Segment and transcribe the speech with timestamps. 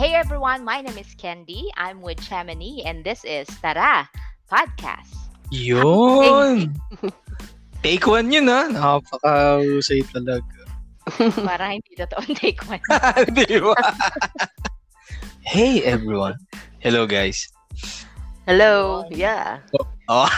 [0.00, 1.68] Hey everyone, my name is Candy.
[1.76, 4.08] I'm with Chamonix and this is Tara
[4.48, 5.12] Podcast.
[5.52, 6.72] Yun!
[7.84, 8.64] Take one yun ha.
[8.72, 10.56] Nakapaka-usay talaga.
[11.44, 12.80] Para hindi totoong take one.
[13.44, 13.76] Di ba?
[15.44, 16.40] hey everyone.
[16.80, 17.44] Hello guys.
[18.48, 19.04] Hello.
[19.12, 19.60] Yeah.
[20.08, 20.32] Oh.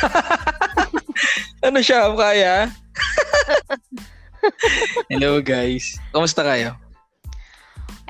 [1.62, 2.10] ano siya?
[2.18, 2.66] Kaya?
[5.06, 5.94] Hello guys.
[6.10, 6.81] Kamusta kayo?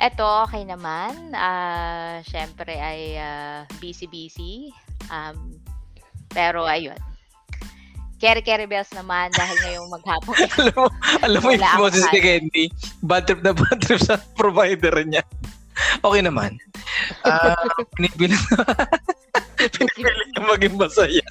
[0.02, 1.30] Eto, okay naman.
[1.30, 4.74] Ah, syempre ay ah, busy-busy.
[5.06, 5.62] Um,
[6.34, 6.98] pero ayun.
[8.18, 10.34] Carry-carry bells naman dahil ngayong maghapon.
[10.58, 10.86] alam mo,
[11.22, 12.18] alam mo yung boses ni.
[12.18, 12.64] Candy.
[13.06, 15.22] Bad trip na bad trip sa provider niya.
[16.02, 16.58] Okay naman.
[17.22, 17.54] Ah,
[17.94, 18.38] pinipilit
[19.54, 21.30] pinipilit niya maging masaya.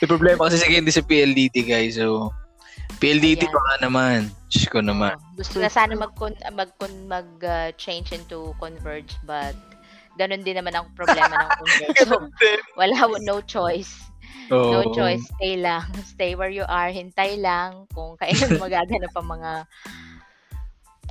[0.00, 2.00] May problema kasi si Candy sa PLDT guys.
[2.00, 2.32] So,
[3.02, 3.54] PLDT Ayan.
[3.54, 4.18] baka naman.
[4.48, 5.18] Diyos ko naman.
[5.18, 5.36] Oo.
[5.36, 6.14] gusto na sana mag
[6.54, 6.70] mag
[7.10, 9.58] mag ah, change into converge but
[10.14, 11.98] ganun din naman ang problema ng converge.
[12.06, 12.30] So,
[12.78, 12.94] wala
[13.26, 13.98] no choice.
[14.52, 14.92] No Oo.
[14.94, 15.24] choice.
[15.36, 15.88] Stay lang.
[16.14, 16.92] Stay where you are.
[16.92, 19.52] Hintay lang kung kailan magaganap ang mga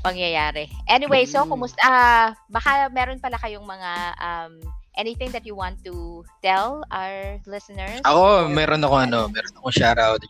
[0.03, 0.67] pangyayari.
[0.87, 1.49] Anyway, so Mm.
[1.51, 4.53] kumusta ah, baka meron pala kayong mga um,
[4.97, 8.01] anything that you want to tell our listeners?
[8.05, 10.21] Ako, meron ako ano, meron akong shoutout,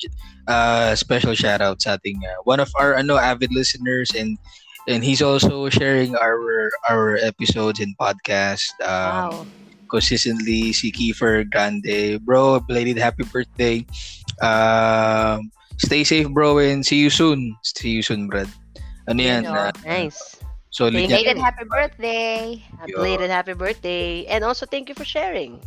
[0.47, 4.38] uh, special shoutout sa ating uh, one of our ano avid listeners and
[4.88, 9.47] and he's also sharing our our episodes and podcast um, Wow.
[9.88, 12.20] consistently si Kiefer Grande.
[12.20, 13.86] Bro, belated happy birthday.
[14.42, 17.55] Um, stay safe bro and see you soon.
[17.64, 18.50] See you soon, Brad.
[19.08, 19.44] Ano yan?
[19.44, 20.42] Yun, uh, Nice.
[21.06, 21.22] Yan.
[21.22, 22.58] Belated happy birthday.
[22.82, 24.26] A belated happy birthday.
[24.26, 25.62] And also thank you for sharing.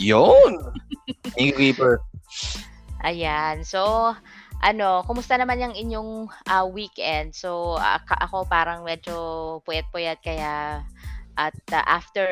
[0.00, 0.72] Yun!
[1.36, 2.00] Thank you, Kiefer.
[3.04, 3.68] Ayan.
[3.68, 4.12] So,
[4.64, 6.10] ano, kumusta naman yung inyong
[6.48, 7.36] ah, weekend?
[7.36, 10.84] So, ak- ako parang medyo puyat-puyat kaya
[11.38, 12.26] at ah, after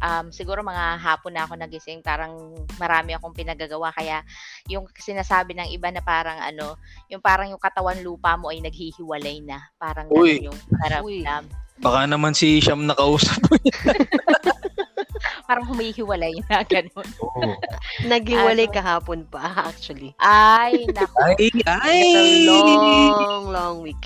[0.00, 4.24] um, siguro mga hapon na ako nagising, parang marami akong pinagagawa kaya
[4.66, 6.76] yung sinasabi ng iba na parang ano,
[7.12, 9.60] yung parang yung katawan lupa mo ay naghihiwalay na.
[9.76, 10.40] Parang Uy.
[10.40, 11.44] ganun yung karamdam.
[11.80, 13.56] Baka naman si Sham nakausap mo.
[15.50, 17.08] Parang humihiwalay na ganun.
[17.18, 17.58] Oo.
[18.06, 18.76] Naghiwalay Ano?
[18.76, 20.14] kahapon pa, actually.
[20.22, 21.16] Ay, naku.
[21.26, 21.98] Ay, ay!
[21.98, 23.98] It's a long, long week.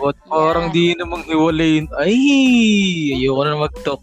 [0.00, 1.86] Ba't parang di namang hiwalay yun?
[2.00, 2.16] Ay,
[3.16, 4.02] ayoko na mag-talk.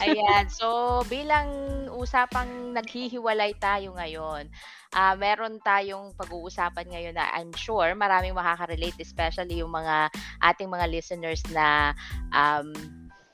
[0.00, 0.48] Ayan.
[0.48, 1.48] So, bilang
[1.92, 4.48] usapang naghihiwalay tayo ngayon,
[4.92, 10.12] ah meron tayong pag-uusapan ngayon na I'm sure maraming makaka-relate, especially yung mga
[10.44, 11.96] ating mga listeners na
[12.32, 12.72] um,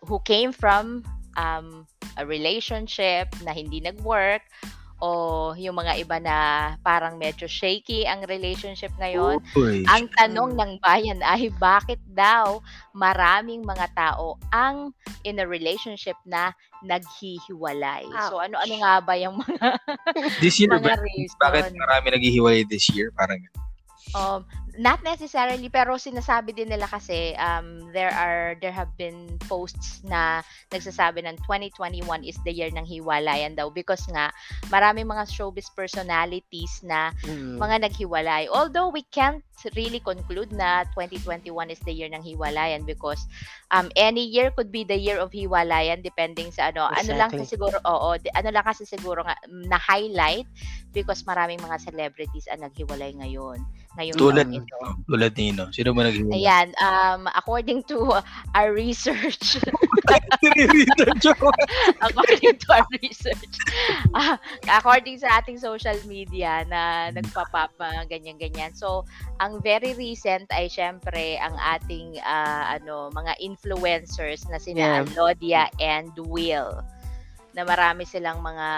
[0.07, 1.03] who came from
[1.39, 1.87] um,
[2.19, 4.43] a relationship na hindi nag-work
[4.99, 5.09] o
[5.55, 6.37] yung mga iba na
[6.81, 9.39] parang medyo shaky ang relationship ngayon.
[9.55, 9.87] Uy.
[9.87, 10.59] Ang tanong Mm.
[10.59, 12.59] ng bayan ay bakit daw
[12.91, 14.91] maraming mga tao ang
[15.23, 16.51] in a relationship na
[16.83, 18.07] naghihiwalay.
[18.27, 18.47] So Ouch.
[18.47, 19.79] ano-ano nga ba yung mga
[20.39, 21.03] This year, mga ba?
[21.03, 21.39] reason?
[21.39, 23.11] Bakit marami naghihiwalay this year?
[23.15, 23.39] Parang
[24.17, 24.41] Um,
[24.79, 30.41] not necessarily pero sinasabi din nila kasi um, there are there have been posts na
[30.71, 34.31] nagsasabi ng 2021 is the year ng hiwalayan daw because nga
[34.71, 37.59] marami mga showbiz personalities na Mm.
[37.59, 38.47] mga naghiwalay.
[38.47, 39.43] Although we can't
[39.75, 43.19] really conclude na 2021 is the year ng hiwalayan because
[43.75, 46.87] um any year could be the year of hiwalayan depending sa ano.
[46.95, 47.59] Ano lang kasi Exactly.
[47.59, 50.47] siguro oo, ano lang kasi siguro nga na highlight
[50.95, 53.59] because maraming mga celebrities ang naghiwalay ngayon.
[53.99, 54.47] Ngayong tulad.
[55.07, 55.71] Tulad nino.
[55.71, 56.39] Sino ba naghihiwalay?
[56.41, 58.19] Ayan, um, according to
[58.55, 59.59] our research,
[62.07, 63.55] according to our research,
[64.17, 64.37] ah,
[64.69, 68.73] according sa ating social media na nagpa-pop mga ganyan-ganyan.
[68.75, 69.05] So,
[69.39, 75.03] ang very recent ay syempre ang ating ah, ano mga influencers na sina Yeah.
[75.05, 76.81] Alodia and Will
[77.59, 78.69] na marami silang mga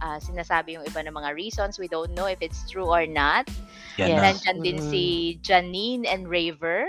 [0.00, 1.76] ah, sinasabi yung iba ng mga reasons.
[1.76, 3.44] We don't know if it's true or not.
[4.00, 4.16] Yan Yes.
[4.16, 4.24] na.
[4.32, 4.88] Nandyan din Mm.
[4.88, 5.04] si
[5.44, 6.88] Janine and Raver.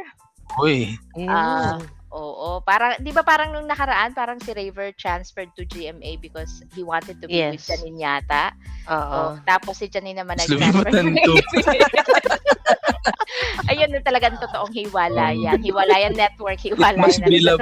[0.55, 0.95] Uy.
[1.19, 1.83] Mm.
[2.07, 6.79] Oo, parang 'di ba parang nung nakaraan parang si Raver transferred to GMA because he
[6.79, 7.67] wanted to be with Yes.
[7.67, 8.55] Janine yata.
[8.87, 9.11] Oo.
[9.11, 10.87] Oh, tapos si Janine naman nag-transfer.
[13.67, 15.59] Ayun na talagang totoong hiwalayan.
[15.59, 17.59] Hiwalayan network, hiwalayan must na be love.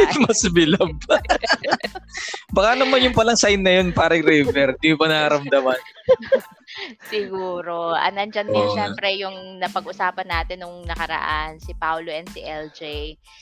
[0.00, 0.96] It must be love.
[2.56, 4.72] Baka naman yung palang sign na yun, parang river.
[4.80, 5.76] Di ba naramdaman?
[7.08, 7.94] Siguro.
[7.94, 8.74] Ah, nandyan din Oo.
[8.74, 12.80] syempre yung napag-usapan natin nung nakaraan, si Paulo and si LJ.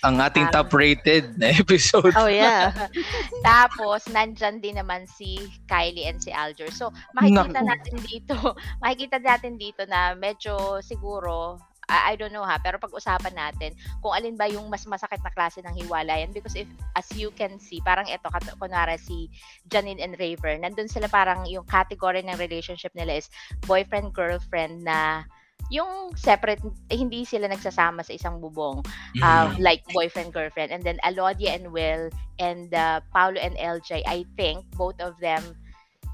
[0.06, 2.12] Ang ating Um, top-rated na episode.
[2.19, 2.71] Oh, yeah.
[3.47, 6.71] Tapos, nandyan din naman si Kylie and si Alger.
[6.71, 7.71] So, makikita Naku.
[7.71, 8.37] natin dito,
[8.83, 11.56] makikita natin dito na medyo siguro,
[11.93, 15.29] I, I don't know ha, pero pag-usapan natin kung alin ba yung mas masakit na
[15.37, 16.33] klase ng hiwalayan.
[16.33, 16.67] Because if
[16.97, 18.25] as you can see, parang ito
[18.56, 19.29] kunwari si
[19.69, 23.29] Janine and Raver, nandun sila parang yung category ng relationship nila is
[23.69, 25.29] boyfriend girlfriend na
[25.71, 26.61] yung separate
[26.91, 28.83] eh, hindi sila nagsasama sa isang bubong
[29.25, 29.62] um, Mm.
[29.62, 30.73] like boyfriend girlfriend.
[30.73, 35.56] And then Alodia and Will and uh, Paulo and LJ I think both of them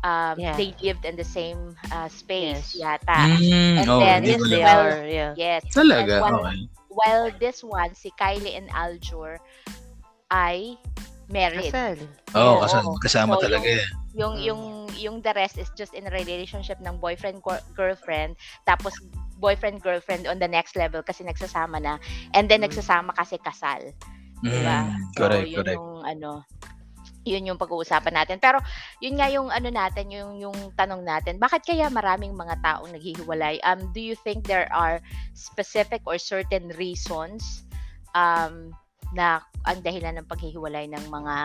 [0.03, 0.55] um, Yeah.
[0.57, 3.03] they lived in the same uh, space Yes.
[3.03, 4.99] yata Mm, And oh, then, Yes, they well, are.
[5.07, 5.33] Yeah.
[5.37, 6.59] yes Talaga, And one- okay.
[6.89, 9.39] while this one si Kylie and Aljur
[10.29, 10.77] ay
[11.29, 11.97] married Kasal.
[12.35, 12.61] Oo, Oo.
[12.65, 13.85] kasi kasama So, talaga eh.
[14.17, 14.45] yung Mm.
[14.45, 14.63] yung
[14.99, 18.35] yung the rest is just in a relationship ng boyfriend gir- girlfriend
[18.65, 18.91] tapos
[19.39, 22.01] boyfriend girlfriend on the next level kasi nagsasama na
[22.35, 22.67] and then Mm.
[22.73, 23.93] nagsasama kasi kasal
[24.43, 24.79] Mm, diba
[25.15, 25.77] so correct, yun correct.
[25.79, 26.31] yung ano
[27.29, 28.59] yun yung pag-uusapan natin pero
[29.05, 33.61] yun nga yung ano natin yung yung tanong natin bakit kaya maraming mga taong naghihiwalay
[33.63, 34.97] um do you think there are
[35.37, 37.69] specific or certain reasons
[38.17, 38.73] um
[39.13, 41.37] na ang dahilan ng paghihiwalay ng mga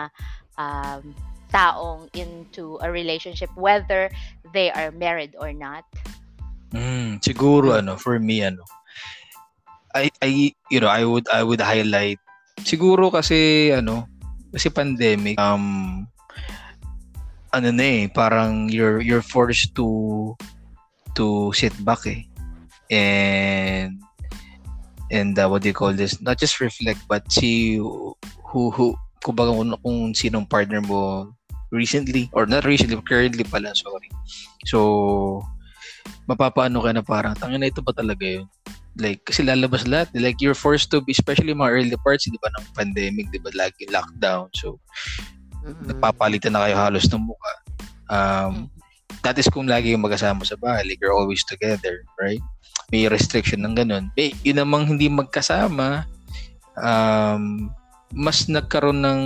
[0.56, 1.12] um
[1.52, 4.10] taong into a relationship whether
[4.56, 5.86] they are married or not
[6.74, 8.66] Mm, siguro ano, for me ano.
[9.94, 12.18] I I you know, I would I would highlight
[12.66, 14.10] siguro kasi ano,
[14.54, 16.06] kasi pandemic um
[17.54, 20.34] ano na eh, parang you're you're forced to
[21.14, 22.26] to sit back eh.
[22.90, 24.02] And
[25.14, 26.18] and uh, what do you call this?
[26.18, 31.30] Not just reflect but see who who kumbaga kung, kung sinong partner mo
[31.70, 34.10] recently or not recently currently pala sorry.
[34.66, 35.40] So
[36.26, 38.50] mapapaano ka na parang tangin na ito ba talaga yun?
[38.94, 40.14] Like, kasi lalabas lahat.
[40.14, 43.50] Like, you're forced to be, especially mga early parts, di ba, ng pandemic, di ba,
[43.54, 44.46] lagi lockdown.
[44.54, 44.78] So,
[45.66, 45.90] Mhm.
[45.90, 47.54] nagpapalitan na kayo halos ng mukha.
[48.06, 48.70] Um,
[49.26, 50.86] that is kung lagi yung magkasama sa bahay.
[50.86, 52.42] Like, you're always together, right?
[52.94, 54.14] May restriction ng ganun.
[54.14, 56.06] May, yun namang hindi magkasama,
[56.78, 57.72] um,
[58.14, 59.22] mas nagkaroon ng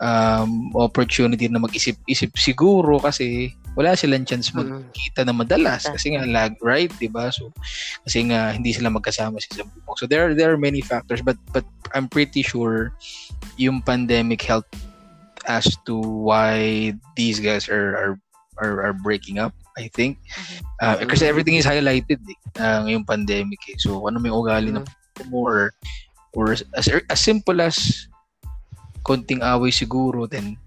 [0.00, 6.58] um, opportunity na mag-isip-isip siguro kasi wala silang chance magkita na madalas kasi nga lag
[6.66, 7.30] right 'di ba?
[7.30, 7.54] So
[8.02, 11.22] kasi nga hindi sila magkasama sa isang bubong so there are, there are many factors
[11.22, 11.62] but but
[11.94, 12.90] I'm pretty sure
[13.54, 14.74] yung pandemic helped
[15.46, 18.14] as to why these guys are are
[18.58, 20.18] are, are breaking up I think.
[20.82, 23.78] Uh, kasi everything is highlighted eh, uh, ngayong pandemic eh.
[23.78, 24.82] so ano may ugali ng
[25.30, 25.70] mo or
[26.34, 28.06] or as, as simple as
[29.06, 30.58] konting away siguro then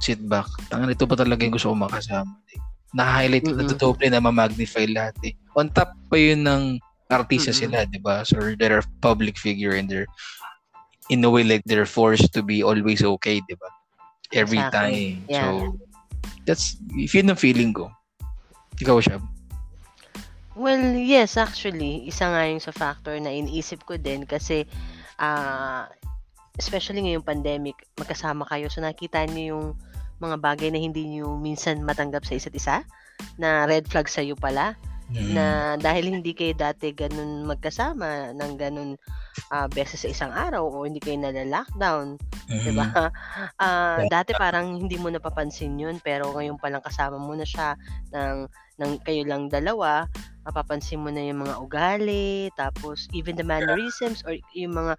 [0.00, 0.48] sit back.
[0.70, 2.30] Tangan ito ba talaga yung gusto ko makasama?
[2.54, 2.60] Eh,
[2.96, 4.08] Na-highlight mm Mm-mm.
[4.08, 5.36] na ma-magnify lahat eh.
[5.52, 6.80] On top pa yun ng
[7.12, 7.60] artista Mm-mm.
[7.60, 8.24] sila, di ba?
[8.24, 10.08] So they're a public figure and they're
[11.12, 13.68] in a way like they're forced to be always okay, di ba?
[14.32, 14.72] Every Exactly.
[14.76, 15.28] time.
[15.28, 15.40] Yeah.
[15.40, 15.76] So
[16.48, 17.92] that's if yun ang feeling ko.
[18.80, 19.18] Ikaw siya.
[20.58, 24.66] Well, yes, actually, isa nga yung sa factor na iniisip ko din kasi
[25.22, 25.86] ah
[26.58, 29.66] especially ngayong pandemic, magkasama kayo so nakita niyo yung
[30.18, 32.76] mga bagay na hindi niyo minsan matanggap sa isa't isa
[33.38, 34.74] na red flag sa iyo pala
[35.08, 35.32] Mm.
[35.32, 35.44] na
[35.80, 38.92] dahil hindi kayo dati ganun magkasama ng ganun
[39.48, 42.84] ah, beses sa isang araw o hindi kayo nala-lockdown, 'di ba?
[43.56, 47.72] Ah, dati parang hindi mo napapansin 'yun pero ngayon pa lang kasama mo na siya
[48.12, 48.52] ng
[48.84, 50.04] ng kayo lang dalawa,
[50.48, 54.96] mapapansin mo na yung mga ugali, tapos even the mannerisms or yung mga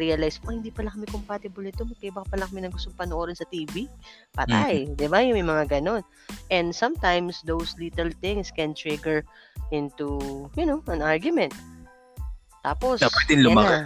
[0.00, 3.44] realize mo, "Ay, hindi pala kami compatible nito, magkaiba pala kami ng gustong panoorin sa
[3.52, 3.84] TV.
[4.32, 5.20] Patay, 'di ba?
[5.20, 6.00] Yung may mga ganun.
[6.48, 9.20] And sometimes those little things can trigger
[9.68, 10.16] into,
[10.56, 11.52] you know, an argument.
[12.64, 13.84] Tapos, Dapat din lumaki.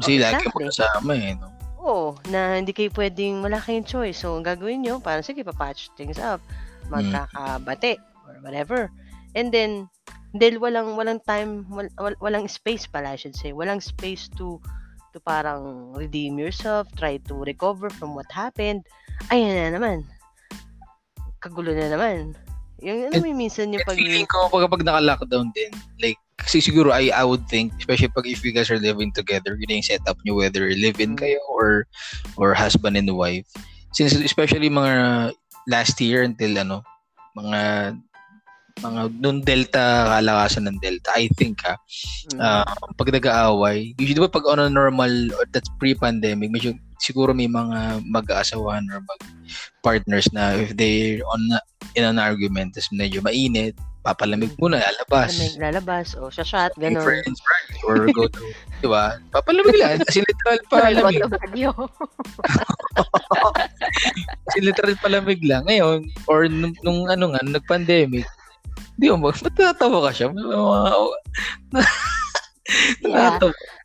[0.00, 0.64] Kasi Oh, lagi exactly.
[0.64, 1.32] magkasama eh.
[1.36, 1.46] No?
[1.80, 4.24] Oo, na hindi kayo pwedeng, wala kayong choice.
[4.24, 6.40] So, ang gagawin nyo, parang sige, papatch things up.
[6.88, 8.88] Magkakabate or whatever.
[9.36, 9.92] And then,
[10.34, 13.50] dahil walang, walang time, wal, wal- walang space pala, I should say.
[13.50, 14.62] Walang space to
[15.10, 18.86] to parang redeem yourself, try to recover from what happened.
[19.34, 20.06] Ayan na naman.
[21.42, 22.38] Kagulo na naman.
[22.80, 23.98] Yung ano may minsan yung pag...
[23.98, 28.24] feeling ko pag, pag naka-lockdown din, like, kasi siguro I, I would think, especially pag
[28.24, 31.20] if you guys are living together, yun yung setup nyo, whether live-in Mm.
[31.20, 31.84] kayo or
[32.40, 33.44] or husband and wife.
[33.92, 35.34] Since especially mga
[35.68, 36.86] last year until ano,
[37.36, 37.58] mga
[38.80, 41.76] mga nung Delta, kalakasan ng Delta, I think ha,
[42.30, 42.40] Mm.
[42.40, 42.64] ah,
[42.96, 48.04] pag nag-aaway, usually diba pag on a normal, or that's pre-pandemic, medyo siguro may mga
[48.06, 51.40] mag-aasawahan or mag-partners na if they on
[51.96, 55.36] in an argument, tas medyo mainit, papalamig muna, lalabas.
[55.36, 57.04] may lalabas o sa shot, gano'n.
[57.04, 57.68] friends, right?
[57.84, 58.44] Or go to,
[58.80, 59.20] di ba?
[59.28, 60.00] Papalamig lang.
[60.06, 61.20] Kasi literal palamig.
[64.48, 65.68] Kasi literal palamig lang.
[65.68, 68.24] Ngayon, or nung, nung ano nga, nung nag-pandemic,
[69.00, 70.28] di mo, ba't natatawa ka siya?
[73.02, 73.40] Yeah.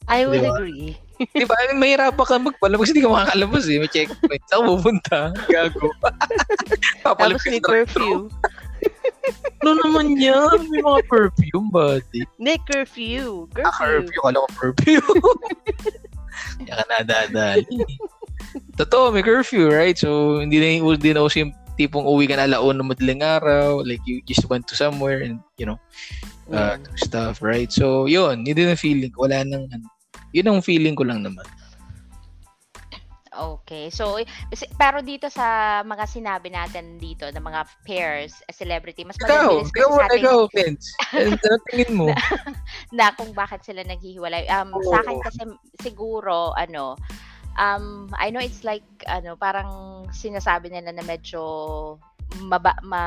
[0.05, 0.53] I would Diba?
[0.53, 0.93] agree.
[1.34, 1.55] Di ba?
[1.74, 2.93] Mahirapan ka magpalabas.
[2.93, 3.81] Hindi ka makakalabas eh.
[3.81, 4.43] May checkpoint.
[4.51, 5.34] Saan pupunta?
[5.50, 5.89] Gago.
[7.01, 8.29] Papalabas Tapos may curfew.
[9.65, 10.69] Ano naman yan?
[10.69, 12.29] May mga perfume, buddy.
[12.38, 13.50] May curfew.
[13.57, 14.05] Ah, Curfew.
[14.05, 14.22] curfew.
[14.22, 15.19] Kala ko perfume.
[16.62, 17.77] Hindi ka nadadali.
[18.77, 19.98] Totoo, may curfew, right?
[19.98, 23.84] So, hindi na hindi na kasi yung tipong uwi ka na alaon ng madaling araw.
[23.84, 25.79] Like, you just went to somewhere and, you know,
[26.51, 26.88] uh, Mm.
[26.98, 27.72] stuff, right?
[27.72, 28.44] So, yun.
[28.48, 29.12] Yun din ang feeling.
[29.12, 29.27] ko.
[29.27, 29.86] Wala nang, ano,
[30.32, 31.44] yun ang feeling ko lang naman.
[33.36, 33.91] Okay.
[33.91, 34.15] So,
[34.79, 39.72] pero dito sa mga sinabi natin dito ng mga pairs, eh, celebrity, mas Ikaw, mabilis
[39.75, 40.88] ikaw, kasi sa ating ikaw, Vince.
[41.12, 42.05] Ano ano tingin mo?
[42.96, 44.48] na kung bakit sila naghihiwalay.
[44.48, 45.41] Um, sa akin kasi
[45.84, 46.96] siguro, ano,
[47.58, 51.98] um, I know it's like, ano, parang sinasabi nila na medyo
[52.48, 53.04] maba, ma,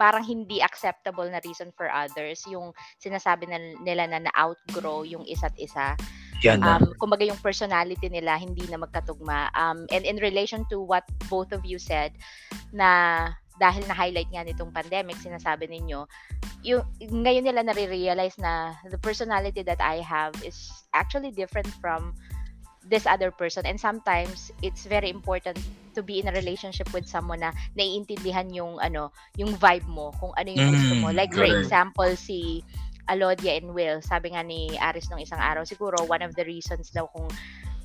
[0.00, 5.52] parang hindi acceptable na reason for others yung sinasabi na, nila na na-outgrow yung isa't
[5.60, 5.92] isa.
[6.40, 6.80] Yan na.
[6.80, 9.52] um, kumbaga yung personality nila hindi na magkatugma.
[9.52, 12.16] Um, and in relation to what both of you said,
[12.72, 13.28] na
[13.60, 16.08] dahil na-highlight nga nitong pandemic, sinasabi ninyo,
[16.64, 22.16] yung, ngayon nila nare-realize na the personality that I have is actually different from
[22.90, 23.64] this other person.
[23.64, 25.62] And sometimes it's very important
[25.94, 30.34] to be in a relationship with someone na naiintindihan yung ano yung vibe mo kung
[30.34, 31.08] ano yung gusto mo.
[31.10, 32.66] Mm, like for example si
[33.10, 36.94] Alodia and Will, sabi nga ni Aris nung isang araw, siguro one of the reasons
[36.94, 37.26] daw kung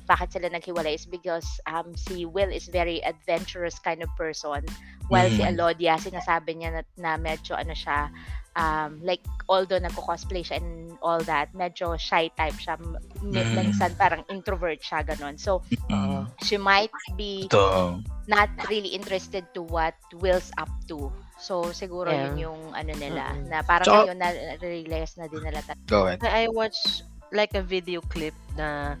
[0.06, 4.62] bakit sila naghiwalay is because um, si Will is very adventurous kind of person.
[5.10, 5.54] While si Mm.
[5.54, 8.10] Alodia sinasabi niya na, na medyo ano siya
[8.56, 12.74] um, like although nagko-cosplay siya and all that medyo shy type siya
[13.22, 13.32] Mm.
[13.54, 16.26] minsan parang introvert siya ganon so Mm.
[16.42, 18.00] she might be Ito.
[18.26, 22.32] not really interested to what Will's up to so siguro Yeah.
[22.32, 23.52] yun yung ano nila Mm-mm.
[23.52, 26.24] na parang Tsaka- ngayon na realize na din nila Go ahead.
[26.24, 28.96] I watched like a video clip na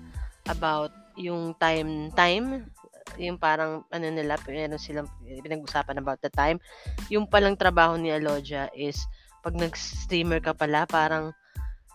[0.46, 2.68] about yung time time
[3.16, 6.60] yung parang ano nila meron silang pinag-usapan about the time
[7.08, 9.00] yung palang trabaho ni Alodia is
[9.46, 11.30] pag nag-streamer ka pala parang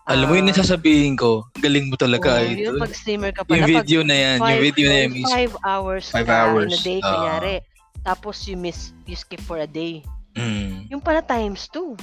[0.08, 1.46] Alam mo yun ah, yung sasabihin ko.
[1.62, 2.80] Galing mo talaga, oo, yung idol.
[2.82, 4.38] pag streamer ka pala Yung video na yan.
[4.40, 7.08] Yung five- video na yan is five hours Five ka in hours, a day ah.
[7.08, 7.56] kunyari
[8.02, 10.02] tapos you miss you skip for a day
[10.34, 10.88] Mm.
[10.90, 11.94] yung pala times two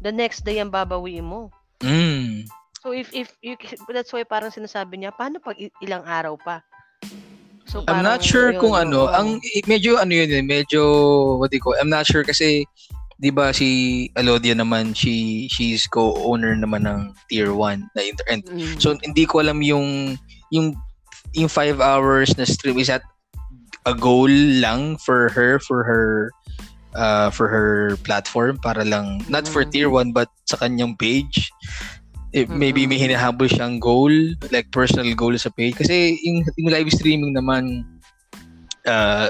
[0.00, 2.42] the next day ang babawiin mo Mm.
[2.82, 3.54] So if if you
[3.86, 6.58] that's why parang sinasabi niya paano pag ilang araw pa?
[7.62, 9.06] So I'm not sure yun, kung ano.
[9.06, 9.14] oo.
[9.14, 10.82] Ang medyo ano yun eh, medyo
[11.38, 12.66] what do you call, I'm not sure kasi
[13.20, 13.68] 'di ba si
[14.16, 18.76] Alodia naman she she's co-owner naman ng Tier 1 na inter and Mm.
[18.80, 20.16] so hindi ko alam yung
[20.52, 20.76] yung
[21.32, 23.04] yung 5 hours na stream is that
[23.88, 26.30] a goal lang for her for her
[26.94, 29.70] uh, for her platform para lang not for Mm.
[29.72, 31.48] tier 1 but sa kanyang page
[32.32, 33.12] eh, maybe may Mm.
[33.12, 34.12] hinahabol siyang goal
[34.48, 37.84] like personal goal sa page kasi yung, yung live streaming naman
[38.88, 39.28] uh,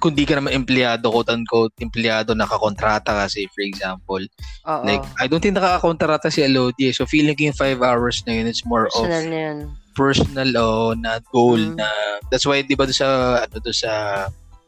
[0.00, 4.24] kung di ka naman empleyado quote unquote empleyado nakakontrata kasi for example
[4.64, 4.82] Oo.
[4.82, 8.48] like I don't think nakakakontrata si Elodie so feeling ko yung 5 hours na yun
[8.48, 9.58] it's more of personal na yun.
[9.92, 10.66] personal o
[10.96, 11.76] na goal Mm.
[11.76, 11.88] na
[12.32, 13.06] that's why 'di ba sa
[13.44, 13.92] ano doon sa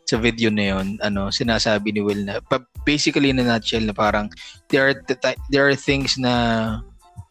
[0.04, 2.36] sa video na yon ano sinasabi ni Will na
[2.84, 4.28] basically in a nutshell na parang
[4.68, 6.76] there are ti- there are things na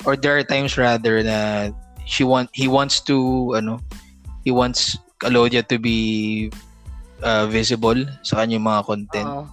[0.07, 1.69] or there are times rather na
[2.09, 3.15] she want he wants to
[3.53, 3.77] ano
[4.41, 6.49] he wants Alodia to be
[7.21, 9.45] uh, visible sa kanyang mga content Oo.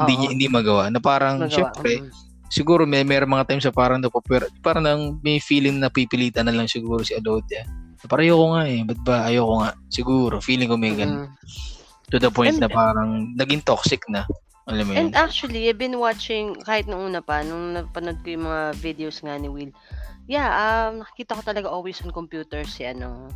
[0.00, 0.20] hindi Oo.
[0.20, 1.52] niya hindi magawa na parang Magawa.
[1.52, 2.10] syempre Mm.
[2.48, 6.54] siguro may may mga times sa parang napapwer parang nang may feeling na pipilitan na
[6.54, 7.66] lang siguro si Alodia.
[8.04, 8.80] Parang ayoko nga eh.
[8.84, 9.70] Ba't ba ayoko nga?
[9.88, 10.36] Siguro.
[10.36, 11.24] Feeling ko may ganun.
[11.24, 11.32] Mm.
[12.12, 14.28] To the point And- na parang naging toxic na.
[14.68, 15.08] Alam mo yun?
[15.08, 19.24] And actually, I've been watching kahit nung una pa nung napanood ko yung mga videos
[19.24, 19.72] nga ni Will.
[20.28, 23.32] Yeah, um nakikita ko talaga always on computer si ano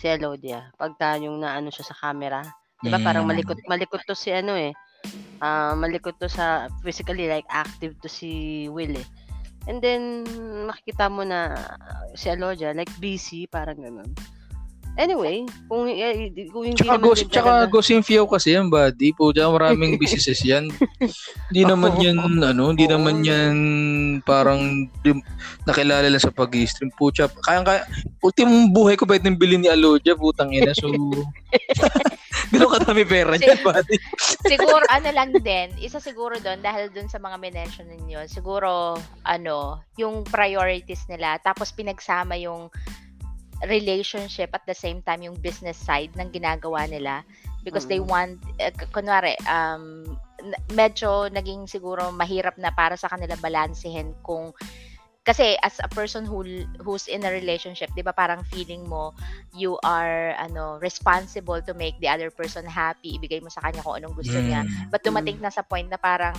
[0.00, 0.72] si Elodia.
[0.80, 2.40] Pagka yung naano siya sa camera.
[2.82, 3.30] 'Di ba parang Mm.
[3.30, 4.74] malikot malikot to si ano eh.
[5.42, 9.06] Ah, malikot to sa physically like active to si Will eh.
[9.70, 10.26] And then
[10.66, 14.10] makikita mo na uh, si Alodia like busy parang ganun.
[14.92, 19.16] Anyway, kung, eh, kung hindi Tsaka, naman Ghost, tsaka talaga- Ghost Infio kasi yan, buddy.
[19.16, 20.68] Po, dyan maraming businesses yan.
[21.48, 23.54] Hindi naman yan, ano, hindi naman yan
[24.20, 25.24] parang di-
[25.64, 26.92] nakilala lang sa pag-stream.
[26.92, 27.88] Pucha, kaya kaya,
[28.20, 30.76] ultimong buhay ko pwede nang bilhin ni Alodia, putang ina.
[30.76, 30.92] So,
[32.52, 33.96] gano'n kadami pera niyan, buddy.
[34.44, 39.80] siguro ano lang din, isa siguro doon dahil doon sa mga mention ninyo, siguro ano,
[39.96, 42.68] yung priorities nila tapos pinagsama yung
[43.70, 47.22] relationship at the same time yung business side ng ginagawa nila
[47.62, 48.10] because they Mm.
[48.10, 50.02] want eh, k- kunwari um
[50.74, 54.50] medyo naging siguro mahirap na para sa kanila balansehin kung
[55.22, 56.42] kasi as a person who
[56.82, 59.14] who's in a relationship, 'di ba parang feeling mo
[59.54, 64.02] you are ano responsible to make the other person happy, ibigay mo sa kanya kung
[64.02, 64.66] anong gusto niya.
[64.66, 64.90] Mm.
[64.90, 66.34] But dumating na sa point na parang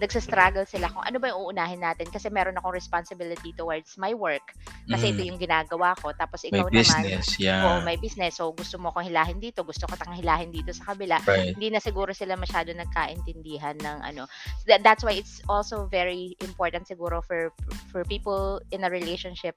[0.00, 4.42] nagsa-struggle sila kung ano ba yung uunahin natin kasi meron akong responsibility towards my work
[4.88, 5.28] kasi ito Mm.
[5.34, 7.80] yung ginagawa ko tapos May ikaw naman business, oh, yeah.
[7.84, 11.20] may business so gusto mo akong hilahin dito gusto ko tang hilahin dito sa kabila
[11.22, 11.54] Right.
[11.54, 14.26] hindi na siguro sila masyado nagkaintindihan ng ano
[14.66, 17.52] that, that's why it's also very important siguro for
[17.92, 19.54] for people in a relationship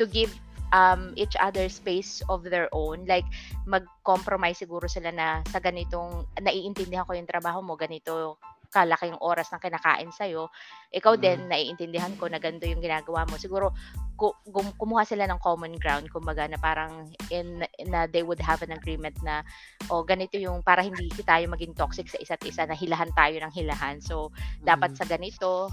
[0.00, 0.32] to give
[0.74, 3.26] um each other space of their own like
[3.68, 8.40] mag-compromise siguro sila na sa ganitong naiintindihan ko yung trabaho mo ganito
[8.74, 10.50] kalaki yung oras ng kinakain sa'yo,
[10.90, 13.38] ikaw din, naiintindihan ko na ganito yung ginagawa mo.
[13.38, 13.70] Siguro,
[14.18, 18.66] ku- gum- kumuha sila ng common ground, kumbaga, na parang in, na they would have
[18.66, 19.46] an agreement na,
[19.86, 23.54] o ganito yung, para hindi tayo maging toxic sa isa't isa, na hilahan tayo ng
[23.54, 24.02] hilahan.
[24.02, 24.34] So,
[24.66, 25.70] dapat sa ganito,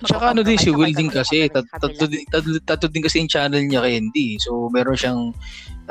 [0.00, 1.92] Tsaka ano din si Will din kasi, tatlo
[2.32, 4.40] tatlo, tatlo din kasi yung channel niya kay Andy.
[4.40, 5.36] So meron siyang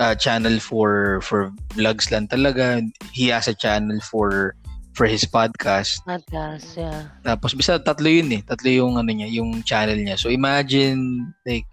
[0.01, 2.81] uh, channel for for vlogs lang talaga.
[3.13, 4.57] He has a channel for
[4.99, 6.03] for his podcast.
[6.03, 7.07] Podcast, yeah.
[7.23, 8.43] Tapos bisa tatlo yun eh.
[8.43, 10.19] Tatlo yung ano niya, yung channel niya.
[10.19, 11.63] So imagine like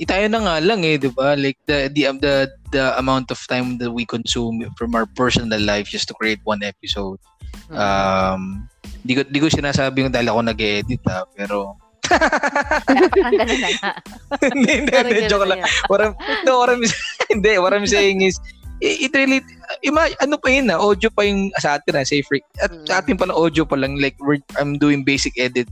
[0.00, 1.36] eh, tayo na nga lang eh, 'di ba?
[1.36, 5.60] Like the the um, the the amount of time that we consume from our personal
[5.60, 7.20] life just to create one episode.
[7.68, 7.76] Mm.
[7.76, 8.40] Um
[9.04, 13.92] di ko di ko sinasabi yung dahil ako nag-edit ha, pero parang ganun na nga.
[14.54, 15.62] hindi, hindi, joke lang.
[15.90, 16.14] What I'm,
[16.46, 16.82] no, what I'm,
[17.30, 18.38] hindi, what I'm saying is,
[18.80, 19.40] it, really,
[19.82, 22.84] ima, ano pa yun na, audio pa yung sa atin na, say free, at Mm.
[22.86, 25.68] sa atin pala audio pa lang, like, we're, I'm doing basic edit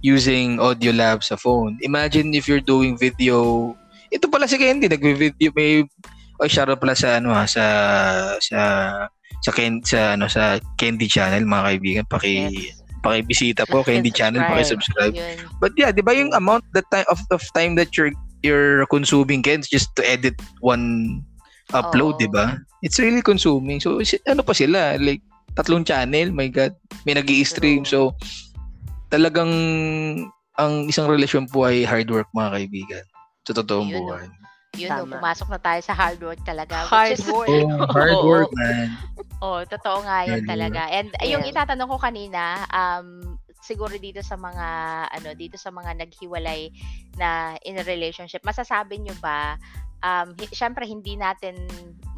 [0.00, 1.74] using Audio Lab sa phone.
[1.82, 3.74] Imagine if you're doing video,
[4.08, 5.82] ito pala si Candy, nagvi-video, may,
[6.38, 7.64] oh, shout out pala sa, ano ha, sa,
[8.38, 8.60] sa,
[9.42, 12.78] sa, Ken, sa, ano, sa Candy Channel, mga kaibigan, paki, Yes.
[12.98, 15.14] pakibisita po, Candy Channel, Subscribe.
[15.14, 15.14] paki-subscribe.
[15.14, 15.36] Yun.
[15.62, 18.10] But yeah, 'di ba yung amount that time of, of time that you're
[18.42, 21.18] you're consuming Kens just to edit one
[21.72, 22.16] upload.
[22.18, 22.56] 'di ba?
[22.80, 23.82] It's really consuming.
[23.82, 24.96] So ano pa sila?
[24.96, 25.20] Like
[25.58, 26.72] tatlong channel, my god.
[27.02, 27.82] May nag-i-stream.
[27.82, 28.14] True.
[28.14, 28.18] So
[29.08, 29.50] talagang
[30.58, 33.04] ang isang relasyon po ay hard work mga kaibigan.
[33.46, 34.26] Sa totoong Yun, buhay.
[34.76, 35.14] Yun, no, Tama.
[35.18, 36.84] pumasok na tayo sa hard work talaga.
[36.84, 37.48] Hard is- work.
[37.48, 38.92] Oh, hard work, man.
[39.40, 40.82] Oh, totoo nga yan Hard talaga.
[40.92, 41.52] And uh, yung Yeah.
[41.56, 44.66] itatanong ko kanina, um, siguro dito sa mga,
[45.14, 46.68] ano, dito sa mga naghiwalay
[47.16, 49.56] na in a relationship, masasabi nyo ba,
[50.02, 51.66] um, hi- syempre hindi natin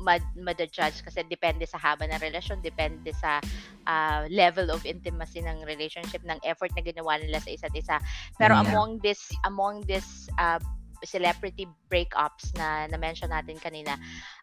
[0.01, 3.41] mad, mad-judge kasi depende sa haba ng relasyon, depende sa
[3.89, 7.97] ah, level of intimacy ng relationship, ng effort na ginawa nila sa isa't isa.
[8.41, 8.65] Pero Yeah.
[8.65, 10.61] among this, among this uh,
[11.05, 13.97] celebrity breakups na na-mention natin kanina,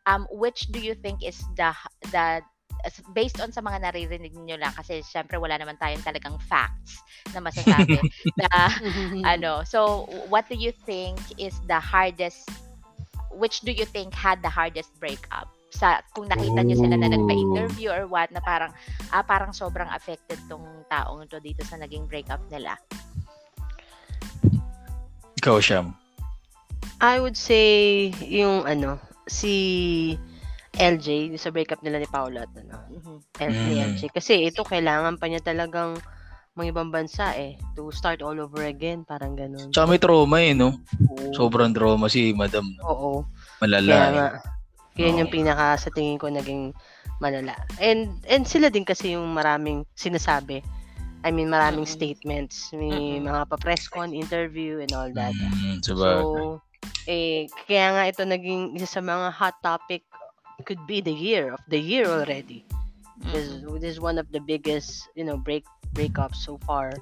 [0.09, 1.69] um, which do you think is the
[2.09, 2.41] the
[2.85, 7.01] as- based on sa mga naririnig niyo lang kasi syempre wala naman tayong talagang facts
[7.33, 7.97] na masasabi
[8.41, 8.47] na
[9.25, 12.45] ano so what do you think is the hardest
[13.33, 17.91] which do you think had the hardest breakup sa kung nakita niyo sila na nagpa-interview
[17.91, 18.71] or what na parang
[19.11, 22.79] ah parang sobrang affected tong taong to dito sa naging breakup nila
[25.37, 25.93] Ikaw, Sham.
[26.97, 28.97] I would say yung ano,
[29.29, 30.17] si
[30.73, 33.15] LJ yung sa breakup nila ni Paula at ano, Mhm.
[33.45, 33.85] L- ni Mm.
[33.93, 34.01] LJ.
[34.09, 36.01] Kasi ito kailangan pa niya talagang
[36.57, 39.69] mga ibang bansa eh to start all over again, parang ganun.
[39.69, 40.73] Tsaka may trauma eh, no?
[41.13, 41.29] Oo.
[41.37, 42.65] Sobrang trauma si Madam.
[42.81, 42.83] No?
[42.89, 43.11] Oo.
[43.61, 43.85] Malala.
[43.85, 44.13] Kaya eh.
[44.17, 44.27] nga,
[44.97, 45.33] yung Oo.
[45.33, 46.73] pinaka sa tingin ko naging
[47.21, 47.53] malala.
[47.77, 50.65] And and sila din kasi yung maraming sinasabi.
[51.25, 51.97] I mean, maraming Mm-mm.
[51.97, 52.73] statements.
[52.73, 53.29] May Mm-mm.
[53.29, 55.33] mga pa-press con, interview, and all that.
[55.33, 56.21] Mm, sabagay.
[56.23, 56.61] So,
[57.09, 60.05] eh, kaya nga ito naging isa sa mga hot topic
[60.65, 62.65] could be the year of the year already.
[63.21, 63.81] Because Mhm.
[63.81, 65.65] this is one of the biggest, you know, break
[65.97, 66.93] breakups so far.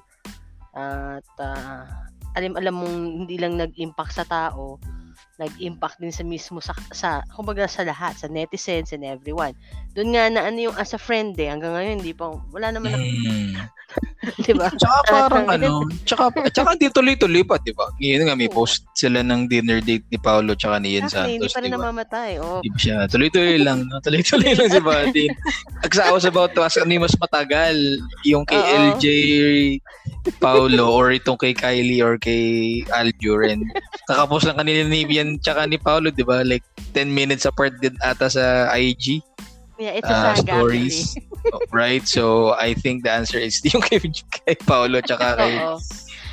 [0.76, 4.76] At ah, alam alam mong hindi lang nag-impact sa tao,
[5.36, 9.52] nag-impact din sa mismo sa, sa kumbaga sa lahat, sa netizens and everyone.
[9.92, 12.92] Doon nga na ano yung as a friend eh, hanggang ngayon hindi pa, wala naman,
[12.92, 13.54] na, Mm.
[14.44, 14.66] di ba?
[14.74, 17.86] Tsaka parang ano, tsaka, tsaka di tuloy-tuloy pa, di ba?
[18.02, 21.46] Ngayon nga may post sila ng dinner date ni Paolo tsaka ni Ian Actually, hindi
[21.46, 21.78] Santos, pa rin di ba?
[21.80, 22.30] namamatay.
[22.42, 22.96] Oh, Di ba siya?
[23.06, 23.96] Tuloy-tuloy lang, no?
[24.02, 25.26] Tuloy-tuloy lang si Buddy.
[25.86, 27.76] Agsaos about to ask ano yung mas matagal,
[28.26, 28.98] yung kay Oo.
[28.98, 29.04] LJ
[30.42, 33.62] Paolo or itong kay Kylie or kay Aljur and
[34.10, 36.46] kakapos lang kanila ni Ian tsaka ni Paolo, di ba?
[36.46, 39.20] Like 10 minutes apart din ata sa IG
[39.78, 41.16] yeah, it's uh, a saga stories.
[41.52, 42.02] Oh, right?
[42.08, 45.54] So, I think the answer is yung kay, kay Paolo tsaka kay,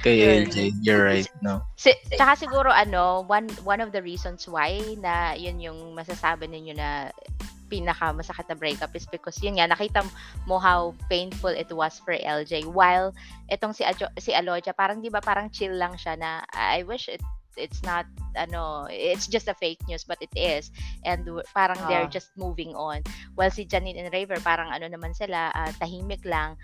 [0.01, 0.17] kay.
[0.47, 0.81] LJ.
[0.81, 1.61] You're right, no?
[1.77, 6.73] Si, tsaka siguro ano, one one of the reasons why na yun yung masasabi ninyo
[6.75, 7.13] na
[7.69, 10.05] pinakamasakit na breakup is because yun nga nakita
[10.45, 13.09] mo how painful it was for LJ while
[13.49, 17.09] itong si Ajo, si Aloja parang 'di ba parang chill lang siya na I wish
[17.09, 17.21] it
[17.57, 20.71] it's not ano it's just a fake news but it is.
[21.05, 23.05] And parang uh, they're just moving on.
[23.35, 26.57] While si Janine and Raver parang ano naman sila uh, tahimik lang.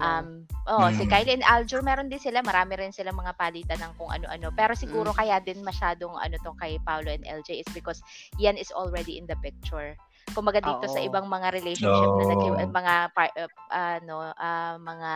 [0.00, 0.96] Um oh mm.
[0.96, 4.52] si Kylie and Aljur meron din sila marami rin sila mga palitan ng kung ano-ano.
[4.54, 5.18] Pero siguro mm.
[5.18, 8.00] kaya din masyadong ano tong kay Paolo and LJ is because
[8.40, 9.96] yan is already in the picture
[10.32, 10.92] Kumbaga dito Oo.
[10.92, 12.18] sa ibang mga relationship no.
[12.18, 13.50] na naghiwa, mga par, uh,
[13.98, 15.10] ano uh, mga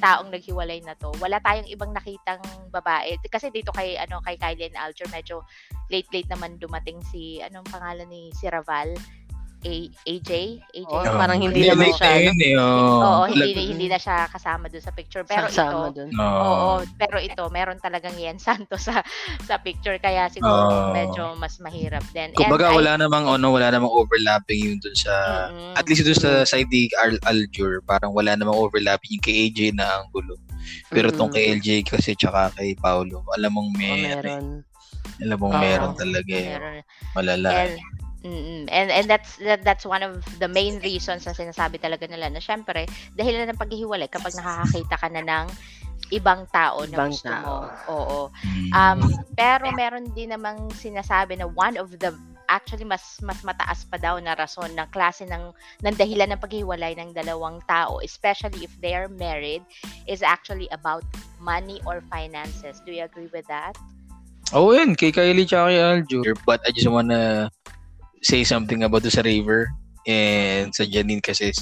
[0.00, 1.12] taong naghiwalay na to.
[1.20, 5.44] Wala tayong ibang nakitang babae kasi dito kay ano kay Kylie and Alger medyo
[5.92, 8.92] late late naman dumating si anong pangalan ni si Raval
[9.64, 10.30] A- AJ,
[10.76, 10.92] AJ.
[10.92, 12.28] Oh, parang hindi, naman siya.
[12.28, 13.00] Yun, eh, oh.
[13.00, 15.24] Oo, hindi hindi na siya kasama doon sa picture.
[15.24, 16.10] Pero kasama ito, dun.
[16.20, 16.28] Oh.
[16.44, 19.00] oo, pero ito meron talagang Yen Santo sa
[19.48, 20.92] sa picture kaya siguro oh.
[20.92, 22.36] medyo mas mahirap din.
[22.36, 25.14] Kumbaga wala I, namang ano, wala namang overlapping yun doon sa
[25.48, 25.80] mm-hmm.
[25.80, 29.80] at least doon sa side ni Al Aljur, parang wala namang overlapping yung kay AJ
[29.80, 30.36] na ang gulo.
[30.92, 31.18] Pero mm-hmm.
[31.20, 34.44] tong kay LJ kasi tsaka kay Paulo, alam mong may oh, meron.
[35.22, 36.48] Alam mong oh, meron talaga eh.
[36.56, 36.74] Meron.
[37.14, 37.48] Malala.
[37.52, 37.74] And,
[38.24, 42.32] Mm, and and that's that, that's one of the main reasons na sinasabi talaga nila
[42.32, 45.46] na syempre dahil na ng paghihiwalay kapag nakakakita ka na ng
[46.08, 47.44] ibang tao na ibang gusto tao.
[47.44, 47.54] mo.
[47.92, 48.20] Oo.
[48.40, 48.72] Mm.
[48.72, 49.00] Um
[49.36, 52.16] pero meron din namang sinasabi na one of the
[52.48, 55.52] actually mas mas mataas pa daw na rason ng klase ng
[55.84, 59.60] ng dahilan ng paghiwalay ng dalawang tao especially if they are married
[60.08, 61.04] is actually about
[61.44, 62.80] money or finances.
[62.88, 63.76] Do you agree with that?
[64.52, 64.96] Oh, yun.
[64.96, 66.20] Kay Kylie tsaka kay Aljo.
[66.48, 67.52] But I just wanna
[68.24, 69.68] say something about sa Raver
[70.08, 71.52] and sa Janine kasi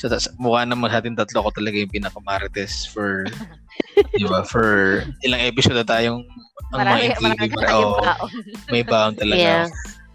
[0.00, 3.28] so tas, mukha naman sa atin tatlo ko talaga yung pinakamarites for
[4.18, 6.24] di ba for ilang episode na tayong
[6.72, 8.30] ang marami, mga marami para, oh, baon.
[8.68, 9.40] may baon talaga.
[9.40, 9.68] Yeah.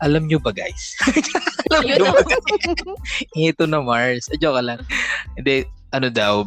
[0.03, 0.99] alam nyo ba guys?
[1.71, 2.75] Alam nyo ba guys?
[3.55, 4.27] Ito na Mars.
[4.29, 4.83] Eh, joke lang.
[5.39, 5.63] Hindi
[5.95, 6.43] ano daw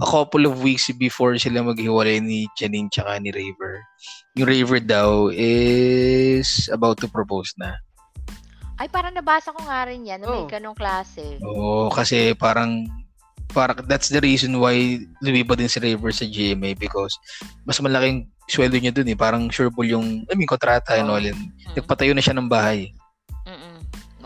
[0.00, 3.84] a couple of weeks before sila maghiwalay ni Janine tsaka ni Raver
[4.34, 7.78] yung Raver daw is about to propose na
[8.76, 10.50] ay, parang nabasa ko nga rin yan na may oh.
[10.50, 11.40] ganong klase.
[11.40, 12.84] Oo, kasi parang
[13.54, 17.14] parang that's the reason why lumiba din si River sa GMA because
[17.64, 19.18] mas malaking sweldo niya dun eh.
[19.18, 20.98] Parang sureball yung, I mean, kontrata oh.
[21.02, 21.24] and all.
[21.24, 21.74] And, mm.
[21.74, 22.94] Nagpatayo na siya ng bahay.
[23.46, 23.76] Mm-mm.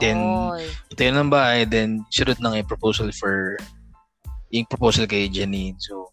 [0.01, 0.65] Then, Oy.
[0.93, 3.57] patayo ng bahay, then sunod na nga yung proposal for
[4.53, 5.77] yung proposal kay Janine.
[5.81, 6.13] So,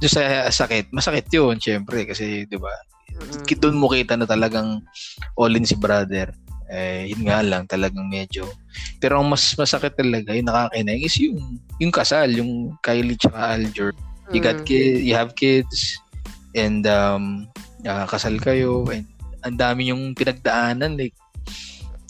[0.00, 2.72] doon sa sakit, masakit yun, syempre, kasi, di ba,
[3.14, 3.58] mm-hmm.
[3.60, 4.80] doon mo kita na talagang
[5.36, 6.34] all in si brother
[6.70, 8.46] eh yun nga lang talagang medyo.
[9.02, 13.92] Pero ang mas masakit talaga yung nakakainay is yung yung kasal yung Kylie tsaka Aljur
[14.30, 14.66] you got mm.
[14.66, 15.98] kids you have kids
[16.54, 17.50] and um
[17.82, 19.06] uh, kasal kayo and
[19.42, 21.16] ang dami yung pinagdaanan like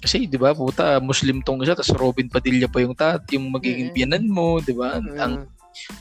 [0.01, 3.93] kasi 'di ba puta Muslim tong isa tapos Robin Padilla pa yung tat yung magiging
[3.93, 4.97] biyanan mo 'di ba?
[4.97, 5.21] Mm-hmm.
[5.21, 5.35] ang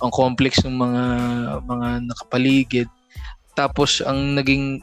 [0.02, 1.04] ang complex ng mga
[1.67, 2.89] mga nakapaligid.
[3.54, 4.82] Tapos ang naging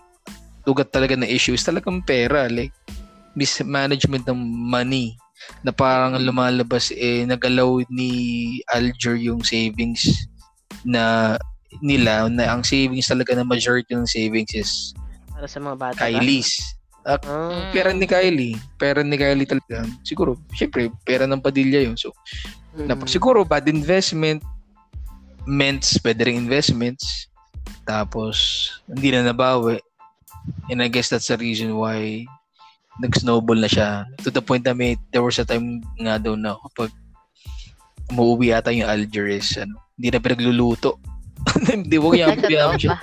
[0.66, 2.74] tugat talaga na issue is talagang pera like
[3.36, 4.40] mismanagement ng
[4.72, 5.14] money
[5.60, 8.10] na parang lumalabas eh nagalaw ni
[8.72, 10.08] Alger yung savings
[10.80, 11.36] na
[11.84, 14.70] nila na ang savings talaga na majority ng savings is
[15.36, 16.56] para sa mga bata Kylie's.
[17.06, 17.54] Uh, oh.
[17.70, 18.58] pera ni Kylie.
[18.82, 19.86] Pera ni Kylie talaga.
[20.02, 21.94] Siguro syempre pera ng Padilla yun.
[21.94, 22.10] So
[22.74, 23.06] mm.
[23.06, 24.42] siguro bad investment
[25.46, 27.30] ments pwede rin investments.
[27.86, 29.78] Tapos hindi na nabawi.
[30.66, 32.26] And I guess that's the reason why
[33.00, 34.08] nag-snowball na siya.
[34.24, 36.90] To the point na may there was a time nga daw na kapag
[38.12, 40.98] umuwi ata yung Algeris ano, hindi na pinagluluto.
[41.70, 42.96] Hindi mo kaya mo siya.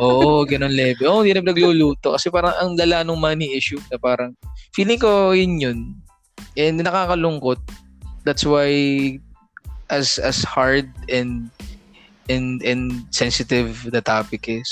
[0.00, 1.04] oo ganun level.
[1.10, 2.16] Oo hindi na pinagluluto.
[2.16, 4.32] Kasi parang ang lala ng money issue na parang
[4.72, 5.78] feeling ko yun yun.
[6.56, 7.60] And nakakalungkot.
[8.24, 8.70] That's why
[9.90, 11.50] as as hard and
[12.30, 14.70] and and sensitive the topic is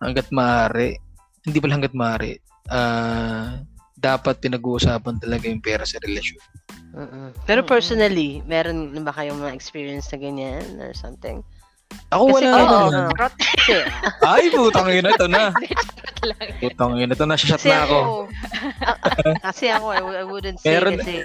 [0.00, 0.96] hanggat maaari
[1.44, 2.40] hindi pala hanggat maaari
[2.72, 3.60] uh,
[4.06, 6.38] dapat pinag-uusapan talaga yung pera sa relasyon.
[6.96, 7.28] Uh-uh.
[7.44, 11.42] Pero personally, meron na ba kayong mga experience na ganyan or something?
[12.10, 12.90] Ako Kasi, wala oh, naman.
[13.14, 13.30] Oh,
[14.30, 15.50] Ay, putang ina, ito na.
[16.62, 17.98] putang ina, ito na, shot na ako.
[19.46, 21.22] kasi ako, I, wouldn't say meron, kasi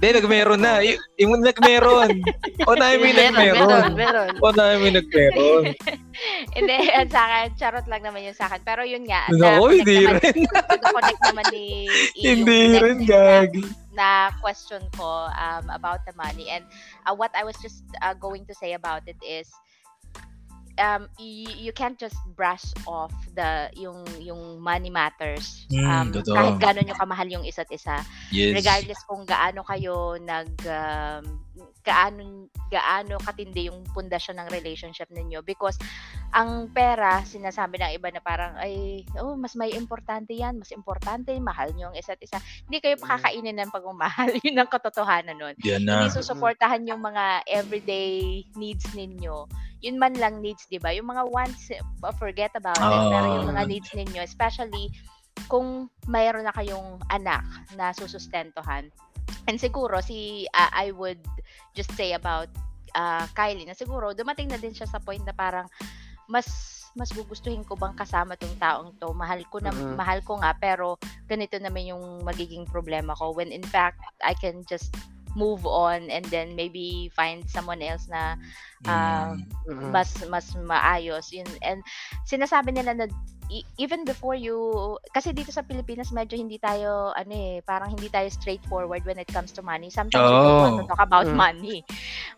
[0.00, 0.80] hindi, nagmeron na.
[0.80, 2.24] Y- yung nagmeron.
[2.64, 3.92] O na may nagmeron.
[3.92, 5.76] Meron, O na may nagmeron.
[6.56, 7.52] Hindi, yan sa akin.
[7.60, 8.64] Charot lang naman yung sa akin.
[8.64, 9.28] Pero yun nga.
[9.28, 10.48] No, hindi rin.
[10.88, 11.84] connect naman ni
[12.16, 13.60] Hindi rin, gagi.
[13.92, 16.48] Na, question ko um, about the money.
[16.48, 16.64] And
[17.04, 19.52] uh, what I was just uh, going to say about it is,
[20.80, 26.34] um you, you can't just brush off the yung yung money matters Mm, um totoo.
[26.34, 28.00] kahit gaano nyo kamahal yung isa't isa
[28.32, 28.56] Yes.
[28.56, 31.24] regardless kung gaano kayo nag um,
[31.90, 35.74] gaano gaano katindi yung pundasyon ng relationship ninyo because
[36.30, 41.34] ang pera sinasabi ng iba na parang ay oh mas may importante yan mas importante
[41.42, 42.38] mahal nyo ang isa't isa
[42.70, 46.06] hindi kayo pakakainin ng pagmamahal yun ang katotohanan nun Yan na.
[46.06, 49.48] hindi susuportahan yung mga everyday needs ninyo.
[49.80, 50.92] Yun man lang needs, di ba?
[50.92, 53.02] Yung mga wants, uh, forget about it.
[53.08, 54.92] Pero yung mga needs ninyo, especially
[55.48, 57.40] kung mayroon na kayong anak
[57.74, 58.92] na susustentohan.
[59.48, 61.20] And siguro, si, uh, I would
[61.72, 62.48] just say about
[62.96, 65.68] uh, Kylie, na siguro, dumating na din siya sa point na parang,
[66.30, 66.46] mas
[66.98, 69.94] mas gugustuhin ko bang kasama tong taong to mahal ko na Mm.
[69.94, 70.98] mahal ko nga pero
[71.30, 74.90] ganito naman yung magiging problema ko when in fact I can just
[75.38, 78.34] move on and then maybe find someone else na
[78.86, 79.44] ah, Mm.
[79.68, 79.90] Mm-mm.
[79.92, 81.84] mas mas maayos yun and
[82.24, 83.06] sinasabi nila na
[83.50, 84.56] e- even before you
[85.10, 89.28] kasi dito sa Pilipinas medyo hindi tayo ano eh parang hindi tayo straightforward when it
[89.28, 90.88] comes to money sometimes we don't want to Oh.
[90.88, 91.34] talk about Mm.
[91.34, 91.82] money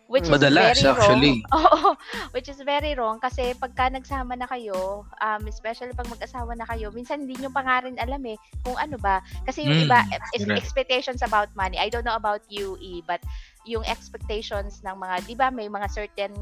[0.09, 1.33] which Madalas, is very actually.
[1.53, 1.95] wrong
[2.33, 6.89] which is very wrong kasi pagka nagsama na kayo um especially pag mag-asawa na kayo
[6.91, 10.01] minsan hindi nyo pa nga rin alam eh kung ano ba kasi yung Mm, iba
[10.33, 10.59] is correct.
[10.59, 13.21] expectations about money I don't know about you E but
[13.65, 16.33] yung expectations ng mga, di ba, may mga certain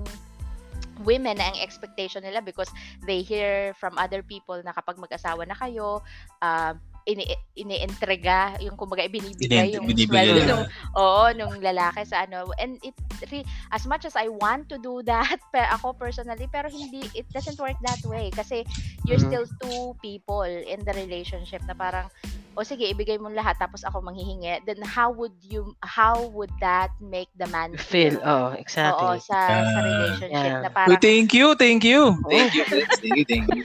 [1.02, 2.70] women na ang expectation nila because
[3.06, 6.02] they hear from other people na kapag mag-asawa na kayo,
[6.42, 6.74] uh,
[7.10, 7.26] ini
[7.58, 12.94] inientrega yung kumbaga ibinibigay Ini- yung sweldo nung oo nung lalaki sa ano and it
[13.34, 13.42] re-
[13.74, 17.58] as much as I want to do that pe ako personally pero hindi it doesn't
[17.58, 18.62] work that way kasi
[19.02, 19.34] you're Mhm.
[19.34, 22.06] still two people in the relationship na parang
[22.52, 26.92] o sige ibigay mo lahat tapos ako manghihingi then how would you how would that
[27.00, 29.20] make the man Feel, oh, Oo, exactly.
[29.24, 29.84] sa sa Ah.
[29.84, 30.64] relationship Yeah.
[30.64, 32.16] na parang thank you, thank you.
[32.28, 32.64] Thank you.
[32.68, 33.64] Thank you, thank you.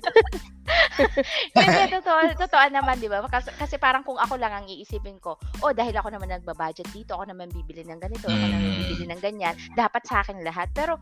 [1.52, 3.22] Hindi, totoo, totoo naman, di ba?
[3.26, 7.14] Kasi, kasi parang kung ako lang ang iisipin ko, oh, dahil ako naman nagbabudget dito,
[7.14, 8.78] ako naman bibili ng ganito, ako naman Mm.
[8.82, 10.66] bibili ng ganyan, dapat sa akin lahat.
[10.72, 10.98] Pero,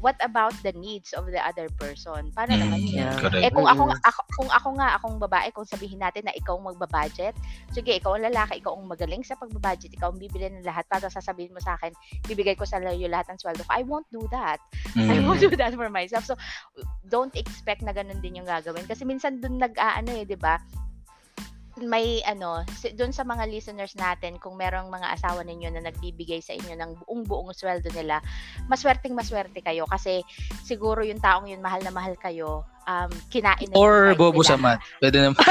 [0.00, 2.32] what about the needs of the other person?
[2.32, 3.04] Paano naman Mm, yun?
[3.06, 3.20] Yeah.
[3.20, 3.44] correct.
[3.44, 4.00] Eh kung ako, Mm.
[4.02, 7.36] ako kung ako nga akong babae, kung sabihin natin na ikaw ang magbabudget,
[7.70, 11.06] sige, ikaw ang lalaki, ikaw ang magaling sa pagbabudget, ikaw ang bibili ng lahat, para
[11.06, 11.92] sasabihin mo sa akin,
[12.26, 13.70] bibigay ko sa iyo lahat ng sweldo ko.
[13.70, 14.58] I won't do that.
[14.98, 15.28] I Mm.
[15.28, 16.24] won't do that for myself.
[16.24, 16.34] So,
[17.06, 18.88] don't expect na ganun din yung gagawin.
[18.88, 20.56] Kasi minsan dun nag-aano eh, di ba?
[21.80, 22.64] May ano,
[22.96, 26.90] dun sa mga listeners natin, kung merong mga asawa ninyo na nagbibigay sa inyo ng
[27.04, 28.20] buong buong sweldo nila,
[28.68, 29.88] maswerteng maswerte kayo.
[29.88, 30.20] Kasi
[30.64, 34.56] siguro yung taong yun mahal na mahal kayo, um, kinain na yung Or bobo sa
[34.56, 34.78] mat.
[35.02, 35.36] Pwede naman.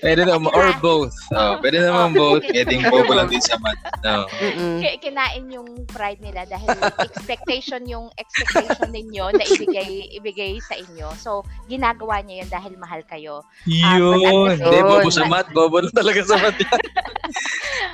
[0.00, 0.50] Pwede naman.
[0.52, 1.14] Or both.
[1.32, 2.44] Oh, pwede naman Oh, both.
[2.48, 3.76] Pwedeng bobo lang din sa mat.
[4.04, 4.24] No.
[4.82, 6.68] Ki- kinain yung pride nila dahil
[7.00, 11.12] expectation yung expectation ninyo na ibigay ibigay sa inyo.
[11.16, 13.44] So, ginagawa niya yun dahil mahal kayo.
[13.68, 14.56] Yun.
[14.56, 15.46] but at the Hindi, same- bobo sa mat.
[15.52, 16.80] Bobo na talaga sa mat yan.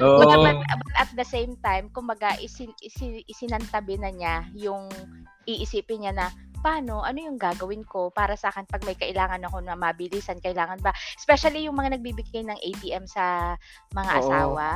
[0.00, 4.88] But, but, but at the same time, kumbaga isin, isin, isinantabi na niya yung
[5.44, 6.26] iisipin niya na
[6.60, 10.78] paano, ano yung gagawin ko para sa akin pag may kailangan ako na mabilisan, kailangan
[10.84, 10.92] ba?
[11.16, 13.56] Especially yung mga nagbibigay ng ATM sa
[13.96, 14.20] mga Oo.
[14.20, 14.68] asawa.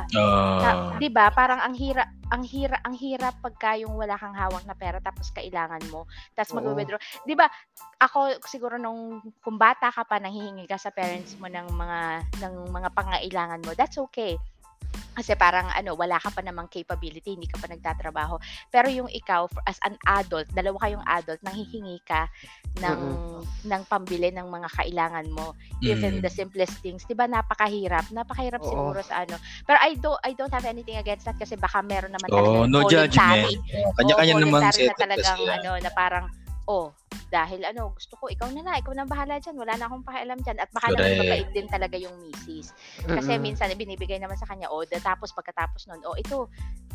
[0.55, 1.29] Na, 'di ba?
[1.35, 5.29] Parang ang hirap ang hirap ang hirap pagka yung wala kang hawak na pera tapos
[5.35, 6.09] kailangan mo.
[6.33, 6.97] Tapos mag-withdraw.
[7.27, 7.45] 'Di ba?
[8.01, 11.99] Ako siguro nung kung bata ka pa nanghihingi ka sa parents mo ng mga
[12.41, 13.71] ng mga pangailangan mo.
[13.77, 14.39] That's okay.
[15.15, 18.35] Kasi parang ano, wala ka pa namang capability, hindi ka pa nagtatrabaho.
[18.67, 22.27] Pero yung ikaw as an adult, dalawa kayong adult, nanghihingi ka
[22.83, 23.01] ng
[23.63, 26.23] ng pambili ng mga kailangan mo even Mm.
[26.23, 28.03] the simplest things, 'di ba napakahirap.
[28.11, 28.67] Napakahirap Oo.
[28.67, 29.39] siguro sa ano.
[29.63, 32.83] Pero I don't I don't have anything against that kasi baka meron naman talaga no
[32.83, 32.91] voluntary.
[32.91, 33.95] judgment.
[33.95, 36.25] Kanya-kanya namang voluntary na talagang kasi ano na parang
[36.65, 36.93] oh,
[37.29, 39.57] dahil ano, gusto ko ikaw na na, ikaw na bahala diyan.
[39.57, 42.71] Wala na akong pakialam diyan at baka naman mabait din talaga yung misis.
[43.01, 43.41] Kasi Mm-mm.
[43.41, 46.47] minsan binibigay naman sa kanya, oh, da- tapos pagkatapos nun, oh, ito,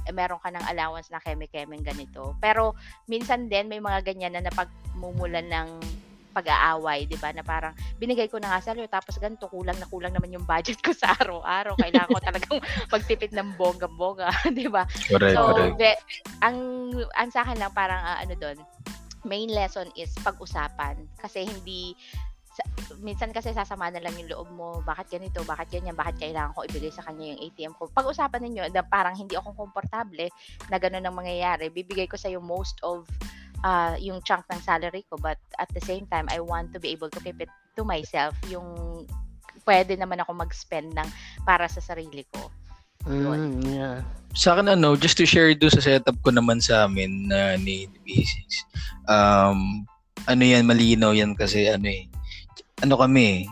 [0.09, 2.39] eh, meron ka ng allowance na keme-kemeng ganito.
[2.41, 2.73] Pero
[3.05, 5.69] minsan din may mga ganyan na napagmumulan ng
[6.31, 7.35] pag-aaway, 'di ba?
[7.35, 10.79] Na parang binigay ko na nga sa tapos ganito kulang na kulang naman yung budget
[10.79, 11.75] ko sa araw-araw.
[11.75, 14.87] Kailangan ko talagang magtipid ng bongga-bongga, 'di ba?
[15.11, 15.75] Correct, So, correct.
[15.77, 16.01] be-
[16.41, 16.57] ang
[17.19, 18.57] ang sa akin lang parang ah, ano doon,
[19.25, 21.93] main lesson is pag-usapan kasi hindi
[22.51, 22.67] sa,
[22.99, 26.67] minsan kasi sasama na lang yung loob mo, bakit ganito, bakit ganyan, bakit kailangan ko
[26.67, 27.87] ibigay sa kanya yung ATM ko.
[27.95, 30.27] Pag-usapan ninyo na parang hindi ako komportable
[30.67, 31.71] na ganun ang mangyayari.
[31.71, 33.07] Bibigay ko sa most of
[33.63, 36.91] ah, yung chunk ng salary ko but at the same time, I want to be
[36.91, 38.67] able to keep it to myself yung
[39.69, 41.09] pwede naman ako mag-spend ng
[41.47, 42.51] para sa sarili ko.
[43.09, 44.05] Mm, yeah.
[44.37, 47.89] Sa akin ano, just to share do sa setup ko naman sa amin na ni
[48.07, 48.65] Basis.
[49.11, 49.89] Um,
[50.29, 52.07] ano yan, malinaw yan kasi ano eh.
[52.85, 53.49] Ano kami,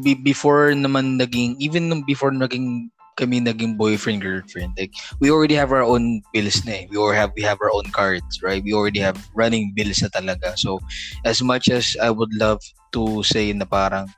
[0.00, 4.90] be- before naman naging, even nung before naging kami naging boyfriend girlfriend like
[5.22, 6.84] we already have our own bills na eh.
[6.90, 10.10] we already have we have our own cards right we already have running bills na
[10.10, 10.82] talaga so
[11.22, 12.58] as much as I would love
[12.90, 14.10] to say na parang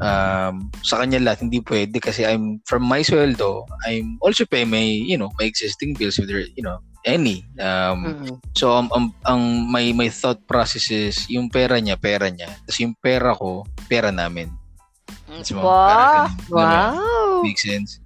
[0.00, 4.82] um, sa kanya lahat hindi pwede kasi I'm from my sweldo I'm also pay my
[4.82, 8.34] you know my existing bills with there you know any um, Mm-mm.
[8.52, 12.78] so um, um, ang my my thought process is yung pera niya pera niya tapos
[12.80, 14.52] yung pera ko pera namin
[15.30, 15.86] mo, Wow.
[15.86, 16.10] parang
[16.50, 16.50] ganun.
[16.50, 17.42] Wow.
[17.46, 18.02] Make sense?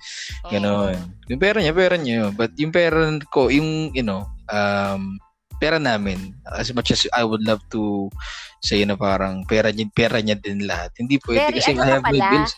[0.47, 0.97] Ganon.
[1.27, 2.31] Yung pera niya, pera niya.
[2.31, 5.19] But yung pera ko, yung, you know, um,
[5.65, 8.13] pera namin, as much as I would love to
[8.61, 10.93] say na parang pera niya, pera niya din lahat.
[11.01, 12.53] Hindi pwede Very kasi ano I have my bills.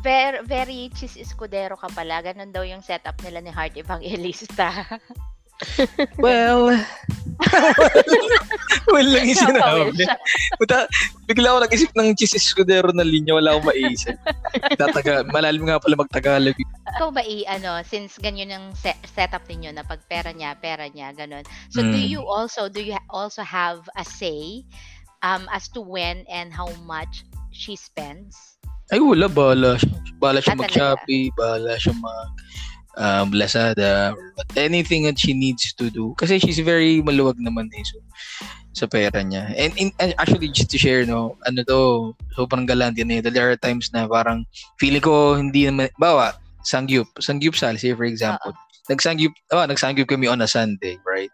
[0.00, 2.24] Very, very cheese escudero ka pala.
[2.24, 4.72] Ganon daw yung setup nila ni Heart Evangelista.
[6.18, 6.74] Well,
[8.92, 10.02] well lang yung sinabi.
[10.58, 10.90] Puta,
[11.30, 14.18] bigla ako nag-isip ng cheese escudero na linya, wala akong maisip.
[14.74, 16.58] Tataga, malalim nga pala magtagalog.
[16.98, 20.90] Ikaw ba i ano, since ganyan yung se- setup ninyo na pag pera niya, pera
[20.90, 21.46] niya, ganon.
[21.70, 22.10] So do Mm.
[22.10, 24.66] you also do you also have a say
[25.22, 27.22] um as to when and how much
[27.54, 28.58] she spends?
[28.92, 29.30] Ay, wala.
[29.30, 29.96] Bahala siya.
[30.20, 31.32] Bahala siya Ah, mag-Shopee.
[31.38, 32.30] Bahala siya mag
[32.96, 34.14] um, Lazada.
[34.14, 36.14] Or anything that she needs to do.
[36.18, 37.84] Kasi she's very maluwag naman eh.
[37.84, 37.98] So,
[38.74, 39.54] sa pera niya.
[39.54, 43.30] And, in, and actually, just to share, no, ano to, sobrang galante na yun.
[43.30, 44.44] There are times na parang,
[44.82, 46.34] feeling ko, hindi naman, bawa,
[46.66, 47.06] sangyup.
[47.22, 48.52] Sangyup sal, say for example.
[48.84, 51.32] Nagsangyup, oh, nagsangyup kami on a Sunday, right?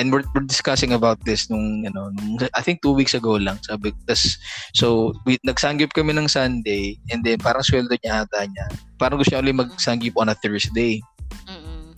[0.00, 3.36] And we're, we're discussing about this nung, you know, nung, I think two weeks ago
[3.36, 3.60] lang.
[3.68, 4.40] Sabi, tas,
[4.72, 8.64] so, we, nagsangyup kami ng Sunday, and then parang sweldo niya ata niya.
[8.96, 11.04] Parang gusto niya ulit magsangyup on a Thursday.
[11.44, 11.92] Mm-mm.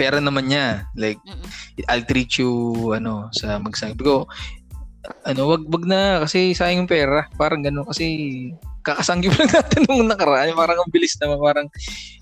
[0.00, 0.88] Pera naman niya.
[0.96, 1.44] Like, Mm-mm.
[1.92, 2.48] I'll treat you,
[2.96, 4.00] ano, sa magsangyup.
[4.00, 4.24] Ko,
[5.28, 7.28] ano, wag, wag na, kasi sayang yung pera.
[7.36, 8.04] Parang gano'n, kasi
[8.82, 10.54] kakasangyup lang natin nung nakaraan.
[10.54, 11.66] Parang ang bilis naman, parang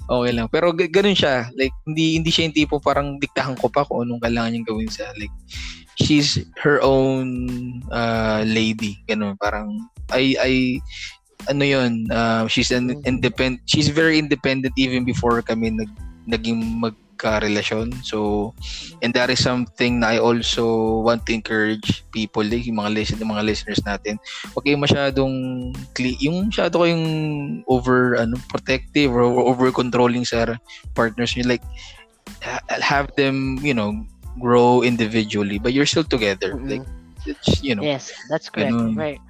[0.07, 0.47] okay lang.
[0.51, 1.51] Pero g- ganun siya.
[1.55, 4.91] Like, hindi hindi siya yung tipo parang diktahan ko pa kung anong kailangan niyang gawin
[4.91, 5.33] sa, like,
[6.01, 7.29] she's her own
[7.91, 9.01] uh, lady.
[9.09, 9.73] Ganun, parang,
[10.13, 10.53] I, I,
[11.49, 15.91] ano yun, uh, she's an independent, she's very independent even before kami nag,
[16.27, 16.81] naging
[17.17, 18.05] magkarelasyon.
[18.05, 18.53] So,
[19.01, 23.19] and that is something na I also want to encourage people, like, yung mga, listen,
[23.19, 24.21] yung mga listeners natin.
[24.53, 25.35] Kayong masyadong,
[26.21, 27.07] yung masyado kayong
[27.67, 30.61] over, ano, protective or over controlling sa
[30.93, 31.49] partners nyo.
[31.49, 31.65] Like,
[32.45, 34.05] ha- have them, you know,
[34.37, 36.53] grow individually, but you're still together.
[36.53, 36.69] Mm-mm.
[36.69, 36.87] Like,
[37.25, 38.77] it's, you know, Yes, that's correct.
[38.77, 38.95] Ganun.
[38.95, 39.21] Right.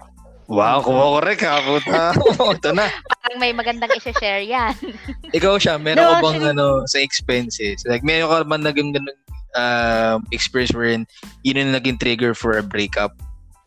[0.47, 2.15] Wow, kumakorek ha, puta.
[2.57, 2.87] Ito na.
[2.91, 4.75] Parang may magandang i-share yan.
[5.37, 7.83] Ikaw siya, meron No, ka bang ano sa expenses?
[7.85, 9.19] Like meron ka ba naging ganung
[9.55, 11.03] um, experience wherein
[11.43, 13.15] yun yung naging trigger for a breakup?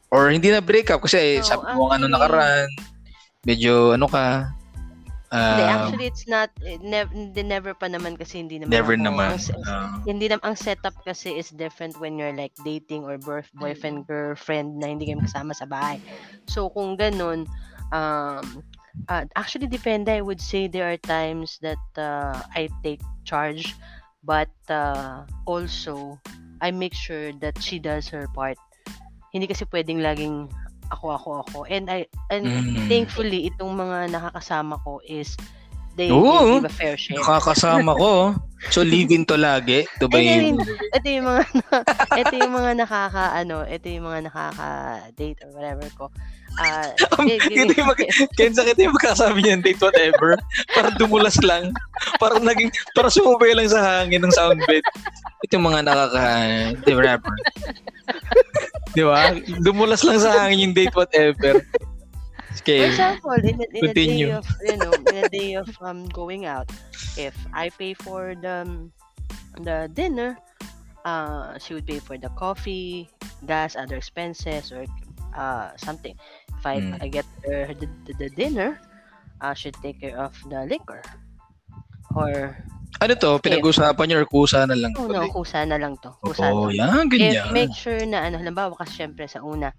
[0.10, 2.68] Or hindi na breakup kasi No, sabi mo ano actually- nakaraan,
[3.44, 4.50] medyo ano ka,
[5.30, 8.98] Hindi, um, actually, it's not, eh, nev- hindi, never pa naman kasi hindi naman never
[8.98, 9.30] ako- naman.
[9.38, 13.46] ang Ah, hindi na ang setup kasi is different when you're like dating or birth,
[13.54, 16.02] boyfriend girlfriend na hindi kayo kasama sa bahay.
[16.50, 17.46] So kung ganun
[17.94, 18.66] um
[19.06, 23.78] uh, actually depende I would say there are times that uh, I take charge
[24.26, 26.18] but uh, also
[26.60, 28.58] I make sure that she does her part.
[29.30, 30.50] Hindi kasi pwedeng laging
[30.90, 32.90] ako ako ako and I and mm.
[32.90, 35.38] thankfully itong mga nakakasama ko is
[36.00, 36.24] they, Oo.
[36.24, 37.20] they give a fair share.
[37.20, 38.34] Nakakasama ko.
[38.68, 39.88] So live-in to lagi.
[39.88, 40.60] Ito ba yung...
[40.68, 41.44] ito yung mga
[42.22, 46.06] ito yung mga nakaka ano, ito yung mga nakaka-date or whatever ko.
[46.60, 46.92] Ah,
[47.24, 50.36] gi- Ito yung mag- Kenza kita yung magkasabi niyan, date whatever.
[50.76, 51.72] Para dumulas lang.
[52.20, 54.84] Para naging, para sumubay lang sa hangin ng sound bed.
[55.48, 56.24] Ito yung mga nakaka,
[56.84, 57.36] di ba, rapper?
[58.92, 59.40] di ba?
[59.64, 61.64] Dumulas lang sa hangin yung date whatever.
[62.76, 66.08] For example, in a, in a day of, you know, in a day of um
[66.10, 66.70] going out,
[67.16, 68.90] if I pay for the
[69.62, 70.38] the dinner,
[71.06, 73.10] uh, she would pay for the coffee,
[73.46, 74.86] gas, other expenses, or
[75.36, 76.16] uh something.
[76.58, 76.98] If I Mm.
[77.02, 78.80] I get her the, the, the dinner,
[79.42, 81.02] uh, she'd take care of the liquor.
[82.16, 82.58] Or
[82.98, 83.38] Ano to?
[83.40, 84.92] Pinag-usapan niyo or kusa na lang?
[84.98, 85.14] oh to?
[85.14, 86.10] no, kusa na lang to.
[86.26, 87.08] Kusa Oo, yan, lang.
[87.08, 87.48] ganyan.
[87.48, 89.70] If make sure na ano, halimbawa kasi syempre sa una,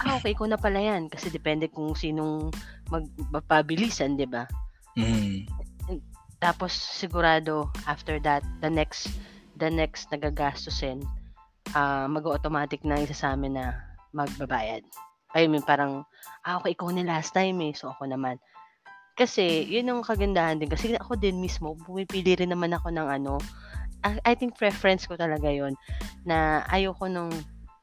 [0.00, 2.50] ah okay ko na pala yan kasi depende kung sinong
[2.90, 4.48] magpapabilisan, 'di ba?
[4.96, 5.46] Mm.
[6.40, 9.12] Tapos sigurado after that, the next
[9.60, 11.04] the next nagagastusin,
[11.78, 13.76] ah mag-automatic na isa sa amin na
[14.10, 14.82] magbabayad.
[15.36, 16.02] I mean parang
[16.42, 18.42] ah okay ikaw na last time eh, so ako naman.
[19.14, 20.70] Kasi, yun yung kagandahan din.
[20.70, 23.38] Kasi ako din mismo, pumipili rin naman ako ng ano,
[24.02, 25.78] I, I think preference ko talaga yon
[26.28, 27.32] na ayoko nung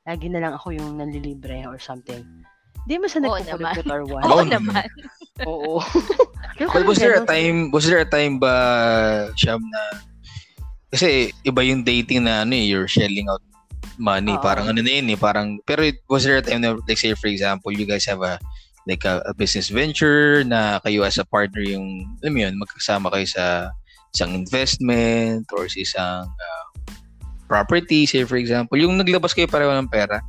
[0.05, 2.21] lagi na lang ako yung nanlilibre or something.
[2.85, 4.25] Hindi mo sa nagkukulit or what.
[4.25, 4.87] Oo Oo naman.
[5.45, 5.75] Oo.
[6.73, 8.53] But was there a time, was there a time ba,
[9.33, 9.81] Sham, na,
[10.93, 13.41] kasi iba yung dating na ano eh, you're shelling out
[13.97, 14.37] money.
[14.37, 14.43] Oo.
[14.43, 17.13] Parang ano na yun eh, parang, pero it, was there a time na, like say
[17.17, 18.37] for example, you guys have a,
[18.89, 23.13] like a, a business venture na kayo as a partner yung, alam mo yun, magkasama
[23.13, 23.45] kayo sa
[24.11, 26.65] isang investment or sa isang uh,
[27.45, 30.23] property, say for example, yung naglabas kayo pareho ng pera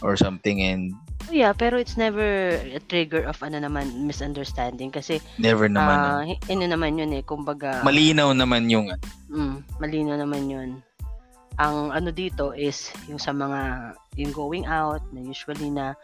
[0.00, 0.94] or something and
[1.32, 4.92] Yeah, pero it's never a trigger of ano naman, misunderstanding.
[4.92, 5.96] Kasi, never naman.
[5.96, 8.92] uh, ano naman yun eh, kumbaga, malinaw naman yung
[9.30, 10.70] mm, malino naman yun.
[11.56, 15.96] Ang ano dito is, yung sa mga, yung going out, na usually na,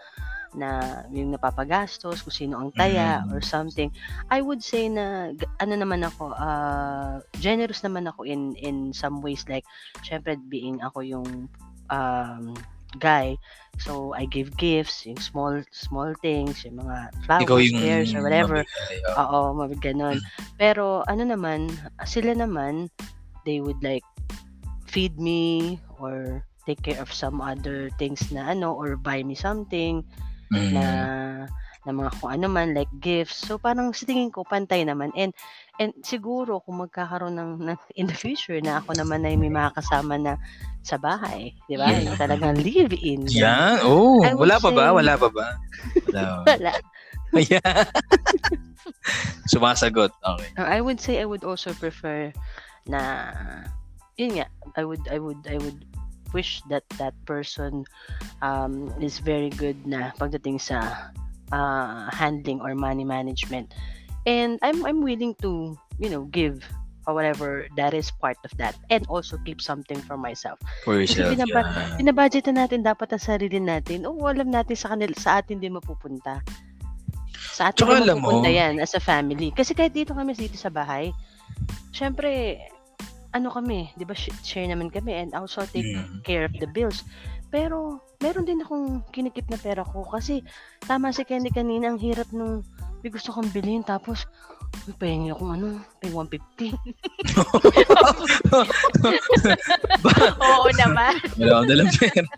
[0.56, 3.34] na yung napapagastos, kung sino ang taya Mm.
[3.34, 3.92] or something.
[4.32, 9.44] I would say na ano naman ako, uh, generous naman ako in in some ways
[9.48, 9.64] like
[10.04, 11.48] syempre being ako yung
[11.92, 12.56] um,
[12.96, 13.36] guy.
[13.78, 18.24] So I give gifts, yung small small things, yung mga flowers, ikaw yung pears or
[18.24, 18.64] whatever.
[18.64, 19.20] mabigay, oh.
[19.20, 20.18] Oo, mabig ganon.
[20.56, 21.68] Pero ano naman,
[22.08, 22.88] sila naman,
[23.44, 24.02] they would like
[24.88, 30.04] feed me or take care of some other things na ano or buy me something
[30.48, 30.72] Mm.
[30.74, 30.84] na
[31.88, 33.48] na mga kung ano man like gifts.
[33.48, 35.32] So parang sa tingin ko pantay naman and
[35.80, 40.20] and siguro kung magkakaroon ng, ng in the future na ako naman ay may makakasama
[40.20, 40.36] na
[40.84, 41.88] sa bahay, 'di ba?
[41.88, 42.12] Yeah.
[42.20, 43.24] Talagang live in.
[43.32, 43.80] Yan.
[43.88, 44.92] Oh, I wala pa ba?
[44.92, 45.56] Wala pa ba?
[46.12, 46.44] Wala.
[46.44, 46.72] Wala.
[47.40, 47.88] Ayan.
[49.48, 50.12] Sumasagot.
[50.12, 50.48] Okay.
[50.60, 52.32] Uh, I would say I would also prefer
[52.88, 53.32] na
[54.20, 54.46] yun nga
[54.76, 55.87] I would I would I would
[56.32, 57.84] wish that that person
[58.42, 61.08] um, is very good na pagdating sa
[61.50, 63.72] uh, handling or money management
[64.26, 66.60] and I'm I'm willing to you know give
[67.08, 71.32] or whatever that is part of that and also keep something for myself For yourself.
[71.32, 71.96] binaba- yeah.
[71.96, 75.72] binabudget na natin dapat ang sarili natin oo alam natin sa kanila sa atin din
[75.72, 76.44] mapupunta
[77.56, 80.36] sa atin Tsaka din alam mo- mapupunta yan as a family kasi kahit dito kami
[80.36, 81.08] dito sa bahay
[81.96, 82.60] syempre
[83.30, 86.20] ano kami, 'di ba sh- share naman kami and also take Mm.
[86.22, 87.04] care of the bills.
[87.48, 90.44] Pero meron din akong kinikip na pera ko kasi
[90.84, 92.60] tama si Kenny kanina ang hirap nung
[93.00, 94.26] may gusto kong bilhin tapos
[94.84, 96.76] may pahingi akong ano, may 150.
[100.44, 101.14] Oo naman.
[101.38, 102.28] Wala akong dalang pera.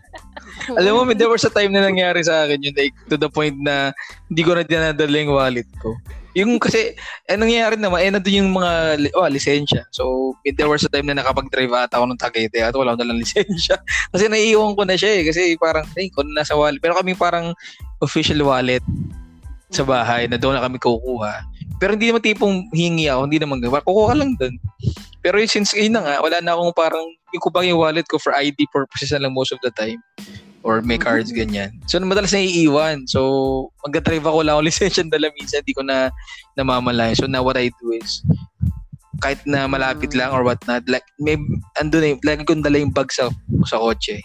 [0.79, 3.57] Alam mo, there was a time na nangyari sa akin yun, like, to the point
[3.59, 3.95] na
[4.31, 5.95] hindi ko na dinadala yung wallet ko.
[6.39, 6.95] Yung kasi,
[7.27, 9.83] eh, nangyayari naman, eh, nandun yung mga, oh, lisensya.
[9.91, 13.19] So, there was a time na nakapag-drive ata ako ng Tagaytay at wala akong dalang
[13.19, 13.83] lisensya.
[14.15, 15.23] kasi naiiwan ko na siya eh.
[15.27, 16.79] Kasi parang, ay, ko na nasa wallet.
[16.79, 17.51] Pero kami parang
[17.99, 18.83] official wallet
[19.71, 21.47] sa bahay na doon na kami kukuha.
[21.83, 23.83] Pero hindi naman tipong hingi ako, hindi naman gawa.
[23.83, 24.55] Kukuha lang doon.
[25.25, 28.35] Pero since yun na nga, wala na akong parang, yung kubang yung wallet ko for
[28.35, 30.03] ID purposes na lang most of the time.
[30.61, 31.81] Or may cards, ganyan.
[31.89, 33.09] So, madalas naiiwan.
[33.09, 36.13] So, mag-drive ako lang ako lisensya dala minsan, hindi ko na
[36.61, 37.17] namamalayan.
[37.17, 38.21] So, now what I do is,
[39.25, 41.41] kahit na malapit lang or what not, like, may,
[41.81, 43.33] andun na yung, lagi kong dala yung bag sa,
[43.65, 44.21] sa kotse.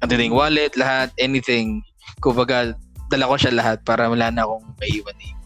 [0.00, 1.84] Andun na yung wallet, lahat, anything.
[2.24, 2.72] Kumbaga,
[3.12, 5.36] dala ko siya lahat para wala na akong maiwan eh.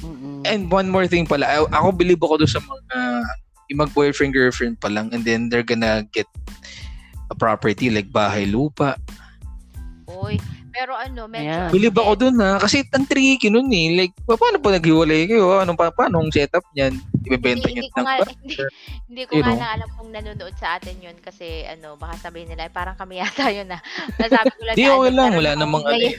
[0.00, 0.40] Mm-mm.
[0.48, 2.98] And one more thing pala, I- ako believe ako doon sa mga
[3.70, 6.26] yung mag-boyfriend girlfriend pa lang and then they're gonna get
[7.30, 8.98] a property like bahay lupa.
[10.18, 10.36] Uy,
[10.70, 11.50] pero ano, medyo...
[11.50, 11.66] Yeah.
[11.68, 13.94] ano Believe ako doon ha kasi ang tricky nun eh.
[13.94, 15.58] Like pa- paano pa naghiwalay kayo?
[15.62, 16.94] Anong pa paano ang setup niyan?
[17.26, 18.56] Ibebenta Hindi, niyo hindi ko ng nga, hindi,
[19.06, 19.60] hindi ko You nga know?
[19.60, 23.50] na alam kung nanonood sa atin yun kasi ano, baka sabihin nila, parang kami yata
[23.50, 23.78] yun na.
[24.18, 25.92] Nasabi ko lang Di na, okay ano, lang, wala namang ano.
[25.94, 26.14] may, eh.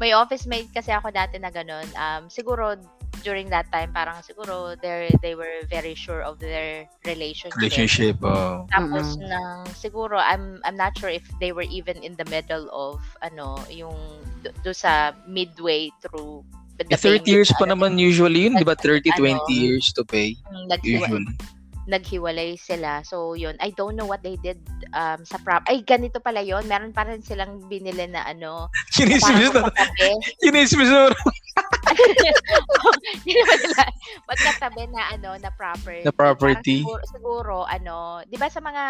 [0.00, 1.86] may office mate kasi ako dati na ganun.
[1.96, 2.76] Um, siguro
[3.22, 7.58] during that time, parang siguro they they were very sure of their relationship.
[7.58, 8.16] Relationship.
[8.22, 8.64] oh.
[8.70, 9.28] Tapos Mm-mm.
[9.28, 13.58] nang siguro I'm I'm not sure if they were even in the middle of ano
[13.68, 13.96] yung
[14.40, 16.46] do, do sa midway through
[16.78, 18.78] the Eh, 30 years pa naman usually yun, di ba?
[18.78, 19.50] 30, Ano?
[19.50, 20.38] 20 years to pay.
[20.46, 21.34] ano, naghiwa- Usually.
[21.88, 23.00] Naghiwalay sila.
[23.00, 23.56] So, yun.
[23.64, 24.60] I don't know what they did
[24.92, 25.64] um, sa prop.
[25.64, 26.68] Ay, ganito pala yun.
[26.68, 28.68] Meron pa rin silang binili na ano.
[28.92, 29.72] Parang na.
[29.72, 30.08] magkatabi.
[30.44, 31.08] Chinismis na.
[34.28, 36.04] Magkatabi na ano, na property.
[36.04, 36.84] Na property.
[36.84, 38.84] Siguro, siguro, ano, di ba sa mga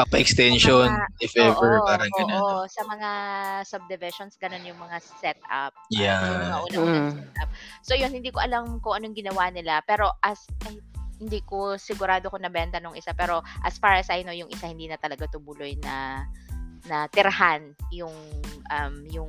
[0.00, 0.88] Papa-extension,
[1.20, 2.40] if ever, Oo, parang ganun.
[2.40, 3.10] Oo, sa mga
[3.68, 5.76] subdivisions, ganun yung mga setup.
[5.92, 6.56] Yeah.
[6.72, 7.12] Yung mga Mm.
[7.20, 7.50] setup.
[7.84, 9.84] So, yun, hindi ko alam kung anong ginawa nila.
[9.84, 10.80] Pero, as, ay,
[11.20, 13.12] hindi ko sigurado kung nabenta nung isa.
[13.12, 16.24] Pero, as far as I know, yung isa hindi na talaga tumuloy na
[16.88, 18.16] na tirahan yung
[18.72, 19.28] um yung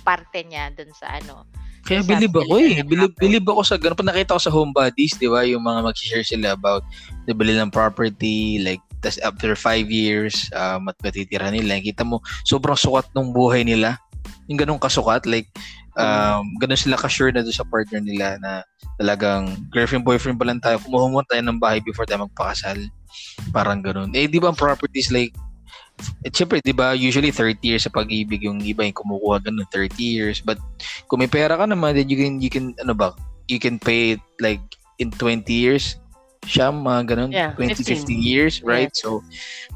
[0.00, 1.44] parte niya dun sa ano
[1.86, 2.82] Kaya Sabi believe ako eh.
[2.82, 3.94] proper- believe ako sa ganun.
[3.94, 6.82] Pag nakita ko sa homebodies, di ba, yung mga mag-share sila about
[7.30, 11.78] nabili ng property, like, tas after five years, uh, mat matitira nila.
[11.78, 14.02] Kita mo, sobrang sukat ng buhay nila.
[14.48, 15.48] Yung ganun kasukat, like,
[15.96, 18.62] um, ganun sila ka-sure na doon sa partner nila na
[19.00, 20.80] talagang girlfriend, boyfriend pa lang tayo.
[20.80, 22.78] Kumuha tayo ng bahay before tayo magpakasal.
[23.52, 24.12] Parang ganun.
[24.12, 25.32] Eh, di ba ang properties like,
[26.24, 29.96] eh, syempre, di ba, usually 30 years sa pag-ibig yung iba yung kumukuha ganun, 30
[29.96, 30.38] years.
[30.44, 30.60] But,
[31.08, 33.16] kung may pera ka naman, then you can, you can, ano ba,
[33.48, 34.60] you can pay it like
[35.00, 35.96] in 20 years,
[36.44, 38.06] siya, mga ganun, Yeah, 20, 15.
[38.06, 38.92] 50 years, right?
[38.94, 39.24] So,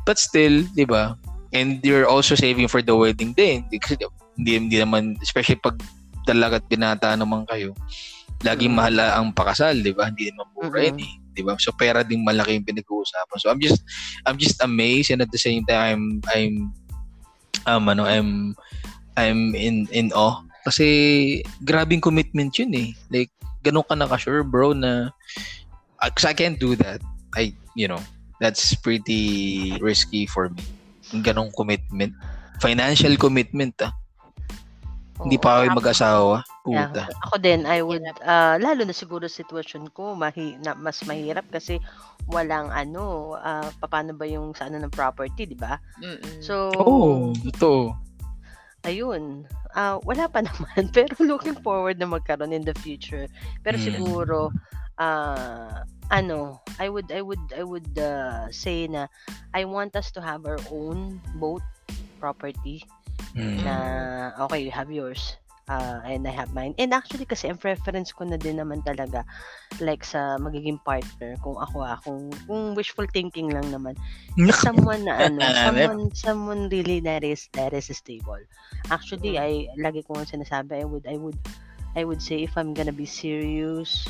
[0.07, 1.17] but still, di ba,
[1.53, 3.65] and you're also saving for the wedding day.
[3.67, 3.99] Kasi
[4.41, 5.77] hindi, hindi naman, especially pag
[6.25, 7.77] dalagat binata naman kayo,
[8.41, 8.79] laging Mm.
[8.81, 10.09] mahala ang pakasal, di ba?
[10.09, 10.97] Hindi naman mura Mm-mm.
[10.97, 11.13] eh.
[11.37, 11.61] Di ba?
[11.61, 13.37] So, pera din malaki yung pinag-uusapan.
[13.37, 13.85] So, I'm just,
[14.25, 16.73] I'm just amazed and at the same time, I'm,
[17.69, 18.57] um, ano, I'm,
[19.21, 20.41] I'm in, in awe.
[20.65, 22.97] Kasi, grabing commitment yun eh.
[23.13, 23.29] Like,
[23.61, 25.13] ganun ka nakasure, bro, na,
[26.01, 27.05] because I can't do that.
[27.37, 28.01] I, you know,
[28.41, 30.65] that's pretty risky for me.
[31.21, 32.17] Ganong commitment.
[32.61, 33.93] Financial commitment, ah.
[35.25, 36.35] Hindi pa kayo mag-asawa.
[36.65, 36.89] Yeah.
[36.93, 37.03] Puta.
[37.29, 41.77] Ako din, I would, ah, lalo na siguro sitwasyon ko, mahi, na, mas mahirap kasi
[42.29, 45.77] walang ano, ah, paano ba yung sa ano ng property, di ba?
[46.41, 47.93] So, Oo, ito.
[48.85, 49.45] ayun,
[49.77, 53.29] ah, wala pa naman, pero looking forward na magkaroon in the future.
[53.61, 53.85] Pero Mm.
[53.85, 54.39] siguro,
[54.97, 59.07] ah, ano, I would, I would, I would ah, say na
[59.53, 61.63] I want us to have our own boat
[62.21, 62.85] property
[63.37, 63.65] Mm.
[63.65, 63.75] na
[64.47, 65.41] okay, you have yours.
[65.71, 66.75] uh, and I have mine.
[66.83, 69.23] And actually kasi ang preference ko na din naman talaga
[69.79, 73.95] like sa magiging partner kung ako ah, kung, kung wishful thinking lang naman
[74.35, 78.43] is someone na ano, someone someone really that is that is stable.
[78.91, 81.39] Actually, I lagi ko sinasabi I would I would
[81.95, 84.03] I would say if I'm gonna be serious,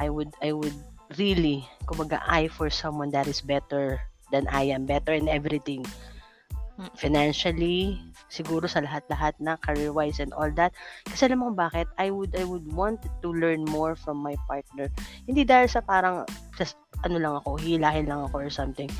[0.00, 0.76] I would I would
[1.20, 4.00] really kumbaga eye for someone that is better
[4.32, 5.84] than I am, better in everything.
[6.76, 6.92] Mm.
[6.92, 10.74] Financially, siguro sa lahat-lahat na career-wise and all that.
[11.06, 11.86] Kasi alam mo kung bakit?
[11.98, 14.90] I would I would want to learn more from my partner.
[15.26, 16.26] Hindi dahil sa parang
[16.58, 18.90] just ano lang ako, hilahin lang ako or something.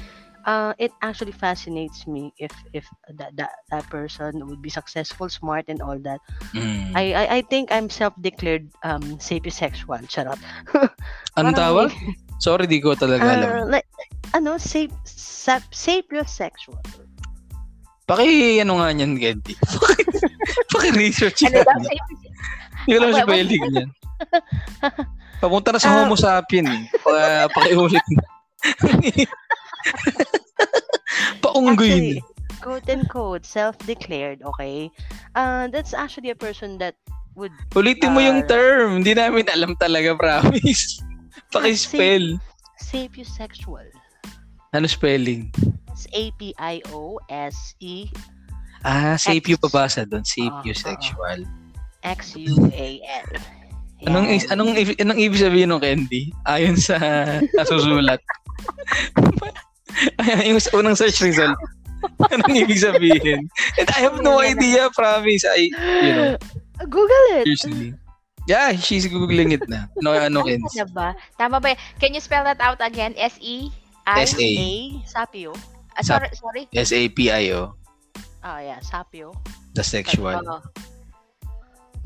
[0.46, 2.86] Uh, it actually fascinates me if if
[3.18, 6.22] that, that that person would be successful, smart and all that.
[6.54, 6.94] Mm.
[6.94, 10.06] I I, I think I'm self-declared um sapiosexual.
[10.06, 10.38] Charot.
[11.34, 11.90] Parang tawag?
[12.38, 13.48] Sorry, di ko talaga alam.
[13.48, 13.88] Uh, like,
[14.36, 16.78] ano, sap, sap, sapiosexual.
[18.06, 19.54] Paki, ano nga niyan, Gendy?
[20.72, 21.66] Paki-research Ano yan.
[21.66, 21.78] daw?
[22.86, 23.30] Hindi ko alam Wait, si what?
[23.34, 23.88] Belig niyan.
[25.36, 25.96] Papunta na sa Ah.
[26.00, 26.66] Homo sapien.
[27.02, 27.12] Pa,
[27.50, 28.22] pakiulit na.
[31.42, 32.22] Paunggoy Actually,
[32.62, 34.90] quote and quote, self-declared, okay?
[35.34, 36.94] Uh, that's actually a person that
[37.34, 38.48] would Ulitin mo yung Ah.
[38.48, 39.02] term.
[39.02, 41.02] Hindi namin alam talaga, promise.
[41.50, 42.38] Paki-spell.
[42.76, 43.88] sapiosexual.
[44.70, 45.48] Ano spelling?
[45.96, 47.94] It's A-P-I-O-S-E
[48.84, 49.62] Ah, sapio X.
[49.64, 50.20] pabasa doon.
[50.20, 51.40] Ah, Sapiosexual.
[52.04, 53.28] X-U-A-L.
[54.04, 54.44] Anong, Yan.
[54.52, 56.30] anong, i- anong ibig sabihin ng candy?
[56.44, 57.00] Ayon sa
[57.56, 58.20] nasusulat.
[60.44, 61.56] Yung unang search result.
[62.30, 63.48] anong ibig sabihin?
[63.80, 65.48] And I have no idea, promise.
[65.48, 65.72] I,
[66.04, 66.36] you know,
[66.86, 67.48] Google it.
[67.48, 67.96] seriously.
[68.46, 69.88] Yeah, she's googling it na.
[69.98, 70.76] No, ano, Ano Kenz?
[70.76, 71.08] na ba?
[71.34, 71.72] Tama ba?
[71.98, 73.16] Can you spell that out again?
[73.18, 73.72] S-E?
[74.06, 74.22] I?
[74.22, 74.46] S-A.
[74.46, 74.70] A,
[75.08, 75.50] sapio.
[75.96, 76.62] Ah, sorry, sorry.
[76.72, 77.72] S-A-P-I-O.
[78.42, 79.32] Ah, yeah, sapio.
[79.74, 80.36] The sexual.
[80.36, 80.60] Sapio.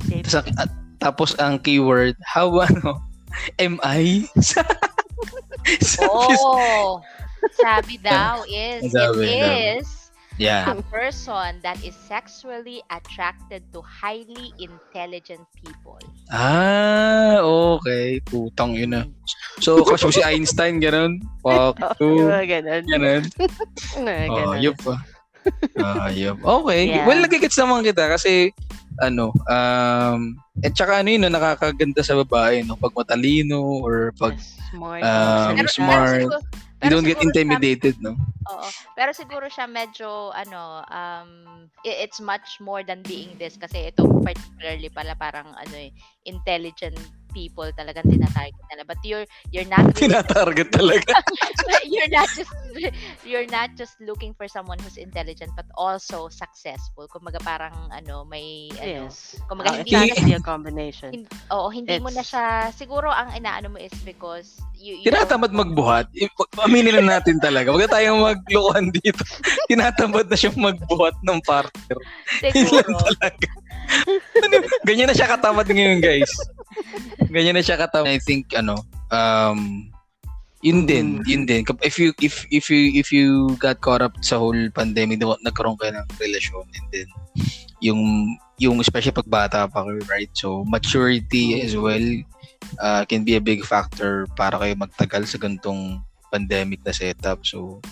[0.01, 3.03] Tapos, ang- at- tapos ang keyword, how ano?
[3.59, 4.27] M-I?
[4.39, 4.89] Sapios-
[6.01, 7.03] Oh,
[7.63, 9.55] sabi daw is, Sabi it daw.
[9.77, 9.87] is
[10.41, 10.73] Yeah.
[10.73, 16.01] a person that is sexually attracted to highly intelligent people.
[16.33, 18.25] Ah, okay.
[18.25, 19.03] Putang yun na.
[19.61, 21.21] So, mo si Einstein, ganun?
[21.45, 22.25] Fuck Oh, you.
[22.49, 22.89] ganun.
[22.89, 23.23] Ganun.
[24.01, 24.59] Mga Oh, ganun.
[24.65, 24.97] yup pa.
[25.77, 26.41] Ah, yup.
[26.41, 26.89] Okay.
[26.89, 27.05] Yeah.
[27.05, 28.57] Well, nagigets naman kita kasi
[29.01, 32.77] ano, um, at saka ano yun, no, nakakaganda sa babae, no?
[32.77, 34.37] Pag matalino or pag
[34.73, 35.01] smart.
[35.05, 36.25] um, Pero, smart.
[36.29, 36.37] pero
[36.81, 38.13] siguro, you pero don't get siguro siya- intimidated, no?
[38.51, 38.69] Oo.
[38.97, 41.31] Pero siguro siya medyo ano um
[41.85, 45.93] it's much more than being this kasi ito particularly pala parang ano eh
[46.25, 46.97] intelligent
[47.31, 49.23] people talagang tinatarget nila but you're
[49.55, 51.15] you're not really, Tinatarget talaga.
[51.93, 52.51] you're not just
[53.23, 57.07] you're not just looking for someone who's intelligent but also successful.
[57.07, 59.39] Kumaga parang ano, may ano, Yes.
[59.47, 61.11] kumaga Uh, hindi it hindi- has to be a combination.
[61.15, 65.07] hin- oo, hindi mo na It's- siya siguro ang inaano mo is because you, you
[65.07, 66.09] Tinatamad magbuhat.
[66.65, 67.71] Aminin na natin talaga.
[67.71, 69.21] Huwag tayong maglokohan dito.
[69.71, 71.99] Tinatamad na siyang magbuhat ng partner.
[72.41, 73.49] Lang siguro talaga.
[74.41, 74.55] Ano,
[74.89, 76.33] Ganyan na siya katamad ngayon, guys.
[77.29, 78.09] Ganyan na siya katamad.
[78.09, 78.81] I think, ano,
[79.13, 79.91] um,
[80.65, 81.29] yun din, Mm.
[81.29, 81.63] yun din.
[81.85, 85.77] If you, if, if you, if you got caught up sa whole pandemic, diba, nagkaroon
[85.77, 87.09] kayo ng relasyon, and then,
[87.81, 88.01] yung,
[88.61, 90.29] yung, especially pag bata pa kayo, right?
[90.37, 92.05] So, maturity as well,
[92.79, 96.01] uh, can be a big factor para kayo magtagal sa ganitong
[96.31, 97.43] pandemic na setup.
[97.43, 97.83] So,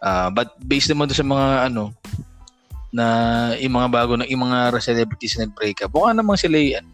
[0.00, 1.90] uh, but based naman doon sa mga, ano,
[2.90, 3.06] na
[3.58, 5.94] yung mga bago na yung mga celebrities na nag-break up.
[5.94, 6.90] Mukha naman sila ano,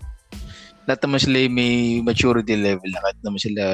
[0.85, 3.65] lahat naman sila may maturity level na kahit naman sila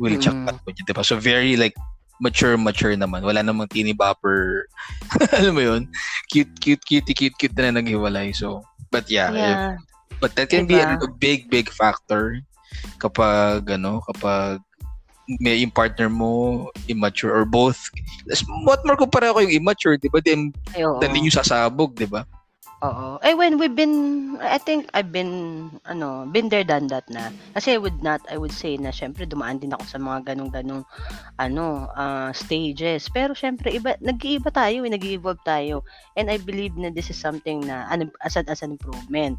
[0.00, 0.48] will check Mm.
[0.48, 1.04] at mo diba?
[1.04, 1.76] So very like
[2.18, 3.22] mature mature naman.
[3.22, 4.64] Wala namang teeny bopper.
[5.38, 5.82] Alam mo yun?
[6.32, 8.32] Cute cute cute cute cute na naghiwalay.
[8.32, 9.76] So but yeah, if- Yeah.
[10.24, 11.04] but that can be a, Diba?
[11.04, 12.40] a big big factor
[12.98, 14.60] kapag ano kapag
[15.38, 17.78] may yung partner mo immature or both
[18.66, 20.98] what more ko pareho kayong immature di ba oo.
[20.98, 22.26] dali nyo sasabog di ba
[22.82, 23.22] Oo.
[23.22, 27.30] Eh, when we've been, I think I've been, ano, been there, done that na.
[27.54, 30.82] Kasi I would not, I would say na, syempre, dumaan din ako sa mga ganong-ganong,
[31.38, 33.06] ano, ah, stages.
[33.06, 35.86] Pero, syempre, iba, nag-iiba tayo, eh, nag-evolve tayo.
[36.18, 39.38] And I believe na this is something na, an, as, an, as an improvement.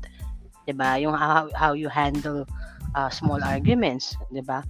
[0.72, 2.48] ba Yung how, how you handle
[2.94, 4.18] ah, small arguments.
[4.30, 4.62] 'di ba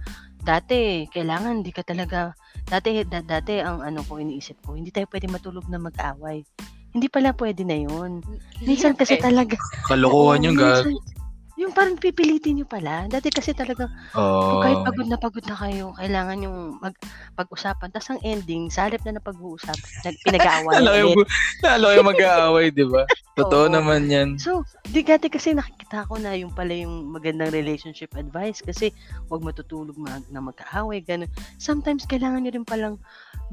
[0.44, 2.36] Dati, kailangan, hindi ka talaga,
[2.68, 6.44] dati, da, dati, ang ano ko, iniisip ko, hindi tayo pwede matulog na mag-away.
[6.92, 8.20] Hindi pala pwede na yun.
[8.60, 9.56] Minsan kasi talaga.
[9.88, 11.23] kalokohan yung gag minsan,
[11.54, 13.06] Yung parang pipilitin nyo pala.
[13.06, 13.86] Dati kasi talaga,
[14.18, 16.94] oh, kahit pagod na pagod na kayo, kailangan yung mag,
[17.38, 17.94] pag-usapan.
[17.94, 21.14] Tapos ang ending, sa halip na napag-uusapan, nag, pinag-aawayan lalo yung,
[21.62, 23.06] lalo yung mag-aaway di ba
[23.38, 23.72] totoo Oo.
[23.72, 28.58] naman yan So, di dati kasi nakikita ko na yung pala yung magandang relationship advice
[28.58, 28.90] kasi
[29.30, 31.30] huwag matutulog mag, na magkaaway, ganun.
[31.58, 32.96] Sometimes kailangan nyo rin palang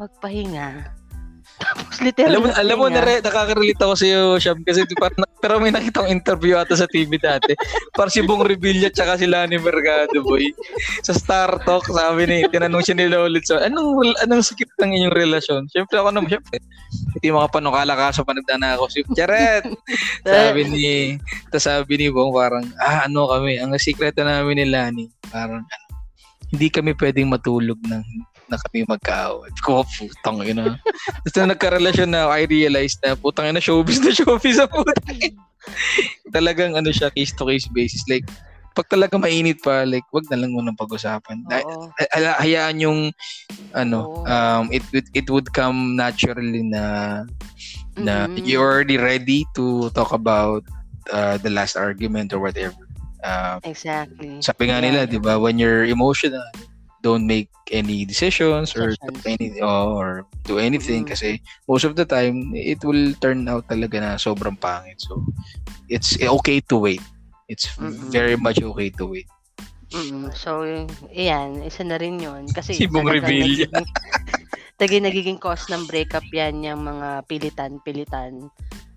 [0.01, 0.89] magpahinga.
[1.61, 5.57] Tapos literal alam mo alam mo na nakaka-relate ako sa iyo Sham kasi parang pero
[5.57, 7.57] may nakita akong interview ata sa TV dati.
[7.91, 10.53] Parang si Bong Revilla tsaka si Lani Mercado boy.
[11.01, 15.15] Sa Star Talk sabi ni tinanong siya ni Lolit so anong anong sikip ng inyong
[15.17, 15.61] relasyon?
[15.73, 16.61] Syempre ako naman syempre
[17.17, 18.85] hindi makapanukala ka sa panagdana ako.
[18.93, 19.65] Si Charet
[20.23, 20.85] sabi ni
[21.49, 23.57] tas sabi ni Bong parang ah ano kami?
[23.57, 25.65] Ang sikreto namin ni Lani parang
[26.51, 28.03] hindi kami pwedeng matulog ng
[28.51, 29.49] na kami magkaaway.
[29.63, 30.75] Ko, putang ina.
[31.23, 35.39] Tapos na nagka-relasyon na I realized na putang ina showbiz na showbiz sa putang.
[36.29, 38.03] Talagang ano siya, case to case basis.
[38.11, 38.27] Like,
[38.71, 41.43] pag talaga mainit pa, like, wag na lang munang pag-usapan.
[41.43, 41.91] Oo.
[42.15, 42.99] Hala- hayaan yung
[43.75, 44.23] ano Oo.
[44.27, 46.83] um it would it would come naturally na
[47.95, 48.43] na Mhm.
[48.47, 50.63] you're already ready to talk about
[51.11, 52.79] uh, the last argument or whatever
[53.23, 54.39] uh, Exactly.
[54.39, 55.09] sabi nga nila Yeah.
[55.11, 56.43] 'di ba when you're emotional
[57.01, 61.09] don't make any decisions or do any oh, or do anything Mm.
[61.09, 65.21] kasi most of the time it will turn out talaga na sobrang pangit so
[65.89, 67.01] it's okay to wait
[67.49, 68.13] it's Mm-mm.
[68.13, 69.27] very much okay to wait
[69.91, 70.63] Mm, so,
[71.11, 72.47] iyan, isa na rin yun.
[72.55, 73.43] Kasi Si Bong talagang Revilla.
[73.43, 73.75] nagiging,
[74.79, 78.47] naging, nagiging cause ng breakup yan, yung mga pilitan-pilitan.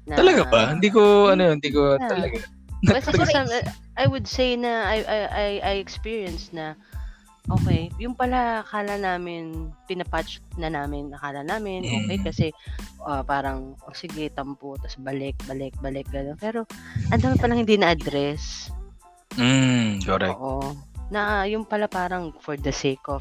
[0.07, 2.07] Na, talaga ba hindi ko ano hindi ko Yeah.
[2.07, 2.36] talaga
[2.84, 3.26] Well, siguro
[3.96, 6.76] I would say na I, I, I, I experienced na
[7.53, 12.24] okay, yung pala akala namin, pinapatch na namin, akala namin, okay, Mm.
[12.24, 12.47] kasi
[13.05, 16.40] ah, parang, oh, sige, tampo, tapos balik, balik, balik, gano'n.
[16.40, 16.64] Pero,
[17.12, 18.72] ang dami palang hindi na-address.
[19.36, 20.72] mm correct Oo.
[21.12, 23.20] Na yung pala parang for the sake of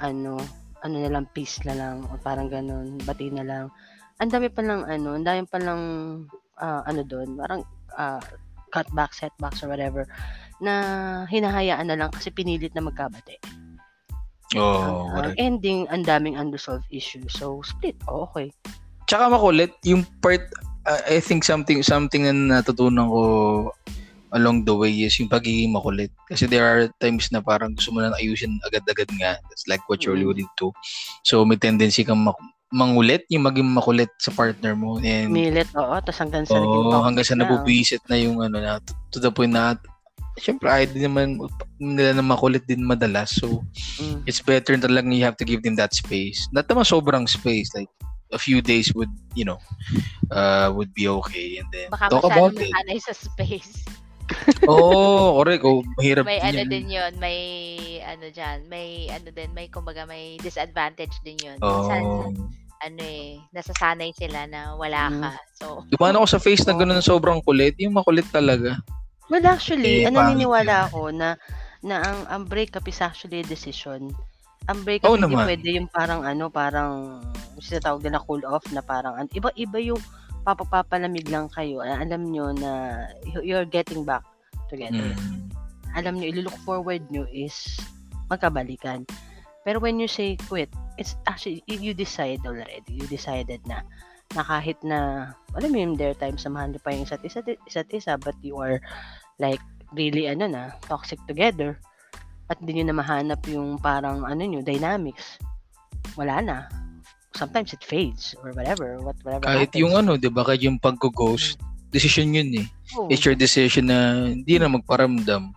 [0.00, 0.40] ano,
[0.82, 3.70] ano na lang, peace na lang, o parang ganun, bati na lang.
[4.18, 5.80] Ang dami pa lang ano, ang dami pa lang
[6.58, 7.62] ah, ano doon, parang
[7.94, 8.18] ah,
[8.74, 10.06] cutback, setbacks or whatever
[10.60, 10.74] na
[11.26, 13.36] hinahayaan na lang kasi pinilit na magkabati.
[14.56, 17.32] oh ang, ang correct ending, ang daming unresolved issues.
[17.32, 17.96] So, split.
[18.06, 18.52] Oh, okay.
[19.10, 20.46] tsaka makulit yung part
[20.86, 23.22] uh, I think something something na natutunan ko
[24.30, 27.98] along the way is yung pagiging makulit kasi there are times na parang gusto mo
[28.06, 30.22] na ayusin agad-agad nga that's like what you're Mm.
[30.30, 30.70] alluding to
[31.26, 32.38] so may tendency kang mak-
[32.70, 35.90] mangulit yung maging makulit sa partner mo and Milit, oo.
[36.06, 39.18] Tapos hanggang sa naging toxic hanggang sa na, nabubisit na yung ano na to, to
[39.18, 39.74] the point na
[40.40, 41.28] syempre ayaw din naman
[41.76, 43.60] nila na makulit din madalas so
[44.00, 44.24] Mm.
[44.24, 46.48] it's better talagang you have to give them that space.
[46.56, 47.88] Not naman sobrang space, like
[48.32, 49.60] a few days would, you know,
[50.32, 51.60] uh, would be okay.
[51.60, 52.72] And then Baka talk about it.
[52.72, 53.84] nasanay sa space.
[54.70, 55.62] Oo, oh, correct.
[55.66, 56.70] Oh, mahirap May ano yan.
[56.70, 57.38] din yun, may
[58.06, 61.58] ano dyan, may ano din, may kumbaga may disadvantage din yun.
[61.60, 62.02] Minsan,
[62.80, 65.20] ano eh, nasasanay sila na wala Mm.
[65.20, 65.30] ka.
[65.58, 67.74] So, Dumaan ako sa face na gano'n sobrang kulit.
[67.82, 68.78] Yung makulit talaga.
[69.30, 71.38] Well, actually, Eh, ano naniniwala ako na
[71.80, 74.10] na ang ang breakup is actually a decision.
[74.68, 75.46] Ang breakup Oo hindi naman.
[75.48, 77.22] pwede yung parang ano, parang
[77.56, 80.02] sinatawag na cool off na parang an- iba-iba yung
[80.42, 81.80] papapalamig lang kayo.
[81.80, 82.70] Ah, Alam nyo na
[83.24, 84.26] you- you're getting back
[84.68, 85.14] together.
[85.14, 85.48] Mm.
[85.94, 87.78] Alam nyo, ililook forward nyo is
[88.28, 89.06] magkabalikan.
[89.62, 92.82] Pero when you say quit, it's actually, you decide already.
[92.88, 93.82] You decided na
[94.30, 97.18] na kahit na, alam mo yung there are times na mahal nyo pa yung isa't
[97.20, 98.78] isa, isa't isa, but you are
[99.40, 99.60] like
[99.96, 101.80] really ano na, toxic together.
[102.50, 105.38] At hindi nyo na mahanap yung parang ano nyo, dynamics.
[106.14, 106.56] Wala na.
[107.34, 109.80] Sometimes it fades or whatever, what, whatever Kahit happens.
[109.80, 110.42] yung ano, di ba?
[110.42, 111.62] Kahit yung pag-ghost,
[111.94, 112.66] decision yun eh.
[112.98, 113.06] Oo.
[113.08, 115.54] It's your decision na hindi na magparamdam.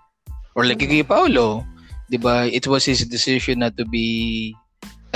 [0.54, 1.66] Or like kay Paolo,
[2.08, 2.46] di ba?
[2.46, 4.54] It was his decision not to be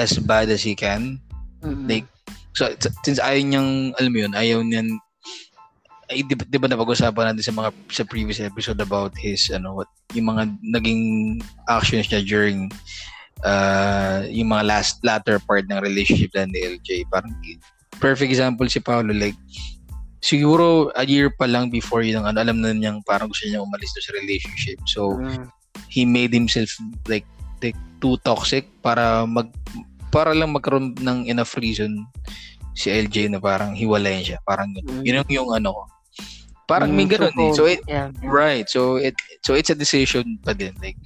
[0.02, 1.22] as bad as he can.
[1.62, 1.86] Mm-mm.
[1.86, 2.10] like,
[2.58, 2.74] So,
[3.06, 4.98] since ayaw niyang, alam mo yun, ayaw niyan,
[6.08, 9.92] ay, di, di ba napag-usapan natin sa mga sa previous episode about his ano what
[10.16, 11.04] yung mga naging
[11.68, 12.72] actions niya during
[13.44, 17.36] uh, yung mga last latter part ng relationship na ni LJ parang
[18.00, 19.36] perfect example si Paolo like
[20.24, 23.94] siguro a year pa lang before yun ano, alam na niyang parang gusto niya umalis
[23.94, 24.80] sa relationship.
[24.88, 25.52] So Mm.
[25.92, 26.72] he made himself
[27.06, 27.28] like
[27.62, 29.52] like too toxic para mag
[30.10, 32.08] para lang magkaroon ng enough reason
[32.78, 34.40] si LJ na parang hiwalayan siya.
[34.46, 35.04] Parang yun, Mm.
[35.04, 35.84] yun yung, yung ano ko
[36.68, 38.12] parang may Mm, ganun eh so it yeah.
[38.28, 41.00] right so it so it's a decision pa din like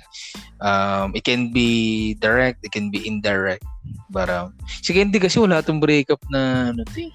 [0.58, 3.62] um it can be direct it can be indirect
[4.10, 7.14] but um si Candy kasi wala tong breakup na ano to eh.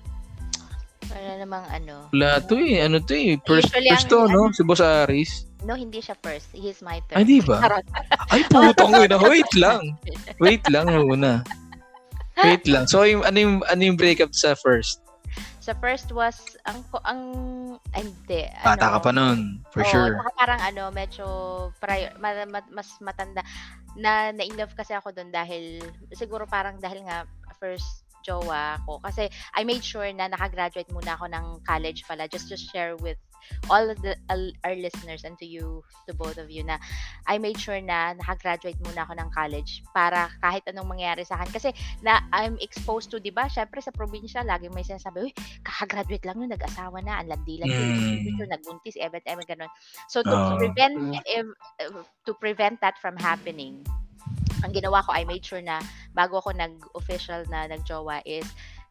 [1.11, 2.07] wala namang ano.
[2.15, 5.45] wala to eh ano to eh first, Usually, first ang- to no si Boss Aris
[5.67, 6.47] No, hindi siya first.
[6.55, 7.19] He's my third.
[7.19, 7.59] ay di ba
[8.31, 9.99] ay putong ina wait lang
[10.39, 11.43] Wait lang muna.
[12.39, 12.85] Wait lang.
[12.87, 15.01] So yung ano yung ano yung breakup sa first?
[15.67, 17.21] Sa first was, ang, ko- ang,
[17.91, 18.47] ay, hindi.
[18.63, 19.39] Bata ka ano, pa noon,
[19.75, 20.15] for Oo, sure.
[20.15, 21.27] saka parang ano, medyo
[21.83, 23.43] prior, ma- ma- mas matanda.
[23.99, 25.83] Na na-inlove kasi ako doon dahil,
[26.15, 27.27] siguro parang dahil nga
[27.59, 28.99] first jowa ko.
[28.99, 33.15] Kasi I made sure na nakagraduate muna ako ng college pala just to share with
[33.71, 35.79] all of the all our listeners and to you,
[36.11, 36.83] to both of you na
[37.31, 41.55] I made sure na nakagraduate muna ako ng college para kahit anong mangyari sa akin.
[41.55, 41.71] Kasi
[42.03, 43.47] na I'm exposed to, di ba?
[43.47, 47.87] Syempre sa probinsya, laging may sinasabi, uy, kakagraduate lang nun, nag-asawa na, ang landi-landi,
[48.27, 48.51] Mm.
[48.51, 49.71] nagbuntis, evet, evet, ganun.
[50.11, 50.59] So to Oo.
[50.59, 53.83] prevent uh, to prevent that from happening,
[54.65, 55.83] ang ginawa ko, I made sure na
[56.17, 58.47] bago ako nag-official na nag-jowa is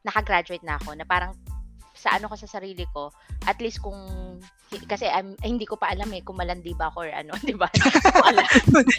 [0.05, 1.33] nakagraduate na ako na parang
[2.05, 3.09] sa ano ko sa sarili ko,
[3.49, 3.97] at least kung
[4.85, 7.55] kasi I'm, eh, hindi ko pa alam eh kung malandi ba ako or ano, di
[7.55, 7.69] ba?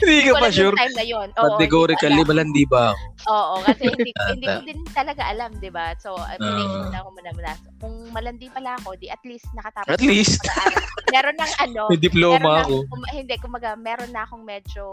[0.01, 0.73] Hindi ko pa sure.
[0.73, 1.29] time na yun.
[1.37, 3.05] Oo, Categorically, malandi ba ako?
[3.29, 5.93] Oo, kasi hindi, hindi ko din talaga alam, di ba?
[6.01, 7.09] So, uh, pinay muna ako.
[7.19, 7.53] So,
[7.83, 9.93] kung malandi pala ako, di at least nakatapos.
[9.93, 10.41] At least.
[10.41, 10.83] pag-aaral.
[11.13, 12.75] Meron ng ano, May diploma ako.
[12.83, 14.85] na, kum, hindi, kumaga, meron na akong medyo,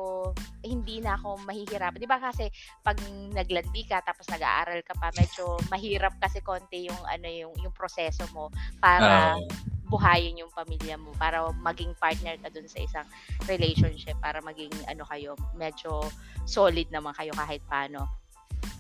[0.66, 2.02] hindi na ako mahihirapan.
[2.02, 2.50] Di ba kasi,
[2.84, 2.98] pag
[3.32, 7.74] naglandi ka, tapos nag-aaral ka pa, medyo mahirap kasi konti yung, ano, yung, yung
[8.04, 8.52] proseso mo
[8.84, 9.48] para Oo.
[9.88, 13.08] buhayin yung pamilya mo, para maging partner ka dun sa isang
[13.46, 16.04] relationship, para maging, ano kayo, medyo
[16.50, 18.10] solid naman kayo kahit paano.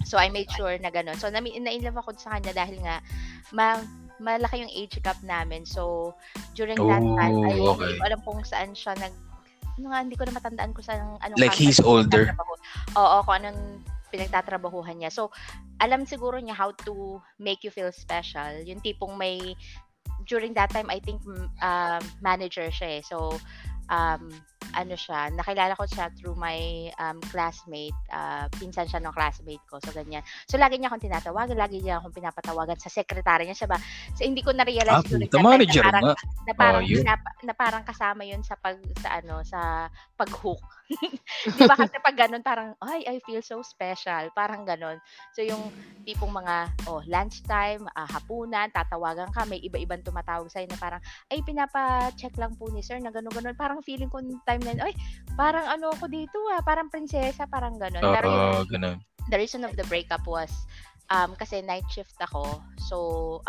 [0.03, 1.15] So, I made sure na ganun.
[1.21, 2.99] So, na, na-inlove ako sa kanya dahil nga,
[3.53, 3.79] ma,
[4.17, 5.63] malaki yung age gap namin.
[5.69, 6.13] So,
[6.57, 7.93] during that time, ay, okay.
[7.95, 9.13] ko alam kung saan siya nag,
[9.79, 12.25] ano nga, hindi ko na matandaan kung saan, anong Like, he's older?
[12.33, 12.53] pinagtatrabaho.
[12.97, 13.61] Oo, kung anong
[14.09, 15.11] pinagtatrabahuhan niya.
[15.13, 15.29] So,
[15.83, 18.63] alam siguro niya how to make you feel special.
[18.63, 19.51] Yung tipong may,
[20.23, 21.19] during that time, I think,
[21.59, 23.01] um, manager siya eh.
[23.03, 23.35] So,
[23.91, 24.31] um,
[24.71, 29.77] ano siya, nakilala ko siya through my um, classmate, uh, pinsan siya ng classmate ko,
[29.83, 30.23] so ganyan.
[30.47, 33.79] So, lagi niya akong tinatawagan, lagi niya akong pinapatawagan sa sekretary niya, siya ba?
[34.15, 34.55] So, hindi ko
[34.89, 36.05] Ah, na-realize puta that time manager na parang,
[36.47, 40.61] na parang, Oh, na, na parang kasama yun sa pag, sa ano, sa pag-hook.
[41.57, 44.29] Di ba kasi pag ganun, parang, ay, I feel so special.
[44.35, 44.99] Parang ganun.
[45.35, 45.71] So, yung
[46.03, 46.55] tipong mga,
[46.87, 51.01] oh, lunchtime, ah, hapunan, tatawagan ka, may iba-ibang tumatawag sa'yo na parang,
[51.31, 53.55] ay, pinapa-check lang po ni sir na gano'n-gano'n.
[53.57, 54.19] Parang feeling ko
[54.53, 54.93] time na yun, ay,
[55.33, 58.05] parang ano ako dito ah, parang prinsesa, parang gano'n.
[58.05, 58.97] Pero yung, Oo, ganun.
[59.33, 60.53] the reason of the breakup was
[61.11, 62.61] um, kasi night shift ako.
[62.79, 62.97] So,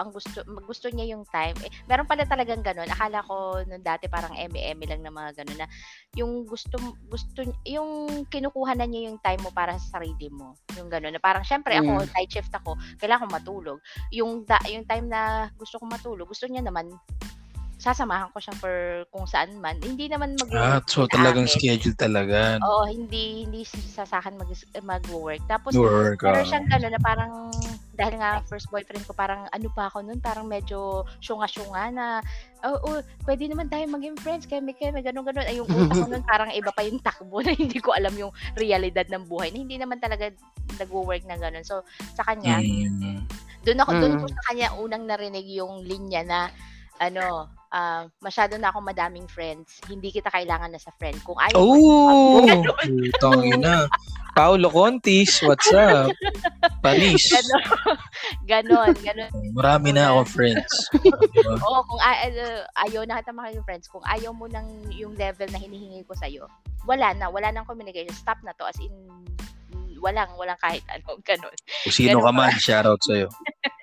[0.01, 1.55] ang gusto gusto niya yung time.
[1.63, 2.89] Eh, meron pala talagang ganun.
[2.89, 5.69] Akala ko nung dati parang eme-eme lang na mga ganun na
[6.15, 10.55] yung gusto gusto yung kinukuha na niya yung time mo para sa sarili mo.
[10.79, 12.11] Yung ganun na parang syempre ako Mm.
[12.17, 13.79] night shift ako, kailangan ko matulog.
[14.15, 16.91] Yung da, yung time na gusto ko matulog, gusto niya naman
[17.79, 19.77] sasamahan ko siya for kung saan man.
[19.83, 22.57] Hindi naman mag Ah, so talagang schedule talaga.
[22.62, 24.51] Oo, hindi hindi sa sa akin mag
[24.81, 25.43] mag-work.
[25.51, 26.22] Tapos Work.
[26.22, 26.49] meron ah.
[26.49, 27.33] siyang gano'n na parang
[27.95, 32.07] dahil nga first boyfriend ko parang ano pa ako noon, parang medyo syunga-syunga na
[32.64, 32.99] oo, oh,
[33.29, 35.47] pwede naman tayo maging friends, kami kami gano'n gano'n.
[35.47, 38.33] Ay yung utak ko noon parang iba pa yung takbo na hindi ko alam yung
[38.57, 39.53] realidad ng buhay.
[39.53, 40.31] Na hindi naman talaga
[40.81, 41.66] nagwo-work na gano'n.
[41.66, 41.83] So
[42.14, 43.27] sa kanya, Mm.
[43.66, 44.20] doon ako doon Mm.
[44.22, 46.41] ko sa kanya unang narinig yung linya na
[47.03, 49.83] ano, ah, masyado na akong madaming friends.
[49.91, 51.18] Hindi kita kailangan na sa friend.
[51.27, 52.47] Kung ayaw mo, Oh!
[52.47, 53.11] Ganon.
[53.11, 53.91] Putang ina.
[54.35, 56.11] Paulo Contis, what's up?
[56.83, 57.31] Panis.
[57.31, 57.62] Ganon.
[58.47, 59.31] Ganon, ganon.
[59.55, 60.72] Marami na ako friends.
[61.66, 62.43] Oo, kung a- ano,
[62.87, 66.47] ayaw na kita maging friends, kung ayaw mo ng yung level na hinihingi ko sa'yo,
[66.83, 68.11] wala na, wala nang communication.
[68.14, 68.66] Stop na to.
[68.66, 68.91] As in,
[70.03, 71.55] walang, walang kahit ano, ganon.
[71.87, 73.29] Kung sino ka Ganun man, shoutout sa'yo.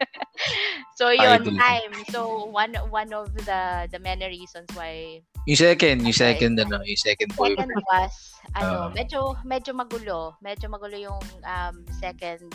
[1.02, 1.94] So, yun, Idol time.
[2.14, 6.38] So, one one of the the many reasons why Yung second, yung Okay.
[6.38, 7.58] second, ano, yung second boy.
[7.58, 8.14] second was,
[8.54, 8.94] ano, Ah.
[8.94, 10.38] medyo, medyo magulo.
[10.38, 12.46] Medyo magulo yung um, second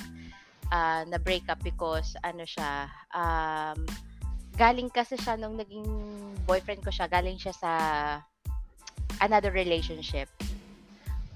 [0.70, 3.82] uh, na breakup because, ano siya, um,
[4.54, 5.82] galing kasi siya nung naging
[6.46, 7.70] boyfriend ko siya, galing siya sa
[9.18, 10.30] another relationship.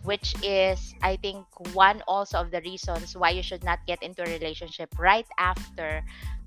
[0.06, 1.44] Which is, I think,
[1.76, 6.00] one also of the reasons why you should not get into a relationship right after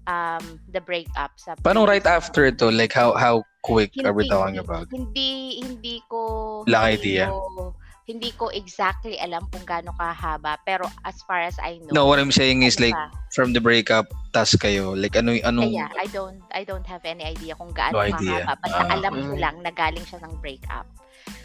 [0.06, 1.32] um, the breakup.
[1.38, 2.70] Sa Paano right after ito?
[2.70, 4.88] Like, how how quick are we Hindi- talking about?
[4.92, 5.32] Hindi
[5.62, 6.20] hindi ko
[6.68, 7.32] Lang hindi idea.
[7.32, 11.96] ko- hindi ko exactly alam kung gaano kahaba pero as far as I know.
[11.96, 13.00] No, what I'm saying is ano like,
[13.32, 14.92] from the breakup, tas kayo.
[14.92, 18.44] Like, ano, anong, kaya I don't I don't have any idea kung gaano No idea.
[18.44, 18.60] kahaba.
[18.60, 18.96] Basta Ah.
[19.00, 19.40] alam ko Mm.
[19.40, 20.84] lang na galing siya ng breakup.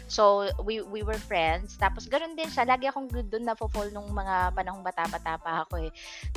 [0.09, 1.77] So, we we were friends.
[1.77, 2.65] Tapos, ganoon din siya.
[2.65, 5.91] Lagi akong doon na fall nung mga panahong bata-bata pa ako eh.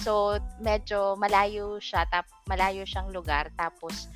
[0.05, 2.05] So, medyo malayo siya.
[2.07, 3.49] Tap, malayo siyang lugar.
[3.57, 4.13] Tapos,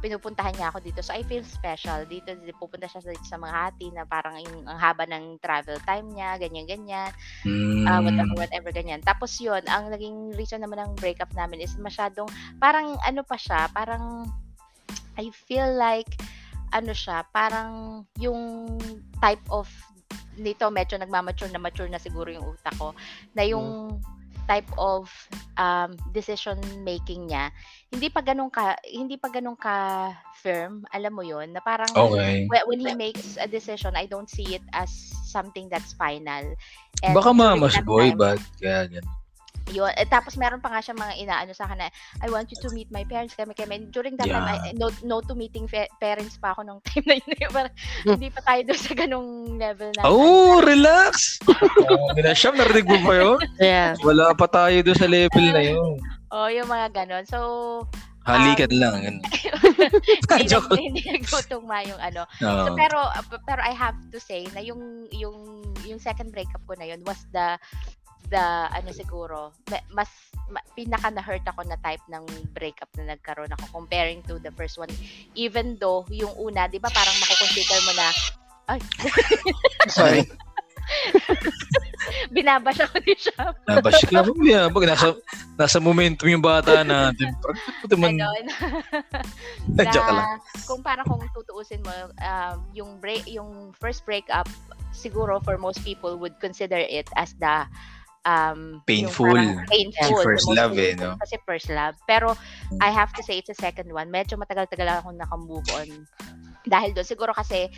[0.00, 1.00] pinupuntahan niya ako dito.
[1.00, 2.04] So, I feel special.
[2.04, 6.12] Dito, dito pupunta siya sa, sa Makati na parang yung ang haba ng travel time
[6.12, 7.10] niya, ganyan-ganyan.
[7.46, 9.00] mm, Ah, whatever, whatever, ganyan.
[9.00, 12.28] Tapos yun, ang naging reason naman ng breakup namin is masyadong,
[12.60, 14.28] parang ano pa siya, parang,
[15.16, 16.18] I feel like,
[16.76, 18.76] ano siya, parang yung
[19.16, 19.64] type of,
[20.36, 22.92] nito medyo nagmamature na mature na siguro yung utak ko,
[23.32, 23.96] na yung
[24.46, 25.10] type of
[25.58, 27.50] um, decision making niya,
[27.90, 30.08] hindi pa ganun ka, hindi pa ganun ka
[30.38, 32.46] firm, alam mo yon na parang okay.
[32.46, 34.92] when, he makes a decision, I don't see it as
[35.26, 36.54] something that's final.
[37.02, 39.25] And Baka mamas boy, but kaya ganun.
[39.74, 39.90] Yun.
[39.98, 41.90] Eh, tapos meron pa nga siya mga inaano sa akin na,
[42.22, 43.34] I want you to meet my parents.
[43.34, 43.90] Kami, kami.
[43.90, 47.18] During that time, I, no, no to meeting fe- parents pa ako nung time na
[47.18, 47.50] yun.
[47.50, 47.74] Parang,
[48.06, 50.02] hindi pa tayo doon sa ganung level na.
[50.06, 51.42] Oh, relax!
[51.50, 53.38] oh, Minasham, narinig mo ba yun?
[53.58, 53.98] Yeah.
[54.06, 55.98] Wala pa tayo doon sa level na yun.
[56.30, 57.24] Oh, yung mga ganon.
[57.26, 57.38] So,
[58.26, 58.94] Halikan lang.
[59.06, 59.22] Ganun.
[60.34, 62.26] hindi, Joke nag- hindi nagtutugma yung ano.
[62.42, 62.74] So, Oo.
[62.74, 66.90] pero uh, pero I have to say na yung yung yung second breakup ko na
[66.90, 67.54] yun was the
[68.30, 70.10] the ano siguro ma- mas
[70.50, 72.24] ma, pinaka na hurt ako na type ng
[72.54, 74.90] breakup na nagkaroon ako comparing to the first one
[75.38, 78.08] even though yung una 'di ba parang mako-consider mo na
[78.66, 78.80] ay
[79.96, 80.22] Sorry.
[82.34, 84.70] binabash ako ni siya Nabash ka mo yan.
[84.70, 85.06] Pag nasa,
[85.58, 87.34] nasa momentum yung bata natin.
[87.42, 88.46] Pag man, Ganon.
[89.94, 90.38] Joke lang.
[90.38, 91.90] na kung parang kung tutuusin mo
[92.22, 94.46] um, yung break yung first breakup
[94.94, 97.66] siguro for most people would consider it as the
[98.26, 99.38] um Painful.
[99.70, 101.14] painful first love eh, no?
[101.22, 102.34] kasi first love pero
[102.82, 105.88] I have to say it's a second one medyo matagal-tagal ako naka-move on
[106.66, 107.70] dahil doon siguro kasi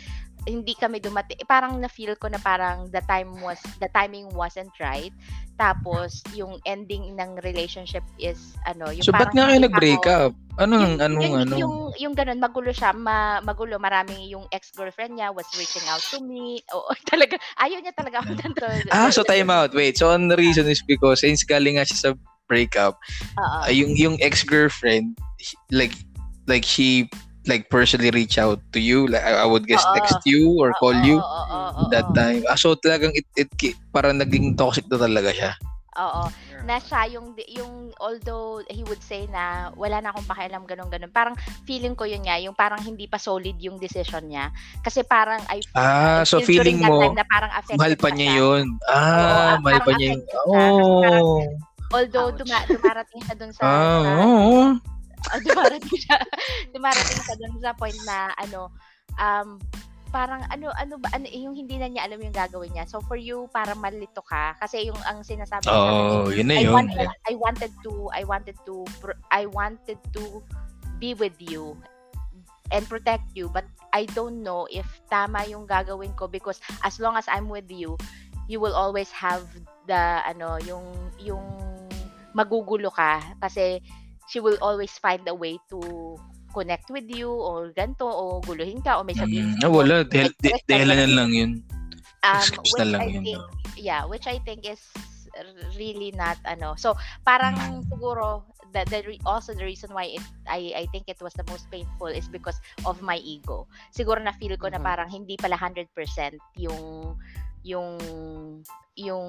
[0.47, 4.29] hindi kami dumati eh, parang na feel ko na parang the time was the timing
[4.31, 5.11] wasn't right
[5.59, 10.31] tapos yung ending ng relationship is ano yung So, parang nga kayo hindi nag-break up?
[10.55, 11.55] Anong, yung, anong, yung, ano?
[11.59, 13.75] Yung, yung ganun, magulo siya, ma, magulo.
[13.75, 16.59] Maraming yung ex-girlfriend niya was reaching out to me.
[16.75, 18.67] Oo, talaga, ayaw niya talaga ako nito.
[18.91, 19.75] Ah, so time out.
[19.75, 22.09] Wait, so ang reason is because since galing nga siya sa
[22.47, 22.95] breakup,
[23.35, 25.11] ah, yung yung ex-girlfriend,
[25.75, 25.95] like,
[26.47, 27.11] like she,
[27.49, 29.97] like personally reach out to you, like I, I would guess Oo.
[29.97, 32.45] text you or call Oo, you oo, that time.
[32.45, 33.49] Ah, so talagang it, it,
[33.89, 35.51] parang naging toxic na talaga siya.
[35.99, 36.29] Oo.
[36.63, 41.11] Na siya yung, yung, although he would say na wala na akong pakialam ganun ganun.
[41.11, 41.35] Parang
[41.65, 44.53] feeling ko yun nga, yung parang hindi pa solid yung decision niya.
[44.85, 47.95] Kasi parang I, Ah, I so feel during feeling that mo, time na parang mahal
[47.97, 48.15] pa siya.
[48.15, 48.65] niya yun.
[48.69, 50.19] Oo, Ah, ah, mahal pa niya yun.
[50.23, 50.39] siya.
[50.45, 51.39] Oh.
[51.89, 52.37] Although Ouch.
[52.45, 54.61] duma, dumarating siya dun sa, Ah, sa oo.
[55.27, 56.17] Ah, dumarating siya
[56.73, 58.71] dumarating siya dun sa point na ano
[59.19, 59.59] um
[60.09, 62.89] parang ano ano ba ano yung hindi na niya alam yung gagawin niya.
[62.89, 66.73] So for you para malito ka kasi yung ang sinasabi Oh, yun na I yun.
[66.73, 66.97] wanted
[67.29, 68.89] I wanted to I wanted to
[69.29, 70.41] I wanted to
[70.97, 71.77] be with you
[72.73, 77.13] and protect you but I don't know if tama yung gagawin ko because as long
[77.13, 77.93] as I'm with you
[78.49, 79.45] you will always have
[79.85, 80.85] the ano yung
[81.21, 81.45] yung
[82.33, 83.81] magugulo ka kasi
[84.29, 86.15] she will always find a way to
[86.53, 90.05] connect with you or ganto o guluhin ka o may sabihin mm, ah, wala.
[90.05, 90.33] dahil
[90.65, 91.51] dahilan lang yun.
[92.19, 93.43] Um, which na lang I yun think,
[93.77, 94.81] yeah which I think is
[95.77, 96.73] really not ano.
[96.75, 97.85] So parang mm.
[97.89, 101.69] siguro the, the also the reason why it I I think it was the most
[101.71, 103.69] painful is because of my ego.
[103.93, 104.81] Siguro na feel ko mm-hmm.
[104.81, 105.89] na parang hindi pala 100%
[106.57, 107.15] yung
[107.63, 107.99] yung
[108.99, 109.27] yung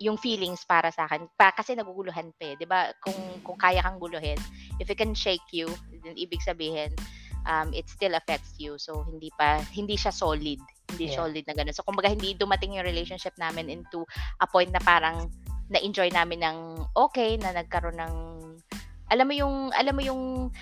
[0.00, 1.24] yung feelings para sa akin.
[1.40, 2.92] Pa kasi naguguluhan pa eh, 'di ba?
[3.00, 4.36] Kung kung kaya kang guluhin
[4.80, 5.68] if it can shake you
[6.04, 6.92] then ibig sabihin
[7.48, 8.76] um it still affects you.
[8.76, 10.60] So hindi pa hindi siya solid.
[10.92, 11.16] Hindi yeah.
[11.16, 11.76] solid na ganun.
[11.76, 14.04] So kumbaga hindi dumating yung relationship namin into
[14.40, 15.32] a point na parang
[15.72, 16.58] na-enjoy namin ng
[16.92, 18.14] okay na nagkaroon ng
[19.08, 20.52] alam mo yung alam mo yung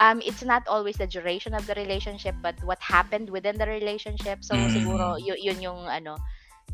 [0.00, 4.42] um, it's not always the duration of the relationship but what happened within the relationship.
[4.42, 4.72] So mm.
[4.72, 6.16] siguro y- yun yung ano.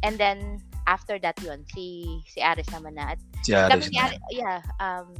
[0.03, 4.07] And then after that yun si si Aris naman na at si Aris, na.
[4.07, 5.13] Aris yeah um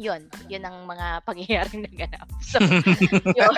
[0.00, 2.24] yun, yun ang mga pangyayaring naganap.
[2.40, 2.56] So,
[3.38, 3.56] yun.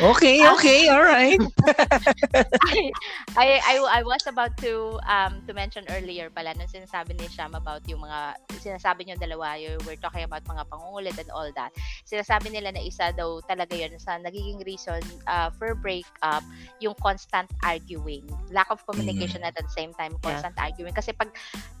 [0.00, 1.36] okay, okay, all right.
[2.72, 2.88] I,
[3.36, 7.52] I, I, I was about to um to mention earlier pala nung sinasabi ni Sham
[7.52, 11.76] about yung mga sinasabi niyo dalawa, you were talking about mga pangungulit and all that.
[12.08, 16.40] Sinasabi nila na isa daw talaga yun sa nagiging reason uh, for breakup
[16.80, 18.24] yung constant arguing.
[18.48, 19.50] Lack of communication mm.
[19.52, 20.72] at the same time, constant yeah.
[20.72, 20.96] arguing.
[20.96, 21.28] Kasi pag,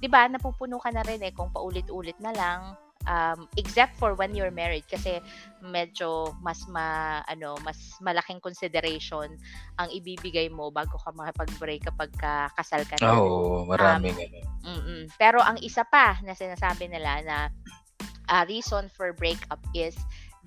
[0.02, 2.76] di ba, napupuno ka na rin eh kung paulit-ulit na lang,
[3.06, 5.18] um, except for when you're married kasi
[5.62, 9.34] medyo mas ma ano mas malaking consideration
[9.78, 13.18] ang ibibigay mo bago ka makipag-break kapag ka, kasal ka na.
[13.18, 14.14] Oo, oh, marami
[14.66, 17.36] um, Pero ang isa pa na sinasabi nila na
[18.30, 19.98] uh, reason for breakup is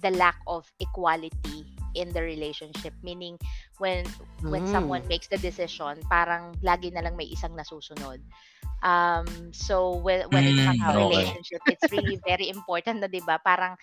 [0.03, 3.39] the lack of equality in the relationship meaning
[3.79, 4.05] when
[4.51, 4.71] when mm.
[4.71, 8.19] someone makes the decision parang lagi na lang may isang nasusunod
[8.85, 13.25] Um, so when, when it comes to Mm, relationship, it's really very important na 'di
[13.25, 13.41] ba?
[13.41, 13.73] Parang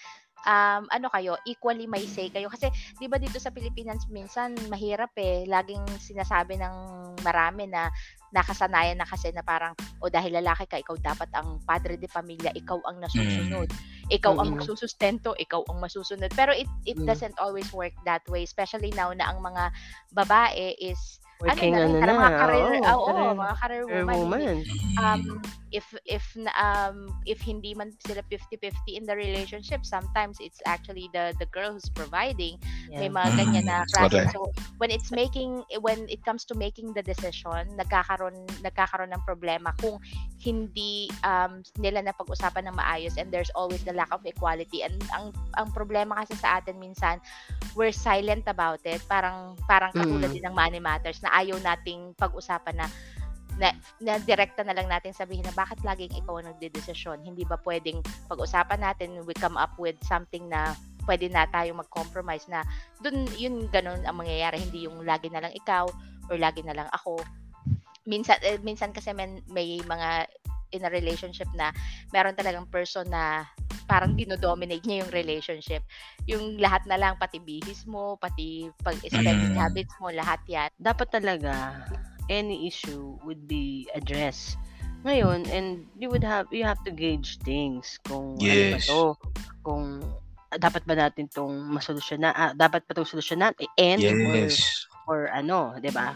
[0.46, 2.46] um, ano kayo, equally may say kayo.
[2.46, 2.70] Kasi
[3.02, 5.42] 'di ba dito sa Pilipinas minsan mahirap eh.
[5.50, 6.74] Laging sinasabi ng
[7.18, 7.90] marami na
[8.32, 12.50] nakasanayan na kasi na parang o dahil lalaki ka, ikaw dapat ang padre de pamilya,
[12.56, 13.68] ikaw ang nasusunod.
[13.68, 14.10] Mm.
[14.12, 14.54] Ikaw ang Mm.
[14.58, 16.32] magsusustento, ikaw ang masusunod.
[16.32, 17.06] Pero it it Mm.
[17.06, 19.70] doesn't always work that way, especially now na ang mga
[20.16, 24.20] babae is Working ano ano na, mga career, oo, oo, career, mga career career woman.
[24.22, 24.56] woman.
[25.02, 26.22] Um, if if
[26.54, 31.72] um if hindi man sila 50-50 in the relationship, sometimes it's actually the the girl
[31.74, 32.60] who's providing.
[32.94, 33.10] May Yeah.
[33.10, 34.22] mga ganyan na Mm, klase.
[34.36, 39.72] So when it's making when it comes to making the decision, nagkakaroon nagkakaroon ng problema
[39.80, 39.96] kung
[40.44, 44.94] hindi um nila na pag-usapan ng maayos and there's always the lack of equality and
[45.16, 47.16] ang ang problema kasi sa atin minsan
[47.72, 49.00] we're silent about it.
[49.08, 50.36] Parang parang katulad Mm.
[50.36, 52.86] din ng money matters na ayaw nating pag-usapan na
[53.60, 53.68] na,
[54.00, 57.20] na direkta na lang natin sabihin na bakit laging ikaw ang nagdedesisyon.
[57.20, 60.72] Hindi ba pwedeng pag-usapan natin, we come up with something na
[61.04, 62.62] pwede na tayo mag-compromise na
[63.02, 64.62] dun yun ganun ang mangyayari.
[64.62, 65.84] Hindi yung lagi na lang ikaw
[66.30, 67.20] or lagi na lang ako.
[68.08, 70.26] Minsan, eh, minsan kasi may, may mga
[70.72, 71.70] in a relationship na
[72.10, 73.44] meron talagang person na
[73.84, 75.82] parang dinodominate niya yung relationship.
[76.26, 79.58] Yung lahat na lang, pati bihis mo, pati pag-spending Mm.
[79.58, 80.70] habits mo, lahat yan.
[80.78, 81.76] Dapat talaga
[82.30, 84.56] any issue would be addressed.
[85.02, 88.86] Ngayon, and you would have you have to gauge things kung ano ba Yes.
[88.86, 89.18] to,
[89.66, 89.98] kung
[90.54, 94.86] dapat ba natin tong masolusyonan, ah, dapat pa tong solusyonan i-end or Yes.
[95.10, 96.14] or ano, 'di ba?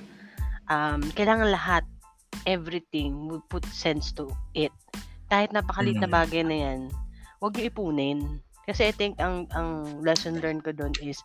[0.70, 1.82] Um, kailangan lahat
[2.46, 4.70] everything would put sense to it.
[5.26, 6.14] Kahit napakaliit na Mm.
[6.22, 6.80] bagay na 'yan,
[7.40, 8.40] huwag niyo ipunin.
[8.66, 11.22] Kasi I think ang ang lesson learned ko doon is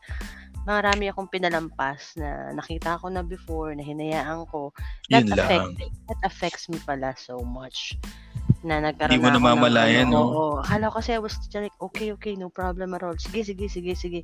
[0.61, 4.69] marami akong pinalampas na nakita ko na before, na hinayaan ko.
[5.09, 5.93] That Yun affect, lang.
[6.05, 7.97] that affects me pala so much.
[8.61, 10.21] Na Hindi nagkaroon mo na ako ng namamalayan, ano, no?
[10.21, 10.55] Oo.
[10.61, 13.17] Akala ko kasi I was like, okay, okay, no problem at all.
[13.17, 14.21] Sige, sige, sige, sige.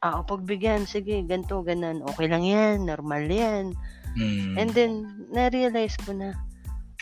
[0.00, 2.00] Ah, o pagbigyan, sige, ganto, ganan.
[2.16, 3.76] Okay lang yan, normal yan.
[4.16, 4.56] Mm.
[4.56, 4.92] And then,
[5.30, 6.32] na-realize ko na,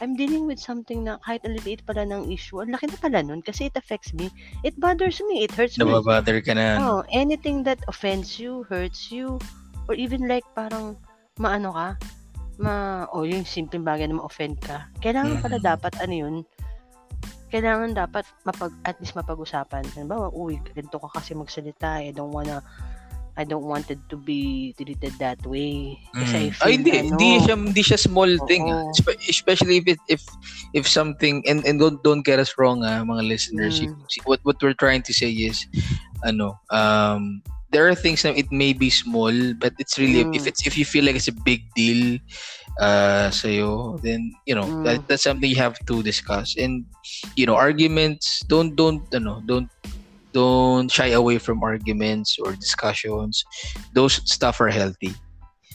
[0.00, 3.20] I'm dealing with something na kahit ang liit pala ng issue, ang laki na pala
[3.20, 4.32] nun kasi it affects me.
[4.64, 5.44] It bothers me.
[5.44, 5.84] It hurts me.
[5.84, 6.80] Nababother ka na.
[6.80, 9.36] Oh, anything that offends you, hurts you,
[9.88, 10.96] or even like parang
[11.36, 11.88] maano ka,
[12.60, 14.88] ma, o oh, yung simpleng bagay na ma-offend ka.
[15.04, 15.64] Kailangan pala Mhm.
[15.64, 16.34] dapat ano yun,
[17.50, 19.82] kailangan dapat mapag, at least mapag-usapan.
[19.96, 22.62] Halimbawa, uy, ganito ka kasi magsalita, I don't wanna,
[23.36, 25.96] I don't want it to be treated that way.
[26.14, 26.54] Kasi I Mm.
[26.54, 28.62] feel, Ay, hindi, ano, hindi siya, hindi siya small thing.
[28.68, 28.90] ah.
[28.90, 29.16] Oo.
[29.28, 30.22] Especially if it, if
[30.74, 33.80] if something and and don't don't get us wrong ah, mga listeners.
[33.80, 33.86] Mm.
[33.86, 35.64] If- What what we're trying to say is
[36.22, 40.34] ano, um there are things that it may be small, but it's really Mm.
[40.34, 42.18] if it's if you feel like it's a big deal
[42.82, 44.82] uh sa'yo, then you know Mm.
[44.84, 46.58] that, that's something you have to discuss.
[46.58, 46.82] And
[47.38, 49.70] you know, arguments don't don't ano, don't
[50.32, 53.44] don't shy away from arguments or discussions.
[53.94, 55.14] Those stuff are healthy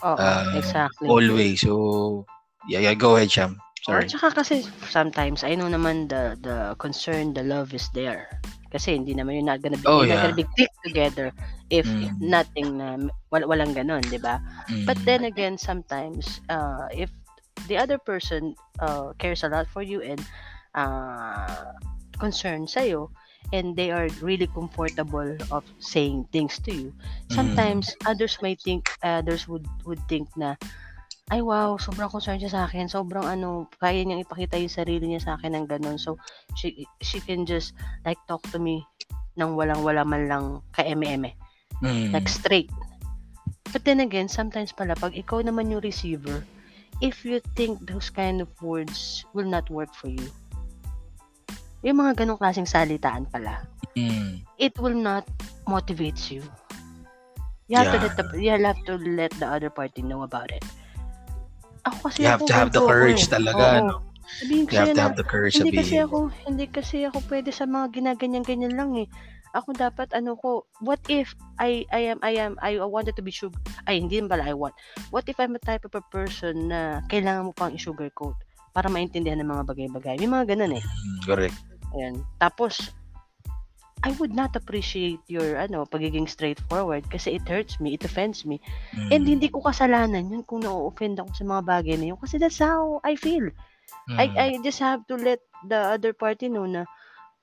[0.03, 1.07] Oo, Ah, exactly.
[1.07, 1.61] always.
[1.63, 2.25] So
[2.67, 3.57] yeah, yeah, go ahead, Sham.
[3.87, 4.09] Or Sorry.
[4.09, 8.27] tsaka kasi sometimes I know naman the the concern, the love is there.
[8.73, 10.25] Kasi hindi naman you're not gonna be, Oh, you're not yeah.
[10.29, 11.31] gonna be click together
[11.71, 12.11] if, Mm.
[12.19, 12.97] nothing na
[13.31, 14.41] wal, walang ganon, di ba?
[14.83, 15.05] But Mm.
[15.05, 17.07] then again, sometimes uh, if
[17.69, 20.19] the other person uh, cares a lot for you and
[20.75, 21.71] uh,
[22.19, 23.13] concerned sa'yo,
[23.53, 26.89] and they are really comfortable of saying things to you,
[27.29, 30.55] sometimes others might think, others would would think na,
[31.33, 35.25] ay wow, sobrang concerned siya sa akin, sobrang ano, kaya niyang ipakita yung sarili niya
[35.25, 35.97] sa akin ng ganun.
[35.97, 36.21] So,
[36.53, 37.73] she, she can just
[38.05, 38.85] like talk to me
[39.35, 41.33] nang walang-wala man lang ka-eme-eme
[41.83, 42.13] Mm.
[42.15, 42.71] like straight.
[43.73, 46.47] But then again, sometimes pala, pag ikaw naman yung receiver,
[47.03, 50.31] if you think those kind of words will not work for you,
[51.85, 53.61] yung mga ganong klaseng salitaan pala,
[53.93, 54.41] Mm.
[54.57, 55.23] it will not
[55.63, 56.41] motivate you.
[57.65, 58.05] You have to Yeah.
[58.05, 60.65] let the you have to let the other party know about it.
[61.85, 63.31] Ako kasi You have ako, to have the courage eh.
[63.31, 63.87] talaga, Oo.
[63.87, 63.97] no?
[64.25, 66.05] Sabihin You have to na, have the courage hindi kasi sabihin.
[66.09, 66.17] ako,
[66.49, 69.07] hindi kasi ako pwede sa mga ginaganyan-ganyan lang eh.
[69.53, 73.31] Ako dapat ano ko, what if I I am I am I wanted to be
[73.31, 73.55] sugar
[73.87, 74.73] ay hindi naman pala I want.
[75.13, 78.35] What if I'm a type of a person na kailangan mo pang i-sugarcoat
[78.75, 80.19] para maintindihan ng mga bagay-bagay.
[80.19, 80.83] May mga ganun eh.
[80.83, 81.55] Mm, correct.
[81.93, 82.25] Ayan.
[82.41, 82.95] Tapos
[84.05, 88.61] I would not appreciate your ano pagiging straightforward kasi it hurts me, it offends me.
[88.93, 89.09] Mm.
[89.09, 92.61] And hindi ko kasalanan yun kung na-offend ako sa mga bagay na yun kasi that's
[92.61, 93.49] how I feel.
[94.13, 94.17] Mm.
[94.21, 96.85] I I just have to let the other party know na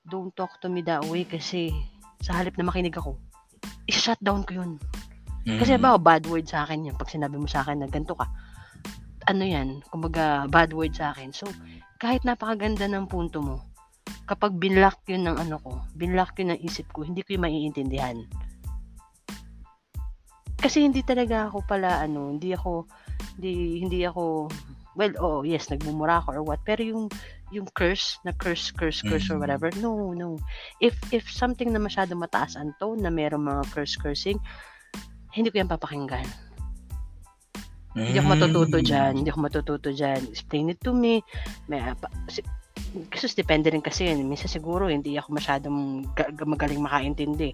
[0.07, 1.75] don't talk to me that way kasi
[2.23, 3.19] sa halip na makinig ako,
[3.91, 4.79] i-shut down ko yun.
[5.43, 5.83] Kasi Mm.
[5.83, 8.23] ba bad word sa akin yan pag sinabi mo sa akin na ganito ka.
[9.27, 11.35] Ano yan, kumbaga bad word sa akin.
[11.35, 11.51] So,
[11.99, 13.59] kahit napakaganda ng punto mo,
[14.23, 18.17] kapag binlock yun ng ano ko, binlock yun ng isip ko, hindi ko yung maiintindihan.
[20.63, 22.87] Kasi hindi talaga ako pala ano, hindi ako
[23.35, 24.47] hindi hindi ako
[24.93, 27.09] well, oh, yes, nagmumura ako or what, pero yung
[27.53, 29.41] yung curse, na curse, curse, curse or Mm.
[29.45, 30.37] whatever, no, no.
[30.81, 34.37] If if something na masyado mataas ang tone, na merong mga curse, cursing,
[35.33, 36.25] hindi ko yan papakinggan.
[37.93, 38.85] Hindi ako matututo Mm.
[38.89, 39.11] dyan.
[39.21, 40.21] Hindi ako matututo dyan.
[40.33, 41.21] Explain it to me.
[41.69, 41.77] May,
[43.09, 44.25] kasi depende rin kasi yun.
[44.25, 45.77] Minsan siguro hindi ako masyadong
[46.13, 47.53] ga- ga- magaling makaintindi.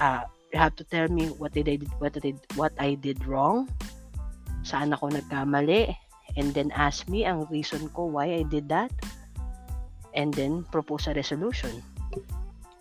[0.00, 2.96] Ah, you have to tell me what did I did, what I did, what I
[2.96, 3.68] did wrong.
[4.64, 5.92] Saan ako nagkamali.
[6.34, 8.90] And then ask me ang reason ko why I did that.
[10.14, 11.82] And then propose a resolution.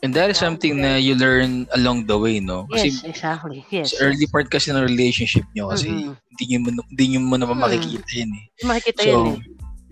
[0.04, 2.68] And that is something na you learn along the way, no?
[2.68, 3.64] Kasi Yes, exactly.
[3.72, 3.96] Yes.
[3.96, 6.12] sa early part kasi ng relationship nyo kasi Mm-mm.
[6.12, 7.64] hindi nyo, mo- hindi nyo mo naman Mm.
[7.64, 8.46] makikita yun eh.
[8.68, 9.40] Makikita So, yun eh.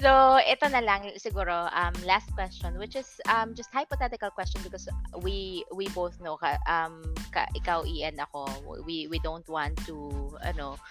[0.01, 4.89] So, ito na lang siguro um last question which is um just hypothetical question because
[5.21, 8.49] we we both know ka, um ka, ikaw Ian ako
[8.81, 10.09] we we don't want to
[10.41, 10.81] ano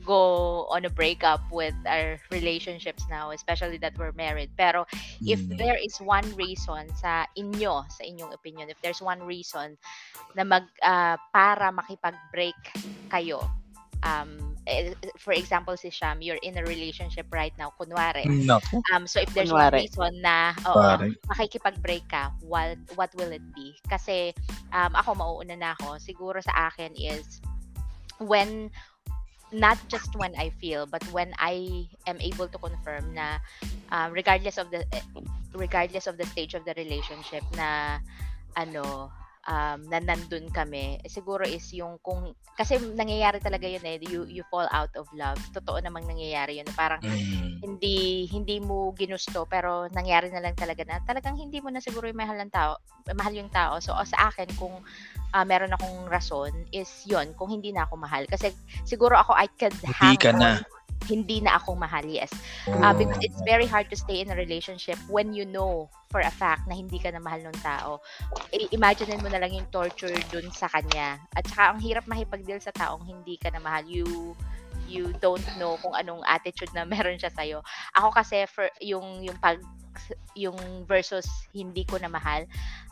[0.00, 4.48] go on a breakup with our relationships now especially that we're married.
[4.56, 4.88] Pero
[5.20, 9.76] if mm, there is one reason sa inyo sa inyong opinion if there's one reason
[10.32, 12.56] na mag ah, para makipag-break
[13.12, 13.44] kayo
[14.08, 19.06] um eh, for example si Sham you're in a relationship right now kunwari Naku, Um,
[19.06, 19.72] so if there's Kunwari.
[19.72, 21.12] one reason na oo, pare.
[21.32, 23.76] makikipag-break ka, what, what will it be?
[23.88, 24.32] Kasi
[24.72, 25.96] um, ako mauuna na ako.
[26.00, 27.40] Siguro sa akin is
[28.22, 28.70] when
[29.52, 33.38] not just when I feel but when I am able to confirm na
[33.94, 35.04] um, regardless of the eh,
[35.54, 37.98] regardless of the stage of the relationship na
[38.58, 39.10] ano
[39.44, 44.24] um, na nandun kami eh, siguro is yung kung kasi nangyayari talaga yun eh you
[44.30, 47.60] you fall out of love totoo namang nangyayari yun parang Mm.
[47.64, 52.04] hindi hindi mo ginusto pero nangyari na lang talaga na talagang hindi mo na siguro
[52.08, 52.76] yung mahal ng tao
[53.16, 54.84] mahal yung tao so sa akin kung
[55.32, 58.52] ah, meron akong rason is yon kung hindi na ako mahal kasi
[58.84, 60.60] siguro ako I could Hindi hang ka na.
[60.60, 60.73] on
[61.06, 62.32] hindi na ako mahal yes
[62.80, 62.96] Ah, Oh.
[62.96, 66.64] because it's very hard to stay in a relationship when you know for a fact
[66.64, 67.98] na hindi ka na mahal ng tao.
[68.54, 71.18] I- imagine mo na lang yung torture dun sa kanya.
[71.34, 73.82] At saka ang hirap makipag-deal sa taong hindi ka na mahal.
[73.84, 74.32] You
[74.86, 77.58] you don't know kung anong attitude na meron siya sa'yo.
[77.98, 79.58] Ako kasi for yung yung pag
[80.34, 80.56] yung
[80.86, 82.42] versus hindi ko na mahal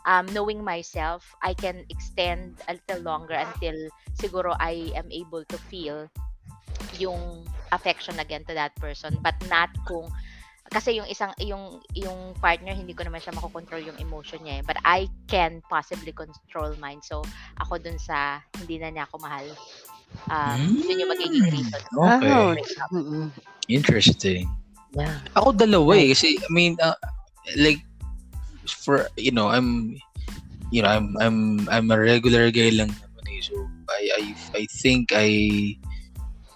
[0.07, 3.75] um, knowing myself I can extend a little longer until
[4.15, 6.07] siguro I am able to feel
[6.99, 10.09] yung affection again to that person but not kung
[10.71, 14.63] kasi yung isang yung yung partner hindi ko naman siya makokontrol yung emotion niya eh.
[14.65, 17.21] but I can possibly control mine so
[17.61, 19.45] ako dun sa hindi na niya ako mahal
[20.31, 22.31] um, yun yung magiging reason Okay.
[22.31, 22.89] Ah.
[22.89, 23.29] Mm-mm.
[23.71, 24.49] Interesting.
[24.93, 25.17] Yeah.
[25.33, 26.13] Ako dalawa eh.
[26.13, 26.97] Kasi, I mean, uh,
[27.57, 27.81] like,
[28.67, 29.97] for, you know, I'm,
[30.69, 33.41] you know, I'm, I'm, I'm a regular guy lang naman eh.
[33.41, 33.55] So,
[33.89, 34.23] I, I,
[34.61, 35.29] I think I,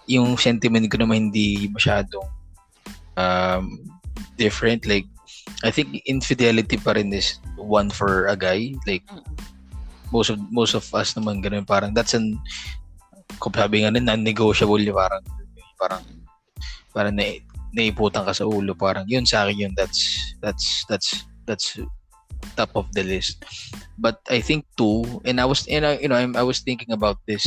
[0.08, 2.24] yung sentiment ko naman hindi masyadong
[3.20, 3.78] um,
[4.40, 4.88] different.
[4.88, 5.04] Like,
[5.62, 8.72] I think infidelity pa rin is one for a guy.
[8.88, 9.04] Like,
[10.12, 12.40] most of most of us naman ganun parang that's an
[13.38, 15.24] kung sabi nga nun, non-negotiable parang
[15.76, 16.02] parang
[16.96, 17.36] parang na,
[17.76, 21.76] naiputan ka sa ulo parang yun sa akin yun that's that's that's that's
[22.56, 23.44] top of the list
[24.00, 26.96] but I think two and I was and I, you know I'm, I was thinking
[26.96, 27.44] about this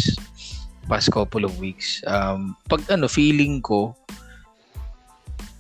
[0.92, 3.96] past couple of weeks um pag ano feeling ko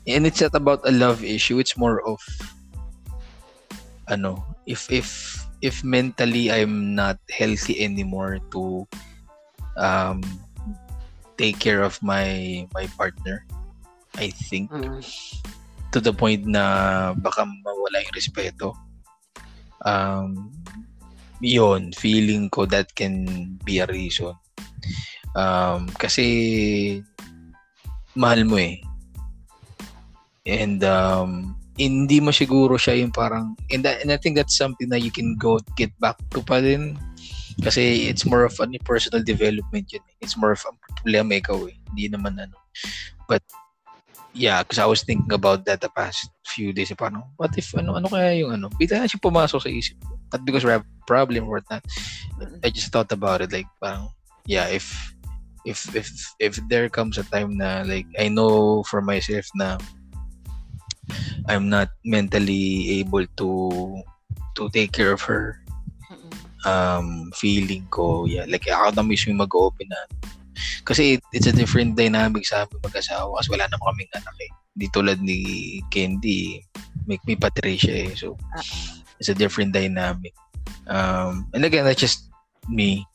[0.03, 2.19] and it's not about a love issue it's more of
[4.11, 8.83] ano if if if mentally I'm not healthy anymore to
[9.79, 10.19] um
[11.39, 13.47] take care of my my partner
[14.19, 14.99] I think Mm.
[15.95, 18.75] to the point na baka mawala yung respeto
[19.87, 20.51] um
[21.39, 23.23] yun feeling ko that can
[23.63, 24.35] be a reason
[25.35, 26.25] um kasi
[28.15, 28.81] mahal mo eh.
[30.43, 34.91] And um hindi mo siguro siya yung parang and, that, and I think that's something
[34.91, 36.99] that you can go get back to pa din.
[37.61, 40.15] Kasi it's more of ano, personal development yun eh.
[40.23, 41.75] it's more of ang problema ikaw eh.
[41.91, 42.55] Hindi naman ano.
[43.27, 43.43] But
[44.31, 46.91] yeah because I was thinking about that the past few days.
[46.91, 48.67] Eh, parang what if ano ano kaya yung ano?
[48.71, 50.19] Na siya pumasok sa isip ko.
[50.31, 51.83] Not because we have a problem or not.
[52.63, 54.11] I just thought about it like parang
[54.49, 55.13] yeah if
[55.65, 56.09] if if
[56.41, 59.77] if there comes a time na like I know for myself na
[61.49, 63.49] I'm not mentally able to
[64.57, 65.57] to take care of her
[66.65, 70.01] um feeling ko yeah like ako na mismo mag-open na.
[70.85, 74.51] Kasi it- it's a different dynamic sa aming mag-asawa kasi wala naman kaming anak eh.
[74.77, 75.39] Di tulad ni
[75.89, 76.61] Candy
[77.09, 78.13] make me Patricia eh.
[78.13, 78.61] So Ah,
[79.17, 80.33] it's a different dynamic.
[80.85, 82.29] Um and again that's just
[82.69, 83.05] me.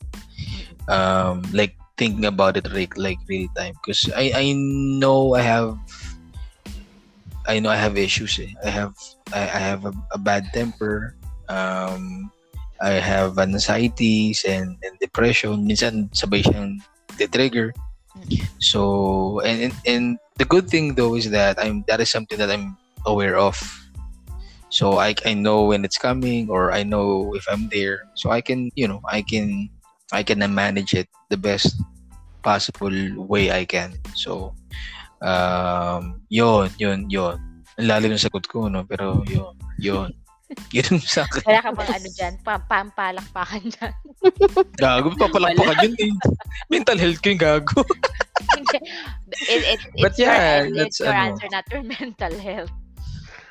[0.91, 5.77] Um like thinking about it like like real time because I I know I have
[7.47, 8.53] I know I have issues eh.
[8.63, 8.93] I have
[9.33, 11.15] I, I have a, a bad temper
[11.49, 12.31] um
[12.77, 15.65] I have anxieties and, and depression.
[15.65, 16.77] Minsan sabay siyang
[17.33, 17.73] trigger
[18.59, 20.05] so and, and and
[20.37, 23.57] the good thing though is that I'm that is something that I'm aware of.
[24.69, 28.03] So I, I know when it's coming or I know if I'm there.
[28.15, 29.69] So I can you know I can
[30.11, 31.75] I can manage it the best
[32.43, 32.93] possible
[33.27, 33.95] way I can.
[34.15, 34.55] So
[35.19, 37.37] um yun yun yun.
[37.77, 38.87] Ang lalim ng sagot ko no?
[38.87, 40.11] Pero yun yun.
[40.71, 41.43] Yun sa akin.
[41.43, 42.33] Wala ka bang ano dyan?
[42.39, 43.93] Pa pampalakpakan dyan.
[44.79, 46.11] Gago papalakpakan yun eh.
[46.71, 47.83] Mental health ko yung gago.
[49.51, 51.35] It, it, But it's your, yeah, it's that's your ano.
[51.35, 52.71] answer not your mental health.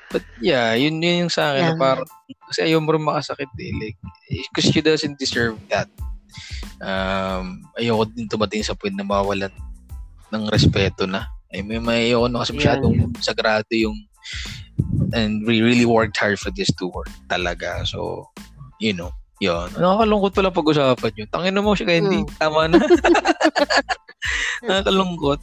[0.09, 1.81] But yeah, yun yun yung sa akin na Yeah.
[1.85, 2.09] parang
[2.49, 3.73] kasi ayaw mo rin makasakit eh.
[3.77, 3.99] Like,
[4.49, 5.93] because she doesn't deserve that.
[6.83, 9.53] Um, ayoko din tumating sa point na mawalan
[10.33, 11.31] ng respeto na.
[11.49, 13.97] Ay, may may ayoko na kasi masyadong sagrado yung
[15.15, 17.87] and we really worked hard for this to work talaga.
[17.87, 18.29] So,
[18.83, 19.73] you know, yun.
[19.77, 21.29] Nakakalungkot pala pag-usapan yun.
[21.29, 22.25] Tangin mo siya hindi.
[22.25, 22.33] Hmm.
[22.41, 22.79] Tama na.
[24.69, 25.41] Nakakalungkot.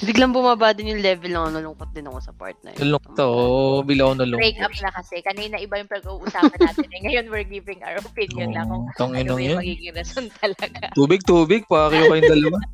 [0.00, 2.80] Biglang bumaba din yung level ng nalungkot din ako sa part na yun.
[2.88, 3.36] Nalungkot ako.
[3.84, 4.40] Bila ako nalungkot.
[4.40, 7.00] break up na kasi kanina iba yung pag-uusapan natin eh.
[7.04, 9.58] ngayon we're giving our opinion lang kung ano yung yun.
[9.60, 11.68] magiging rason talaga Tubig, tubig.
[11.68, 12.58] Pakakayo kayong dalawa.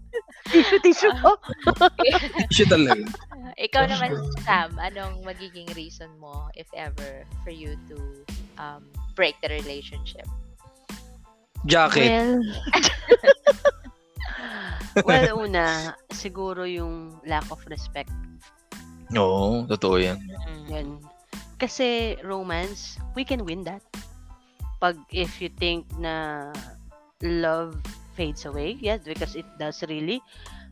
[0.49, 1.37] Tissue, tissue ko.
[2.49, 3.05] Siya talaga.
[3.61, 4.17] ikaw naman
[4.47, 7.99] Sam anong magiging reason mo if ever for you to
[8.57, 8.81] um,
[9.13, 10.25] break the relationship
[11.67, 12.07] Jacket.
[12.09, 12.39] Well,
[15.05, 18.11] well, una, siguro yung lack of respect.
[19.17, 20.19] Oo, totoo yan.
[20.21, 20.67] Mm.
[20.69, 20.89] Yan.
[21.59, 23.83] Kasi romance, we can win that.
[24.79, 26.49] Pag if you think na
[27.25, 27.75] love
[28.15, 30.23] fades away, yes, because it does really.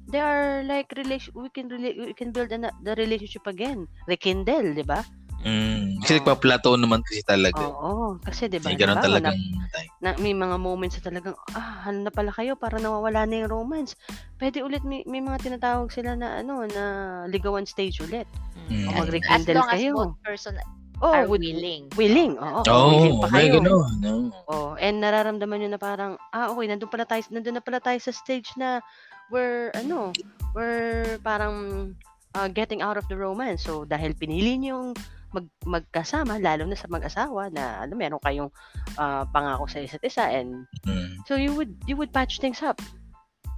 [0.06, 3.90] There are like relation we can really we can build an, the relationship again.
[4.06, 5.02] Rekindle, 'di ba?
[5.44, 6.00] Mm.
[6.00, 6.18] Kasi Oo.
[6.20, 7.60] nagpa-plateau naman kasi talaga.
[7.60, 8.72] Oo, kasi 'di ba?
[8.72, 12.32] May ganun halimbawa, talagang na, na may mga moments na talagang ah, ano na pala
[12.32, 13.94] kayo para nawawala na yung romance.
[14.40, 16.84] Pwede ulit may, may mga tinatawag sila na ano na
[17.28, 18.26] ligawan stage ulit.
[18.66, 18.88] Mm.
[18.88, 19.90] O as, mag-rekindle as long kayo.
[19.92, 20.54] as both person
[20.96, 22.40] Oh, are with- willing willing.
[22.40, 23.60] Oo, Oo, willing pa may kayo.
[23.60, 23.92] gano'n.
[24.00, 24.32] No?
[24.48, 28.00] Oh, and nararamdaman nyo na parang, ah, okay, nandun pala tayo, nandun na pala tayo
[28.00, 28.80] sa stage na
[29.28, 30.16] we're, ano,
[30.56, 31.92] we're parang
[32.32, 33.68] uh, getting out of the romance.
[33.68, 34.88] So dahil pinili niyo yung
[35.36, 38.48] mag magkasama lalo na sa mag-asawa na ano meron kayong
[38.96, 41.20] uh, pangako sa isa't isa and mm.
[41.28, 42.80] so you would you would patch things up.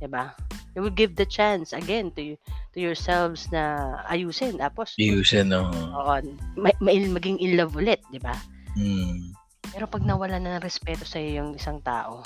[0.03, 0.35] 'Di ba?
[0.75, 2.35] You would give the chance again to
[2.75, 5.71] to yourselves na ayusin tapos ayusin no.
[5.71, 6.19] Oo,
[6.59, 8.35] may, may maging in love ulit, 'di ba?
[8.75, 9.35] Mm.
[9.71, 12.23] Pero pag nawala na ng respeto sa iyo yung isang tao,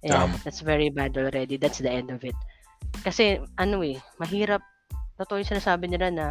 [0.00, 1.60] yeah, um, that's very bad already.
[1.60, 2.36] That's the end of it.
[3.04, 4.62] Kasi ano eh, mahirap
[5.16, 6.26] totoo yung sinasabi nila na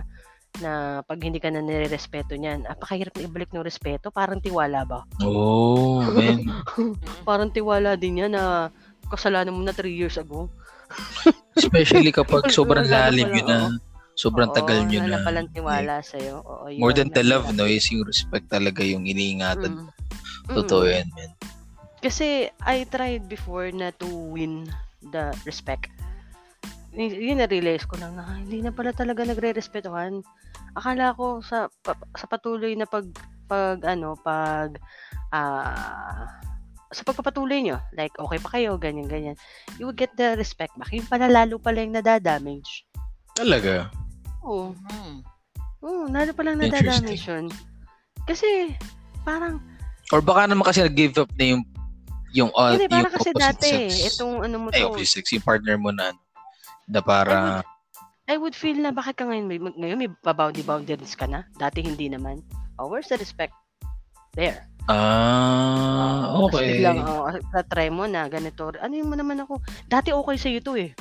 [0.62, 5.04] na pag hindi ka na nire-respeto niyan, apakahirap na ibalik ng respeto, parang tiwala ba?
[5.24, 6.48] Oh, man.
[7.28, 8.72] parang tiwala din yan na
[9.12, 10.48] kasalanan mo na 3 years ago.
[11.60, 13.60] Especially kapag sobrang lalim yun na.
[14.16, 15.28] Sobrang Oo, tagal nyo na.
[15.28, 16.40] palang tiwala like, sa'yo.
[16.40, 19.92] Oo, yun, more than the love, no, is yung respect talaga yung iniingatan.
[19.92, 20.56] Mm.
[20.56, 21.36] Totoo yan, man.
[22.00, 24.72] Kasi I tried before na to win
[25.04, 25.92] the respect
[26.96, 30.24] yun na-realize ko lang na hindi na pala talaga nagre-respetuhan.
[30.76, 33.08] Akala ko sa pa, sa patuloy na pag
[33.48, 34.76] pag ano, pag
[35.32, 36.28] uh,
[36.96, 39.36] sa pagpapatuloy nyo, like okay pa kayo, ganyan ganyan.
[39.80, 40.92] You will get the respect back.
[40.96, 42.88] Yung pala lalo pala yung nadadamage.
[43.36, 43.92] Talaga?
[44.46, 44.72] Oo.
[44.72, 45.16] Mm-hmm.
[45.86, 47.52] Oo, lalo pala nadadamage yun.
[48.24, 48.74] Kasi
[49.28, 49.60] parang
[50.14, 51.64] Or baka naman kasi nag-give up na yung
[52.36, 54.16] yung uh, Hindi, parang yung kasi dati, sex.
[54.16, 54.78] itong ano mo to.
[54.78, 56.14] Ay, opposite sex, yung partner mo na
[56.86, 57.66] na para...
[58.26, 61.46] I would, feel na bakit ka ngayon may, ngayon may baboundy-boundaries ka na?
[61.62, 62.42] Dati hindi naman.
[62.82, 63.54] Oh, where's the respect?
[64.34, 64.66] There.
[64.90, 66.50] Ah, uh, okay.
[66.50, 67.30] Tapos biglang, oh,
[67.70, 68.74] try mo na, ganito.
[68.82, 69.62] Ano yung mo naman ako?
[69.86, 70.92] Dati okay sa'yo to eh.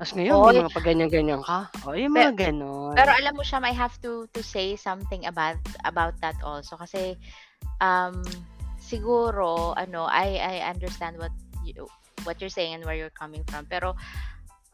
[0.00, 1.68] Tapos ngayon, oh, may mga pag ganyan-ganyan ka.
[1.84, 2.92] Oh, yung mga pero, ganon.
[2.96, 6.80] Pero alam mo siya, I have to to say something about about that also.
[6.80, 7.20] Kasi,
[7.84, 8.24] um,
[8.80, 11.36] siguro, ano, I I understand what
[11.68, 11.84] you
[12.24, 13.68] what you're saying and where you're coming from.
[13.68, 13.92] Pero,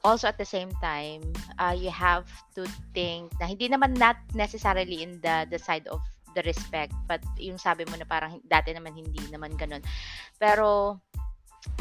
[0.06, 1.26] also at the same time,
[1.58, 2.62] uh, you have to
[2.94, 5.98] think na hindi naman not necessarily in the the side of
[6.38, 9.82] the respect, but yung sabi mo na parang dati naman hindi naman ganun.
[10.38, 11.00] Pero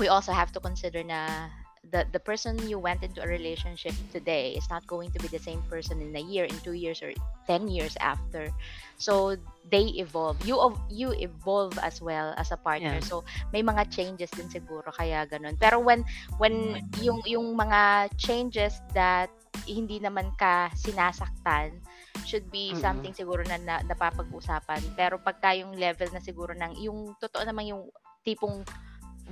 [0.01, 1.53] we also have to consider na
[1.95, 5.39] the the person you went into a relationship today is not going to be the
[5.39, 7.15] same person in a year, in two years, or
[7.47, 8.51] ten years after.
[8.99, 9.39] So
[9.71, 10.43] they evolve.
[10.43, 10.59] You
[10.91, 12.99] you evolve as well as a partner.
[12.99, 13.07] Yeah.
[13.07, 13.23] So
[13.55, 15.55] may mga changes din siguro kaya ganun.
[15.55, 16.03] Pero when
[16.35, 19.31] when yung yung mga changes that
[19.63, 21.79] hindi naman ka sinasaktan
[22.27, 22.83] should be mm-hmm.
[22.83, 24.83] something siguro na, na napapag-usapan.
[24.99, 27.87] Pero pagka yung level na siguro ng yung totoo naman yung
[28.27, 28.67] tipong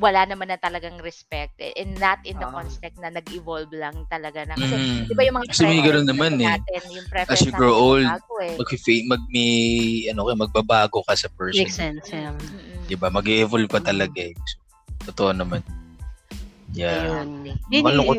[0.01, 3.93] wala naman na talagang respect eh, and not in the uh, context na nag-evolve lang
[4.09, 4.57] talaga na.
[4.57, 6.49] Kasi mm, di ba yung mga kasi may ganoon naman eh.
[6.49, 8.09] natin, yung as you grow old
[8.41, 8.57] eh.
[8.57, 8.69] mag,
[9.05, 9.51] mag may
[10.09, 11.61] ano kay magbabago ka sa person.
[11.61, 12.33] Makes sense yeah.
[12.33, 12.89] mm-hmm.
[12.89, 13.13] di ba?
[13.13, 14.33] Mag-evolve pa talaga eh.
[14.49, 15.61] So, totoo naman.
[16.73, 17.21] Yeah.
[17.69, 18.17] Malungkot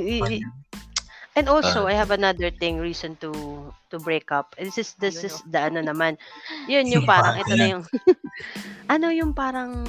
[1.35, 3.35] And also, uh, I have another thing, reason to
[3.91, 4.55] to break up.
[4.55, 6.15] This is this is the ano naman.
[6.71, 7.85] Yun yung parang ito na yung
[8.95, 9.83] ano yung parang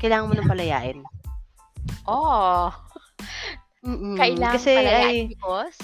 [0.00, 0.98] kailangan mo nang palayain.
[2.06, 2.70] Oh.
[3.86, 4.18] Mm-mm.
[4.18, 5.76] Kailangan kasi palayain I, because?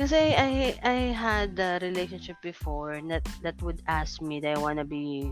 [0.00, 4.84] Kasi I I had a relationship before that that would ask me that I wanna
[4.84, 5.28] be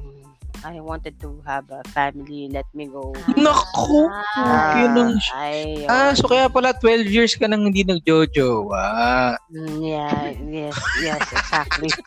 [0.67, 3.15] I wanted to have a family, let me go.
[3.15, 3.33] Ah.
[3.39, 4.11] Naku!
[4.11, 8.75] Ah, yun ay, ah, so kaya pala 12 years ka nang hindi nag-jojo.
[8.75, 9.39] Ah.
[9.55, 11.91] Yeah, yes, yes, exactly.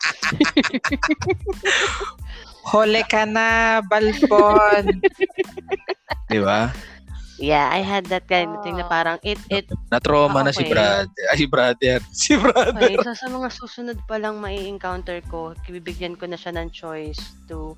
[2.62, 5.02] Hole ka na, balpon.
[6.32, 6.70] Di ba?
[7.42, 11.10] Yeah, I had that kind of thing na parang it it na-trauma na si brother.
[11.34, 11.98] Ay, brother.
[12.14, 12.70] Si brother.
[12.78, 17.18] Okay, so sa mga susunod pa lang mai-encounter ko, bibigyan ko na siya ng choice
[17.50, 17.74] to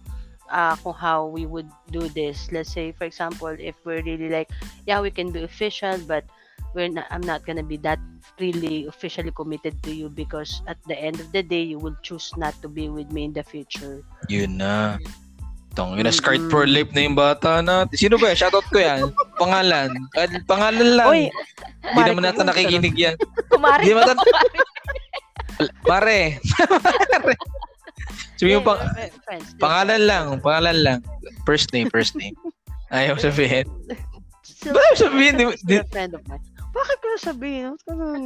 [0.52, 2.52] uh, kung how we would do this.
[2.52, 4.52] Let's say, for example, if we're really like,
[4.84, 6.28] yeah, we can be official, but
[6.74, 7.98] we're not, I'm not gonna be that
[8.38, 12.34] really officially committed to you because at the end of the day, you will choose
[12.36, 14.02] not to be with me in the future.
[14.28, 14.98] Yun na.
[15.74, 17.86] Tong, yun na skirt for life na yung bata na.
[17.94, 18.30] Sino ba?
[18.34, 19.10] Shoutout ko yan.
[19.38, 19.90] Pangalan.
[20.46, 21.08] Pangalan lang.
[21.10, 21.22] Uy,
[21.82, 23.16] Hindi naman natin nakikinig yan.
[23.50, 24.18] Kumari Hindi naman
[25.86, 26.38] Pare.
[26.42, 27.34] Pare.
[28.34, 28.82] So, yung pang,
[29.62, 30.98] pangalan lang, pangalan lang.
[31.46, 32.34] First name, first name.
[32.94, 33.66] Ayaw sabihin.
[34.64, 35.34] Bakit sabihin?
[35.38, 36.42] Di, di, friend of mine.
[36.74, 37.78] Bakit ko sabihin?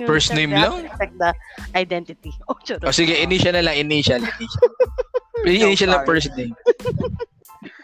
[0.08, 0.88] First name lang?
[0.88, 1.30] Affect the
[1.76, 2.32] identity.
[2.48, 2.56] Oh.
[2.56, 3.76] Oh, sige, initial na lang.
[3.76, 4.24] Initial.
[4.24, 5.66] Initial.
[5.68, 6.56] initial na first name.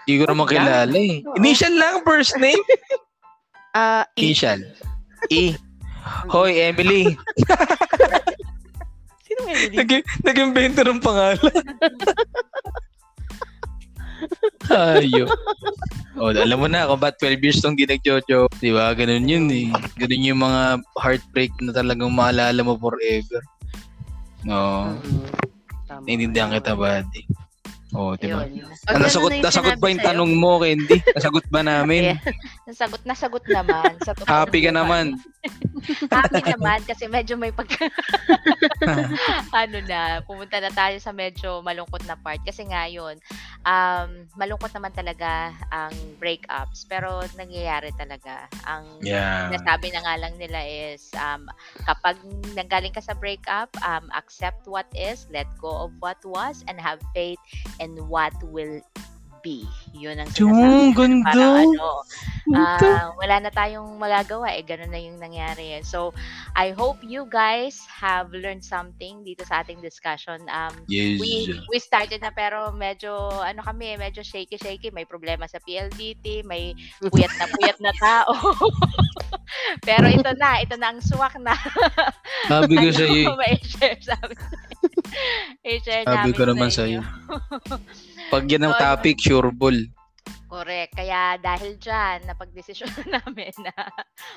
[0.04, 1.20] Hindi ko naman kilala eh.
[1.36, 2.60] Initial lang, first name.
[3.74, 4.06] Uh.
[4.14, 4.62] Initial.
[5.34, 5.58] E.
[6.30, 7.10] Hoy, Emily.
[9.26, 9.82] Sino Emily?
[9.82, 11.50] Nag- nag-invento ng pangalan.
[14.70, 15.28] Ayo.
[16.14, 18.46] Oh, alam mo na kung ba't 12 years tong di nag-jojo.
[18.62, 18.94] Di ba?
[18.94, 19.68] Ganun yun eh.
[19.98, 20.62] Ganun yung mga
[20.94, 23.42] heartbreak na talagang maalala mo forever.
[24.46, 24.94] Oo.
[24.94, 25.26] Mm.
[25.84, 26.05] Tama.
[26.09, 27.26] Naiintindihan kita, buddy.
[27.94, 28.44] Oo, di ba?
[28.46, 28.66] Yun.
[28.90, 30.98] Ah, nasagot, na nasagot ba yung sa'yo, tanong mo, Candy?
[31.14, 32.02] Nasagot ba namin?
[32.14, 32.20] Yeah.
[32.68, 33.96] Nasagot na sagot naman.
[34.04, 35.16] Sa Happy ka naman.
[36.14, 37.68] Happy naman kasi medyo may pag
[39.62, 43.20] ano na, pumunta na tayo sa medyo malungkot na part kasi ngayon
[43.68, 48.48] um malungkot naman talaga ang breakups pero nangyayari talaga.
[48.64, 49.52] Ang yeah.
[49.52, 51.44] Sinasabi na nga lang nila is um,
[51.84, 52.16] kapag
[52.56, 56.98] nanggaling ka sa breakup, um, accept what is, let go of what was, and have
[57.12, 57.40] faith
[57.76, 58.81] in what will
[59.40, 59.69] be.
[59.93, 60.97] Yun ang Yung sinasabi.
[60.97, 61.28] ganda.
[61.28, 61.86] Para ano,
[62.56, 64.48] ah, wala na tayong magagawa.
[64.56, 65.77] Eh, ganun na yung nangyari.
[65.77, 65.85] eh.
[65.85, 66.16] So,
[66.56, 70.40] I hope you guys have learned something dito sa ating discussion.
[70.48, 71.20] Um, Yes.
[71.20, 76.40] we we started na pero medyo ano kami medyo shaky shaky may problema sa PLDT
[76.48, 76.73] may
[77.05, 78.32] puyat na puyat na tao
[79.82, 81.54] pero ito na ito na ang suwak na
[82.50, 83.32] Sabi ko sa iyo.
[84.02, 84.34] sabi
[86.04, 87.02] Sabi namin ko naman sa inyo.
[88.32, 89.78] Pag yan ang So, topic, sure ball.
[90.54, 90.94] Correct.
[90.94, 92.86] Kaya dahil dyan, napagdesisyon
[93.18, 93.74] namin na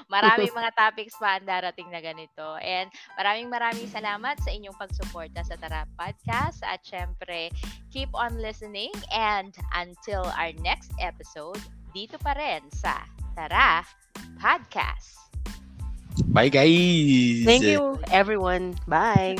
[0.09, 2.57] maraming mga topics pa ang darating na ganito.
[2.57, 2.89] And
[3.21, 6.65] maraming maraming salamat sa inyong pagsuporta sa Tara Podcast.
[6.65, 7.53] At syempre,
[7.93, 8.91] keep on listening.
[9.13, 11.61] And until our next episode,
[11.93, 13.05] dito pa rin sa
[13.38, 13.85] Tara
[14.39, 15.18] Podcast.
[16.27, 17.45] Bye, guys.
[17.45, 18.76] Thank you, everyone.
[18.88, 19.38] Bye.